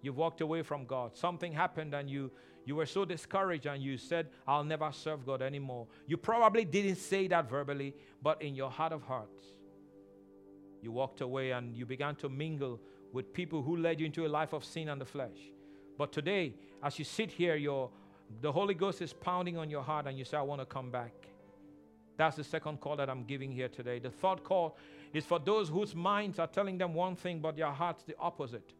You've 0.02 0.16
walked 0.16 0.40
away 0.40 0.62
from 0.62 0.84
God. 0.84 1.16
Something 1.16 1.52
happened 1.52 1.94
and 1.94 2.08
you, 2.08 2.30
you 2.64 2.76
were 2.76 2.86
so 2.86 3.04
discouraged 3.04 3.66
and 3.66 3.82
you 3.82 3.96
said, 3.96 4.28
I'll 4.46 4.64
never 4.64 4.90
serve 4.92 5.24
God 5.24 5.40
anymore. 5.40 5.86
You 6.06 6.16
probably 6.16 6.64
didn't 6.64 6.96
say 6.96 7.26
that 7.28 7.48
verbally, 7.48 7.94
but 8.22 8.42
in 8.42 8.54
your 8.54 8.70
heart 8.70 8.92
of 8.92 9.02
hearts, 9.02 9.46
you 10.82 10.92
walked 10.92 11.20
away 11.20 11.50
and 11.50 11.74
you 11.76 11.86
began 11.86 12.14
to 12.16 12.28
mingle 12.28 12.80
with 13.12 13.32
people 13.32 13.62
who 13.62 13.76
led 13.76 14.00
you 14.00 14.06
into 14.06 14.26
a 14.26 14.28
life 14.28 14.52
of 14.52 14.64
sin 14.64 14.88
and 14.88 15.00
the 15.00 15.04
flesh. 15.04 15.38
But 15.98 16.12
today, 16.12 16.54
as 16.82 16.98
you 16.98 17.04
sit 17.04 17.30
here, 17.30 17.56
your, 17.56 17.90
the 18.40 18.50
Holy 18.50 18.74
Ghost 18.74 19.02
is 19.02 19.12
pounding 19.12 19.58
on 19.58 19.68
your 19.68 19.82
heart 19.82 20.06
and 20.06 20.18
you 20.18 20.24
say, 20.24 20.36
I 20.36 20.42
want 20.42 20.60
to 20.60 20.66
come 20.66 20.90
back. 20.90 21.12
That's 22.16 22.36
the 22.36 22.44
second 22.44 22.80
call 22.80 22.96
that 22.96 23.08
I'm 23.08 23.24
giving 23.24 23.50
here 23.50 23.68
today. 23.68 23.98
The 23.98 24.10
third 24.10 24.44
call 24.44 24.76
is 25.12 25.24
for 25.24 25.38
those 25.38 25.68
whose 25.68 25.94
minds 25.94 26.38
are 26.38 26.46
telling 26.46 26.78
them 26.78 26.94
one 26.94 27.16
thing, 27.16 27.40
but 27.40 27.56
their 27.56 27.70
hearts 27.70 28.02
the 28.02 28.14
opposite. 28.18 28.74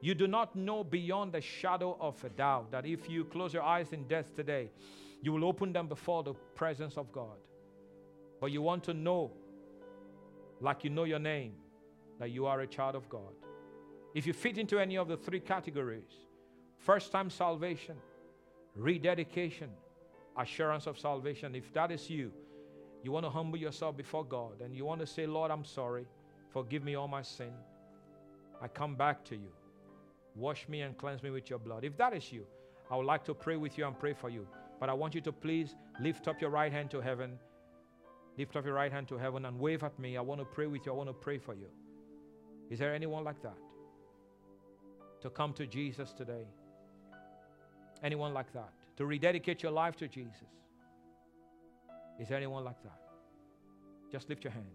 You 0.00 0.14
do 0.14 0.26
not 0.26 0.54
know 0.54 0.84
beyond 0.84 1.32
the 1.32 1.40
shadow 1.40 1.96
of 2.00 2.22
a 2.24 2.28
doubt 2.28 2.70
that 2.72 2.84
if 2.84 3.08
you 3.08 3.24
close 3.24 3.54
your 3.54 3.62
eyes 3.62 3.92
in 3.92 4.04
death 4.04 4.34
today, 4.34 4.70
you 5.22 5.32
will 5.32 5.44
open 5.44 5.72
them 5.72 5.88
before 5.88 6.22
the 6.22 6.34
presence 6.54 6.98
of 6.98 7.10
God. 7.12 7.38
But 8.40 8.50
you 8.50 8.60
want 8.60 8.84
to 8.84 8.94
know, 8.94 9.30
like 10.60 10.84
you 10.84 10.90
know 10.90 11.04
your 11.04 11.18
name, 11.18 11.54
that 12.18 12.30
you 12.30 12.46
are 12.46 12.60
a 12.60 12.66
child 12.66 12.94
of 12.94 13.08
God. 13.08 13.32
If 14.14 14.26
you 14.26 14.32
fit 14.32 14.58
into 14.58 14.78
any 14.78 14.96
of 14.96 15.08
the 15.08 15.16
three 15.16 15.40
categories 15.40 16.12
first 16.78 17.10
time 17.10 17.30
salvation, 17.30 17.96
rededication, 18.76 19.70
assurance 20.36 20.86
of 20.86 20.98
salvation 20.98 21.54
if 21.54 21.72
that 21.72 21.90
is 21.90 22.10
you, 22.10 22.32
you 23.02 23.12
want 23.12 23.24
to 23.24 23.30
humble 23.30 23.58
yourself 23.58 23.96
before 23.96 24.24
God 24.24 24.60
and 24.62 24.74
you 24.74 24.84
want 24.84 25.00
to 25.00 25.06
say, 25.06 25.26
Lord, 25.26 25.50
I'm 25.50 25.64
sorry. 25.64 26.06
Forgive 26.50 26.84
me 26.84 26.94
all 26.94 27.08
my 27.08 27.22
sin. 27.22 27.52
I 28.62 28.68
come 28.68 28.94
back 28.94 29.24
to 29.26 29.34
you. 29.36 29.50
Wash 30.36 30.68
me 30.68 30.80
and 30.80 30.96
cleanse 30.96 31.22
me 31.22 31.30
with 31.30 31.50
your 31.50 31.58
blood. 31.58 31.84
If 31.84 31.96
that 31.98 32.14
is 32.14 32.32
you, 32.32 32.46
I 32.90 32.96
would 32.96 33.06
like 33.06 33.24
to 33.24 33.34
pray 33.34 33.56
with 33.56 33.76
you 33.76 33.86
and 33.86 33.98
pray 33.98 34.14
for 34.14 34.30
you. 34.30 34.46
But 34.80 34.88
I 34.88 34.92
want 34.92 35.14
you 35.14 35.20
to 35.22 35.32
please 35.32 35.74
lift 36.00 36.28
up 36.28 36.40
your 36.40 36.50
right 36.50 36.72
hand 36.72 36.90
to 36.92 37.00
heaven. 37.00 37.38
Lift 38.38 38.56
up 38.56 38.64
your 38.64 38.74
right 38.74 38.90
hand 38.90 39.08
to 39.08 39.18
heaven 39.18 39.44
and 39.44 39.58
wave 39.58 39.84
at 39.84 39.98
me. 39.98 40.16
I 40.16 40.20
want 40.20 40.40
to 40.40 40.44
pray 40.44 40.66
with 40.66 40.86
you. 40.86 40.92
I 40.92 40.94
want 40.94 41.08
to 41.08 41.14
pray 41.14 41.38
for 41.38 41.54
you. 41.54 41.68
Is 42.70 42.78
there 42.78 42.94
anyone 42.94 43.24
like 43.24 43.40
that? 43.42 43.56
To 45.22 45.30
come 45.30 45.52
to 45.54 45.66
Jesus 45.66 46.12
today? 46.12 46.46
Anyone 48.02 48.34
like 48.34 48.52
that? 48.52 48.70
To 48.96 49.06
rededicate 49.06 49.62
your 49.62 49.72
life 49.72 49.96
to 49.96 50.08
Jesus? 50.08 50.48
Is 52.20 52.28
there 52.28 52.36
anyone 52.36 52.64
like 52.64 52.82
that? 52.82 52.98
Just 54.12 54.28
lift 54.28 54.44
your 54.44 54.52
hand. 54.52 54.66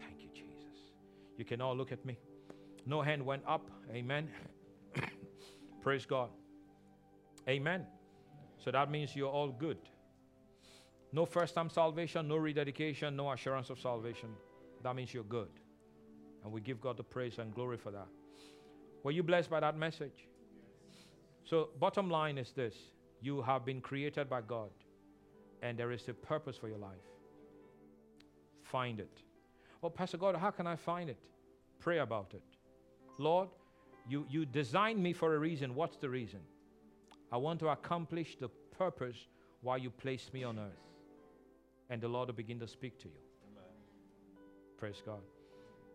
Thank 0.00 0.22
you, 0.22 0.28
Jesus. 0.32 0.92
You 1.36 1.44
can 1.44 1.60
all 1.60 1.76
look 1.76 1.92
at 1.92 2.04
me. 2.04 2.16
No 2.84 3.02
hand 3.02 3.24
went 3.24 3.42
up. 3.46 3.68
Amen. 3.92 4.28
Praise 5.82 6.06
God. 6.06 6.30
Amen. 7.48 7.86
So 8.64 8.70
that 8.70 8.90
means 8.90 9.16
you're 9.16 9.30
all 9.30 9.48
good. 9.48 9.78
No 11.12 11.24
first 11.24 11.54
time 11.54 11.70
salvation, 11.70 12.28
no 12.28 12.36
rededication, 12.36 13.16
no 13.16 13.32
assurance 13.32 13.70
of 13.70 13.80
salvation. 13.80 14.28
That 14.82 14.94
means 14.94 15.12
you're 15.12 15.24
good. 15.24 15.48
And 16.44 16.52
we 16.52 16.60
give 16.60 16.80
God 16.80 16.96
the 16.96 17.02
praise 17.02 17.38
and 17.38 17.54
glory 17.54 17.76
for 17.76 17.90
that. 17.90 18.08
Were 19.02 19.10
you 19.10 19.22
blessed 19.22 19.50
by 19.50 19.60
that 19.60 19.76
message? 19.76 20.26
So, 21.44 21.68
bottom 21.78 22.10
line 22.10 22.38
is 22.38 22.52
this 22.52 22.74
you 23.20 23.42
have 23.42 23.64
been 23.64 23.80
created 23.80 24.28
by 24.28 24.40
God, 24.40 24.70
and 25.62 25.78
there 25.78 25.92
is 25.92 26.08
a 26.08 26.14
purpose 26.14 26.56
for 26.56 26.68
your 26.68 26.78
life. 26.78 27.06
Find 28.62 29.00
it. 29.00 29.22
Oh, 29.82 29.90
Pastor 29.90 30.18
God, 30.18 30.36
how 30.36 30.50
can 30.50 30.66
I 30.66 30.76
find 30.76 31.08
it? 31.08 31.18
Pray 31.78 31.98
about 31.98 32.32
it. 32.34 32.42
Lord, 33.18 33.48
you, 34.08 34.26
you 34.28 34.44
designed 34.44 35.02
me 35.02 35.12
for 35.12 35.34
a 35.34 35.38
reason. 35.38 35.74
What's 35.74 35.96
the 35.96 36.08
reason? 36.08 36.40
I 37.32 37.36
want 37.36 37.60
to 37.60 37.68
accomplish 37.68 38.36
the 38.40 38.48
purpose 38.78 39.16
why 39.62 39.78
you 39.78 39.90
placed 39.90 40.32
me 40.32 40.44
on 40.44 40.58
earth. 40.58 40.86
And 41.90 42.00
the 42.00 42.08
Lord 42.08 42.28
will 42.28 42.34
begin 42.34 42.58
to 42.60 42.68
speak 42.68 42.98
to 43.00 43.08
you. 43.08 43.25
Praise 44.78 45.02
God. 45.04 45.20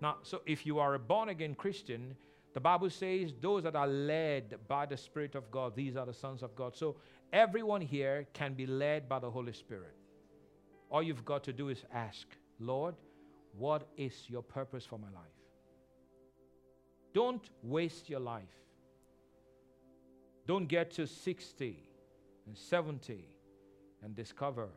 Now, 0.01 0.17
so 0.23 0.41
if 0.45 0.65
you 0.65 0.79
are 0.79 0.95
a 0.95 0.99
born 0.99 1.29
again 1.29 1.53
Christian, 1.53 2.15
the 2.53 2.59
Bible 2.59 2.89
says 2.89 3.33
those 3.39 3.63
that 3.63 3.75
are 3.75 3.87
led 3.87 4.55
by 4.67 4.85
the 4.85 4.97
Spirit 4.97 5.35
of 5.35 5.49
God, 5.51 5.75
these 5.75 5.95
are 5.95 6.05
the 6.05 6.13
sons 6.13 6.41
of 6.41 6.55
God. 6.55 6.75
So 6.75 6.95
everyone 7.31 7.81
here 7.81 8.27
can 8.33 8.53
be 8.53 8.65
led 8.65 9.07
by 9.07 9.19
the 9.19 9.29
Holy 9.29 9.53
Spirit. 9.53 9.95
All 10.89 11.03
you've 11.03 11.23
got 11.23 11.43
to 11.45 11.53
do 11.53 11.69
is 11.69 11.83
ask, 11.93 12.27
Lord, 12.59 12.95
what 13.57 13.87
is 13.95 14.25
your 14.27 14.41
purpose 14.41 14.85
for 14.85 14.97
my 14.97 15.07
life? 15.07 15.37
Don't 17.13 17.49
waste 17.61 18.09
your 18.09 18.19
life. 18.19 18.43
Don't 20.47 20.67
get 20.67 20.91
to 20.91 21.05
60 21.05 21.77
and 22.47 22.57
70 22.57 23.23
and 24.03 24.15
discover 24.15 24.69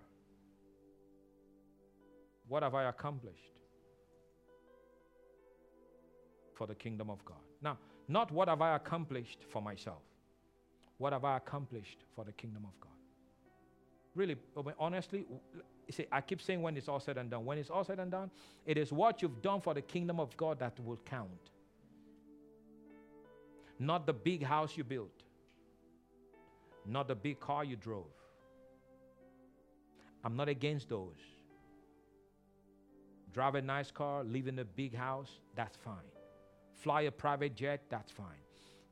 what 2.46 2.62
have 2.62 2.74
I 2.74 2.84
accomplished 2.84 3.53
for 6.54 6.66
the 6.66 6.74
kingdom 6.74 7.10
of 7.10 7.24
God. 7.24 7.36
Now, 7.62 7.78
not 8.08 8.30
what 8.30 8.48
have 8.48 8.62
I 8.62 8.76
accomplished 8.76 9.38
for 9.50 9.60
myself. 9.62 10.02
What 10.98 11.12
have 11.12 11.24
I 11.24 11.36
accomplished 11.36 11.98
for 12.14 12.24
the 12.24 12.32
kingdom 12.32 12.64
of 12.64 12.78
God? 12.80 12.90
Really, 14.14 14.36
honestly, 14.78 15.26
see, 15.90 16.06
I 16.12 16.20
keep 16.20 16.40
saying 16.40 16.62
when 16.62 16.76
it's 16.76 16.88
all 16.88 17.00
said 17.00 17.18
and 17.18 17.30
done. 17.30 17.44
When 17.44 17.58
it's 17.58 17.70
all 17.70 17.82
said 17.82 17.98
and 17.98 18.10
done, 18.10 18.30
it 18.64 18.78
is 18.78 18.92
what 18.92 19.22
you've 19.22 19.42
done 19.42 19.60
for 19.60 19.74
the 19.74 19.82
kingdom 19.82 20.20
of 20.20 20.36
God 20.36 20.60
that 20.60 20.78
will 20.84 21.00
count 21.04 21.50
not 23.78 24.06
the 24.06 24.12
big 24.12 24.42
house 24.42 24.76
you 24.76 24.84
built, 24.84 25.22
not 26.86 27.08
the 27.08 27.14
big 27.14 27.40
car 27.40 27.64
you 27.64 27.76
drove. 27.76 28.04
I'm 30.22 30.36
not 30.36 30.48
against 30.48 30.88
those. 30.88 31.18
Drive 33.32 33.56
a 33.56 33.62
nice 33.62 33.90
car, 33.90 34.22
live 34.24 34.46
in 34.46 34.58
a 34.60 34.64
big 34.64 34.94
house, 34.94 35.40
that's 35.56 35.76
fine. 35.76 36.13
Fly 36.84 37.00
a 37.02 37.10
private 37.10 37.56
jet, 37.56 37.84
that's 37.88 38.12
fine. 38.12 38.44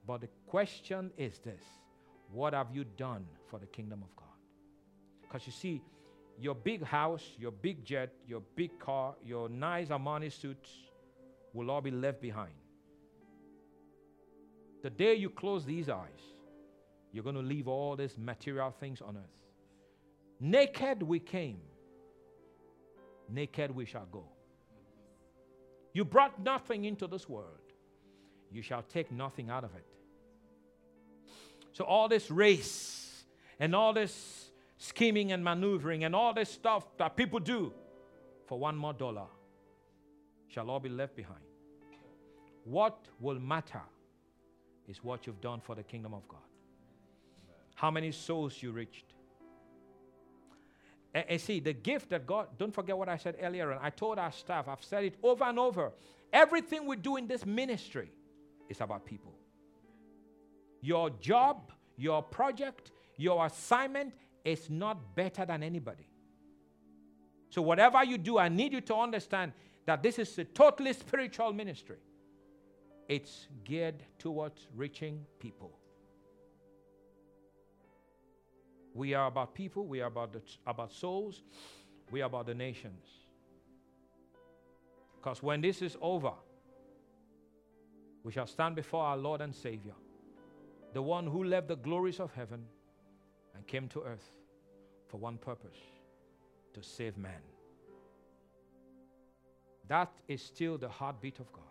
But 0.06 0.22
the 0.22 0.28
question 0.46 1.10
is 1.18 1.38
this 1.40 1.62
what 2.32 2.54
have 2.54 2.68
you 2.72 2.84
done 2.84 3.26
for 3.50 3.58
the 3.58 3.66
kingdom 3.66 4.02
of 4.02 4.16
God? 4.16 4.38
Because 5.20 5.46
you 5.46 5.52
see, 5.52 5.82
your 6.40 6.54
big 6.54 6.82
house, 6.82 7.22
your 7.38 7.50
big 7.50 7.84
jet, 7.84 8.14
your 8.26 8.40
big 8.56 8.78
car, 8.78 9.14
your 9.22 9.50
nice 9.50 9.88
Armani 9.88 10.32
suits 10.32 10.70
will 11.52 11.70
all 11.70 11.82
be 11.82 11.90
left 11.90 12.22
behind. 12.22 12.54
The 14.82 14.88
day 14.88 15.14
you 15.14 15.28
close 15.28 15.66
these 15.66 15.90
eyes, 15.90 16.22
you're 17.12 17.22
going 17.22 17.36
to 17.36 17.42
leave 17.42 17.68
all 17.68 17.94
these 17.94 18.16
material 18.16 18.70
things 18.70 19.02
on 19.02 19.18
earth. 19.18 19.38
Naked 20.40 21.02
we 21.02 21.20
came, 21.20 21.60
naked 23.28 23.70
we 23.70 23.84
shall 23.84 24.06
go. 24.10 24.24
You 25.92 26.06
brought 26.06 26.42
nothing 26.42 26.86
into 26.86 27.06
this 27.06 27.28
world, 27.28 27.58
you 28.52 28.62
shall 28.62 28.82
take 28.82 29.10
nothing 29.10 29.50
out 29.50 29.64
of 29.64 29.74
it. 29.74 29.86
So, 31.72 31.84
all 31.84 32.08
this 32.08 32.30
race 32.30 33.24
and 33.58 33.74
all 33.74 33.92
this 33.92 34.50
scheming 34.76 35.32
and 35.32 35.42
maneuvering 35.42 36.04
and 36.04 36.14
all 36.14 36.34
this 36.34 36.50
stuff 36.50 36.84
that 36.98 37.16
people 37.16 37.38
do 37.38 37.72
for 38.46 38.58
one 38.58 38.76
more 38.76 38.92
dollar 38.92 39.26
shall 40.48 40.70
all 40.70 40.80
be 40.80 40.88
left 40.88 41.16
behind. 41.16 41.40
What 42.64 42.98
will 43.20 43.40
matter 43.40 43.82
is 44.88 45.02
what 45.02 45.26
you've 45.26 45.40
done 45.40 45.60
for 45.60 45.74
the 45.74 45.82
kingdom 45.82 46.12
of 46.12 46.26
God. 46.28 46.40
How 47.74 47.90
many 47.90 48.12
souls 48.12 48.62
you 48.62 48.72
reached. 48.72 49.06
And, 51.14 51.24
and, 51.28 51.40
see, 51.40 51.60
the 51.60 51.72
gift 51.72 52.10
that 52.10 52.26
God, 52.26 52.48
don't 52.58 52.74
forget 52.74 52.96
what 52.96 53.08
I 53.08 53.16
said 53.16 53.36
earlier, 53.40 53.70
and 53.70 53.80
I 53.82 53.90
told 53.90 54.18
our 54.18 54.32
staff, 54.32 54.68
I've 54.68 54.82
said 54.84 55.04
it 55.04 55.14
over 55.22 55.44
and 55.44 55.58
over. 55.58 55.92
Everything 56.32 56.86
we 56.86 56.96
do 56.96 57.16
in 57.16 57.26
this 57.26 57.44
ministry 57.44 58.10
is 58.72 58.80
about 58.80 59.06
people. 59.06 59.32
Your 60.80 61.10
job, 61.10 61.70
your 61.96 62.22
project, 62.22 62.90
your 63.16 63.46
assignment 63.46 64.12
is 64.44 64.68
not 64.68 65.14
better 65.14 65.46
than 65.46 65.62
anybody. 65.62 66.08
So, 67.50 67.62
whatever 67.62 68.02
you 68.02 68.18
do, 68.18 68.38
I 68.38 68.48
need 68.48 68.72
you 68.72 68.80
to 68.80 68.96
understand 68.96 69.52
that 69.86 70.02
this 70.02 70.18
is 70.18 70.36
a 70.38 70.44
totally 70.44 70.92
spiritual 70.92 71.52
ministry. 71.52 71.98
It's 73.08 73.46
geared 73.64 74.02
towards 74.18 74.66
reaching 74.74 75.24
people. 75.38 75.78
We 78.94 79.14
are 79.14 79.26
about 79.26 79.54
people, 79.54 79.86
we 79.86 80.00
are 80.00 80.08
about, 80.08 80.32
the, 80.32 80.42
about 80.66 80.92
souls, 80.92 81.42
we 82.10 82.22
are 82.22 82.26
about 82.26 82.46
the 82.46 82.54
nations. 82.54 83.06
Because 85.16 85.42
when 85.42 85.60
this 85.60 85.82
is 85.82 85.96
over, 86.00 86.32
we 88.24 88.32
shall 88.32 88.46
stand 88.46 88.76
before 88.76 89.02
our 89.02 89.16
Lord 89.16 89.40
and 89.40 89.54
Savior, 89.54 89.94
the 90.92 91.02
one 91.02 91.26
who 91.26 91.44
left 91.44 91.68
the 91.68 91.76
glories 91.76 92.20
of 92.20 92.32
heaven 92.32 92.64
and 93.54 93.66
came 93.66 93.88
to 93.88 94.02
earth 94.02 94.30
for 95.08 95.18
one 95.18 95.38
purpose 95.38 95.76
to 96.74 96.82
save 96.82 97.16
man. 97.16 97.42
That 99.88 100.12
is 100.28 100.42
still 100.42 100.78
the 100.78 100.88
heartbeat 100.88 101.38
of 101.40 101.52
God 101.52 101.64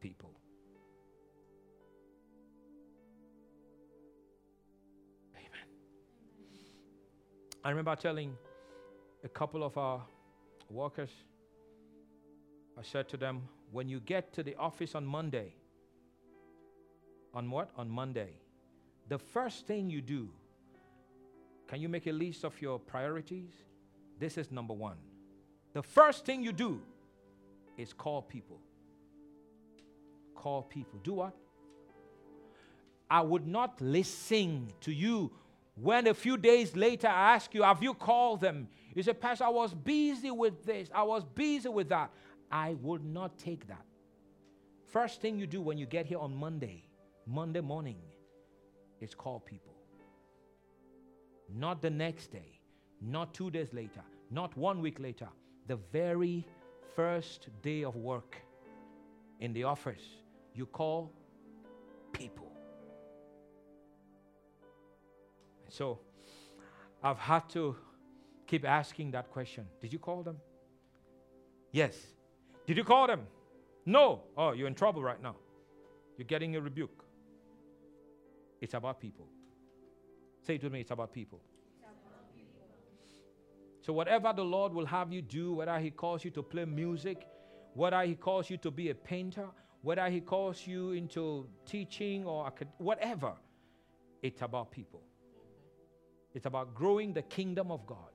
people. 0.00 0.30
Amen. 5.34 5.68
I 7.64 7.70
remember 7.70 7.96
telling 7.96 8.36
a 9.24 9.28
couple 9.28 9.64
of 9.64 9.76
our 9.76 10.02
workers, 10.70 11.10
I 12.78 12.82
said 12.82 13.08
to 13.08 13.16
them, 13.16 13.42
when 13.72 13.88
you 13.88 14.00
get 14.00 14.32
to 14.34 14.42
the 14.42 14.54
office 14.56 14.94
on 14.94 15.04
Monday, 15.04 15.54
on 17.34 17.50
what? 17.50 17.70
On 17.76 17.88
Monday, 17.88 18.30
the 19.08 19.18
first 19.18 19.66
thing 19.66 19.90
you 19.90 20.00
do, 20.00 20.28
can 21.66 21.80
you 21.80 21.88
make 21.88 22.06
a 22.06 22.12
list 22.12 22.44
of 22.44 22.60
your 22.60 22.78
priorities? 22.78 23.52
This 24.18 24.38
is 24.38 24.50
number 24.50 24.74
one. 24.74 24.96
The 25.74 25.82
first 25.82 26.24
thing 26.24 26.42
you 26.42 26.52
do 26.52 26.80
is 27.76 27.92
call 27.92 28.22
people. 28.22 28.60
Call 30.34 30.62
people. 30.62 30.98
Do 31.02 31.14
what? 31.14 31.34
I 33.10 33.20
would 33.20 33.46
not 33.46 33.80
listen 33.80 34.68
to 34.82 34.92
you 34.92 35.30
when 35.74 36.06
a 36.06 36.14
few 36.14 36.36
days 36.36 36.74
later 36.74 37.06
I 37.06 37.34
ask 37.34 37.54
you, 37.54 37.62
Have 37.62 37.82
you 37.82 37.94
called 37.94 38.40
them? 38.40 38.68
You 38.94 39.02
say, 39.02 39.12
Pastor, 39.12 39.44
I 39.44 39.50
was 39.50 39.72
busy 39.74 40.30
with 40.30 40.64
this, 40.64 40.88
I 40.92 41.02
was 41.02 41.24
busy 41.24 41.68
with 41.68 41.88
that. 41.90 42.10
I 42.50 42.74
would 42.82 43.04
not 43.04 43.38
take 43.38 43.66
that. 43.68 43.84
First 44.90 45.20
thing 45.20 45.38
you 45.38 45.46
do 45.46 45.60
when 45.60 45.76
you 45.76 45.86
get 45.86 46.06
here 46.06 46.18
on 46.18 46.34
Monday, 46.34 46.84
Monday 47.26 47.60
morning, 47.60 47.98
is 49.00 49.14
call 49.14 49.40
people. 49.40 49.74
Not 51.54 51.82
the 51.82 51.90
next 51.90 52.28
day, 52.32 52.60
not 53.00 53.34
two 53.34 53.50
days 53.50 53.72
later, 53.72 54.02
not 54.30 54.56
one 54.56 54.80
week 54.80 54.98
later. 54.98 55.28
The 55.66 55.76
very 55.92 56.46
first 56.96 57.48
day 57.62 57.84
of 57.84 57.96
work 57.96 58.36
in 59.40 59.52
the 59.52 59.64
office, 59.64 60.02
you 60.54 60.66
call 60.66 61.12
people. 62.12 62.50
So 65.68 65.98
I've 67.02 67.18
had 67.18 67.48
to 67.50 67.76
keep 68.46 68.64
asking 68.66 69.10
that 69.12 69.30
question. 69.30 69.66
Did 69.80 69.92
you 69.92 69.98
call 69.98 70.22
them? 70.22 70.38
Yes. 71.70 71.94
Did 72.68 72.76
you 72.76 72.84
call 72.84 73.06
them? 73.06 73.22
No. 73.86 74.24
Oh, 74.36 74.52
you're 74.52 74.66
in 74.66 74.74
trouble 74.74 75.02
right 75.02 75.22
now. 75.22 75.36
You're 76.18 76.26
getting 76.26 76.54
a 76.54 76.60
rebuke. 76.60 77.02
It's 78.60 78.74
about 78.74 79.00
people. 79.00 79.26
Say 80.46 80.56
it 80.56 80.62
with 80.62 80.72
me 80.72 80.80
it's 80.82 80.90
about 80.90 81.10
people. 81.10 81.40
So, 83.80 83.94
whatever 83.94 84.34
the 84.36 84.44
Lord 84.44 84.74
will 84.74 84.84
have 84.84 85.10
you 85.10 85.22
do, 85.22 85.54
whether 85.54 85.78
He 85.78 85.90
calls 85.90 86.22
you 86.26 86.30
to 86.32 86.42
play 86.42 86.66
music, 86.66 87.26
whether 87.72 88.02
He 88.02 88.14
calls 88.14 88.50
you 88.50 88.58
to 88.58 88.70
be 88.70 88.90
a 88.90 88.94
painter, 88.94 89.46
whether 89.80 90.06
He 90.10 90.20
calls 90.20 90.66
you 90.66 90.92
into 90.92 91.46
teaching 91.64 92.26
or 92.26 92.52
whatever, 92.76 93.32
it's 94.20 94.42
about 94.42 94.70
people. 94.70 95.00
It's 96.34 96.44
about 96.44 96.74
growing 96.74 97.14
the 97.14 97.22
kingdom 97.22 97.70
of 97.70 97.86
God. 97.86 98.12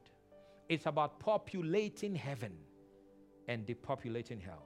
It's 0.70 0.86
about 0.86 1.20
populating 1.20 2.14
heaven 2.14 2.54
and 3.48 3.66
depopulating 3.66 4.42
hell. 4.42 4.64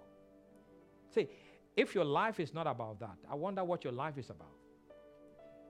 See, 1.13 1.27
if 1.75 1.93
your 1.93 2.05
life 2.05 2.39
is 2.39 2.53
not 2.53 2.67
about 2.67 2.99
that, 2.99 3.17
I 3.29 3.35
wonder 3.35 3.63
what 3.63 3.83
your 3.83 3.93
life 3.93 4.17
is 4.17 4.29
about. 4.29 4.53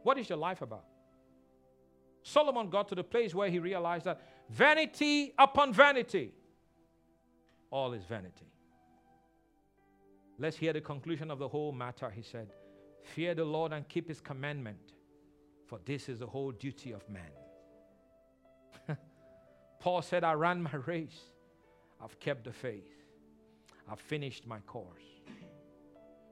What 0.04 0.18
is 0.18 0.30
your 0.30 0.38
life 0.38 0.62
about? 0.62 0.86
Solomon 2.24 2.70
got 2.70 2.88
to 2.90 2.96
the 2.96 3.04
place 3.04 3.34
where 3.34 3.50
he 3.50 3.60
realized 3.60 4.06
that 4.06 4.22
vanity 4.50 5.34
upon 5.38 5.74
vanity, 5.74 6.34
all 7.72 7.94
is 7.94 8.04
vanity. 8.04 8.48
Let's 10.40 10.58
hear 10.58 10.74
the 10.74 10.82
conclusion 10.82 11.32
of 11.32 11.40
the 11.40 11.48
whole 11.48 11.72
matter. 11.72 12.10
He 12.10 12.22
said, 12.22 12.50
Fear 13.16 13.36
the 13.36 13.46
Lord 13.46 13.74
and 13.74 13.88
keep 13.88 14.08
his 14.08 14.20
commandment, 14.20 14.94
for 15.66 15.80
this 15.86 16.10
is 16.10 16.20
the 16.20 16.28
whole 16.28 16.52
duty 16.52 16.92
of 16.92 17.08
man. 17.10 17.32
Paul 19.80 20.02
said, 20.02 20.24
I 20.24 20.34
ran 20.34 20.62
my 20.62 20.76
race. 20.86 21.20
I've 22.02 22.20
kept 22.20 22.44
the 22.44 22.52
faith. 22.52 22.97
I've 23.90 24.00
finished 24.00 24.46
my 24.46 24.60
course. 24.60 25.04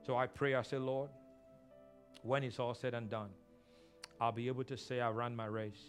So 0.06 0.16
I 0.16 0.26
pray, 0.26 0.54
I 0.54 0.62
say, 0.62 0.76
Lord, 0.76 1.10
when 2.22 2.44
it's 2.44 2.58
all 2.58 2.74
said 2.74 2.94
and 2.94 3.08
done, 3.08 3.30
I'll 4.20 4.32
be 4.32 4.48
able 4.48 4.64
to 4.64 4.76
say, 4.76 5.00
I 5.00 5.10
ran 5.10 5.34
my 5.34 5.46
race. 5.46 5.82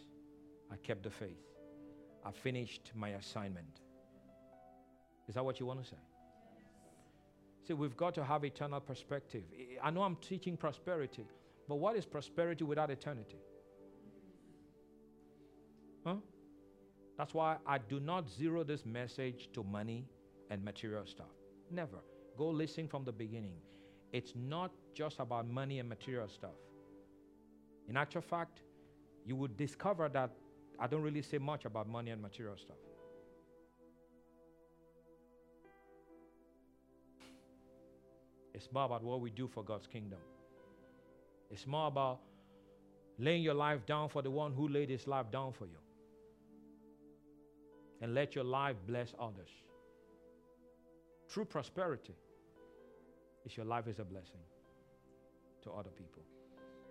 I 0.72 0.76
kept 0.78 1.03
the 1.03 1.09
faith. 1.09 1.43
I 2.26 2.32
finished 2.32 2.91
my 2.95 3.09
assignment. 3.09 3.82
Is 5.28 5.36
that 5.36 5.45
what 5.45 5.59
you 5.59 5.65
want 5.65 5.84
to 5.84 5.89
say? 5.89 5.97
See, 7.68 7.74
we've 7.74 7.97
got 7.97 8.13
to 8.15 8.24
have 8.24 8.45
eternal 8.45 8.80
perspective. 8.80 9.43
I 9.84 9.91
know 9.91 10.03
I'm 10.03 10.15
teaching 10.18 10.55
prosperity, 10.55 11.26
but 11.68 11.76
what 11.76 11.95
is 11.95 12.05
prosperity 12.05 12.63
without 12.63 12.89
eternity? 12.89 13.39
Huh? 16.05 16.15
That's 17.18 17.34
why 17.34 17.57
I 17.65 17.78
do 17.78 17.99
not 17.99 18.30
zero 18.30 18.63
this 18.63 18.86
message 18.86 19.49
to 19.53 19.63
money 19.63 20.05
and 20.49 20.63
material 20.63 21.05
stuff. 21.05 21.28
Never. 21.70 21.97
Go 22.38 22.49
listen 22.49 22.88
from 22.88 23.03
the 23.03 23.11
beginning. 23.11 23.57
It's 24.13 24.34
not 24.36 24.72
just 24.93 25.20
about 25.20 25.49
money 25.49 25.80
and 25.80 25.89
material 25.89 26.28
stuff. 26.30 26.57
In 27.89 27.97
actual 27.97 28.22
fact, 28.22 28.61
you 29.26 29.36
would 29.36 29.57
discover 29.57 30.09
that 30.09 30.32
I 30.80 30.88
don't 30.88 31.01
really 31.01 31.22
say 31.22 31.38
much 31.38 31.65
about 31.65 31.88
money 31.88 32.11
and 32.11 32.22
material 32.22 32.55
stuff. 32.57 32.78
It's 38.53 38.70
more 38.72 38.86
about 38.86 39.03
what 39.03 39.22
we 39.22 39.30
do 39.30 39.47
for 39.47 39.63
God's 39.63 39.88
kingdom. 39.88 40.20
It's 41.51 41.68
more 41.68 41.88
about 41.88 42.20
laying 43.20 43.43
your 43.43 43.53
life 43.53 43.86
down 43.86 44.09
for 44.09 44.22
the 44.22 44.32
one 44.32 44.53
who 44.53 44.68
laid 44.68 44.89
his 44.89 45.07
life 45.07 45.30
down 45.32 45.53
for 45.53 45.65
you 45.65 45.78
and 48.01 48.13
let 48.13 48.36
your 48.36 48.43
life 48.43 48.76
bless 48.88 49.13
others. 49.20 49.49
True 51.30 51.46
prosperity 51.46 52.16
is 53.46 53.56
your 53.56 53.66
life 53.66 53.88
is 53.88 54.00
a 54.00 54.04
blessing 54.04 54.42
to 55.64 55.72
other 55.72 55.90
people. 55.90 56.24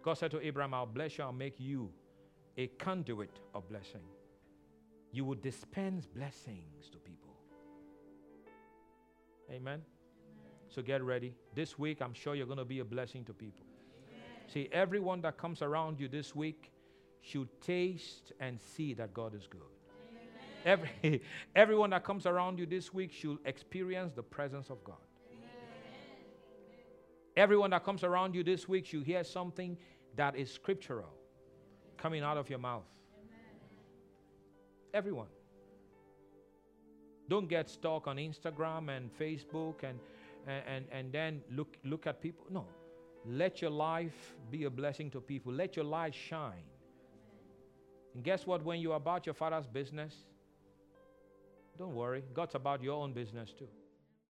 God 0.02 0.14
said 0.14 0.30
to 0.32 0.40
Abraham, 0.40 0.74
I'll 0.74 0.86
bless 0.86 1.18
you, 1.18 1.24
I'll 1.24 1.32
make 1.32 1.58
you 1.58 1.90
a 2.56 2.68
conduit 2.78 3.40
of 3.54 3.68
blessing. 3.68 4.02
You 5.12 5.24
will 5.24 5.36
dispense 5.36 6.06
blessings 6.06 6.88
to 6.92 6.98
people. 6.98 7.34
Amen. 9.50 9.82
So 10.68 10.82
get 10.82 11.02
ready. 11.02 11.34
This 11.54 11.78
week, 11.78 12.02
I'm 12.02 12.14
sure 12.14 12.34
you're 12.34 12.46
going 12.46 12.58
to 12.58 12.64
be 12.64 12.80
a 12.80 12.84
blessing 12.84 13.24
to 13.24 13.32
people. 13.32 13.64
See, 14.52 14.68
everyone 14.72 15.20
that 15.22 15.38
comes 15.38 15.62
around 15.62 16.00
you 16.00 16.08
this 16.08 16.34
week 16.34 16.72
should 17.20 17.48
taste 17.60 18.32
and 18.40 18.60
see 18.60 18.94
that 18.94 19.12
God 19.12 19.34
is 19.34 19.46
good. 19.46 19.75
Every, 20.66 21.22
everyone 21.54 21.90
that 21.90 22.04
comes 22.04 22.26
around 22.26 22.58
you 22.58 22.66
this 22.66 22.92
week 22.92 23.12
should 23.12 23.38
experience 23.44 24.12
the 24.12 24.22
presence 24.22 24.68
of 24.68 24.82
God. 24.82 24.96
Everyone 27.36 27.70
that 27.70 27.84
comes 27.84 28.02
around 28.02 28.34
you 28.34 28.42
this 28.42 28.68
week 28.68 28.86
should 28.86 29.04
hear 29.04 29.22
something 29.22 29.76
that 30.16 30.36
is 30.36 30.50
scriptural 30.50 31.12
coming 31.96 32.22
out 32.22 32.36
of 32.36 32.50
your 32.50 32.58
mouth. 32.58 32.86
Everyone. 34.92 35.28
Don't 37.28 37.48
get 37.48 37.68
stuck 37.68 38.06
on 38.06 38.16
Instagram 38.16 38.96
and 38.96 39.10
Facebook 39.18 39.82
and, 39.82 39.98
and, 40.46 40.86
and 40.90 41.12
then 41.12 41.42
look, 41.52 41.76
look 41.84 42.06
at 42.06 42.20
people. 42.20 42.46
No. 42.50 42.66
Let 43.26 43.60
your 43.60 43.70
life 43.70 44.34
be 44.50 44.64
a 44.64 44.70
blessing 44.70 45.10
to 45.10 45.20
people. 45.20 45.52
Let 45.52 45.76
your 45.76 45.84
light 45.84 46.14
shine. 46.14 46.64
And 48.14 48.24
guess 48.24 48.46
what? 48.46 48.64
When 48.64 48.80
you're 48.80 48.96
about 48.96 49.26
your 49.26 49.34
father's 49.34 49.66
business, 49.66 50.14
don't 51.78 51.94
worry. 51.94 52.22
God's 52.34 52.54
about 52.54 52.82
your 52.82 52.94
own 52.94 53.12
business 53.12 53.52
too. 53.58 53.68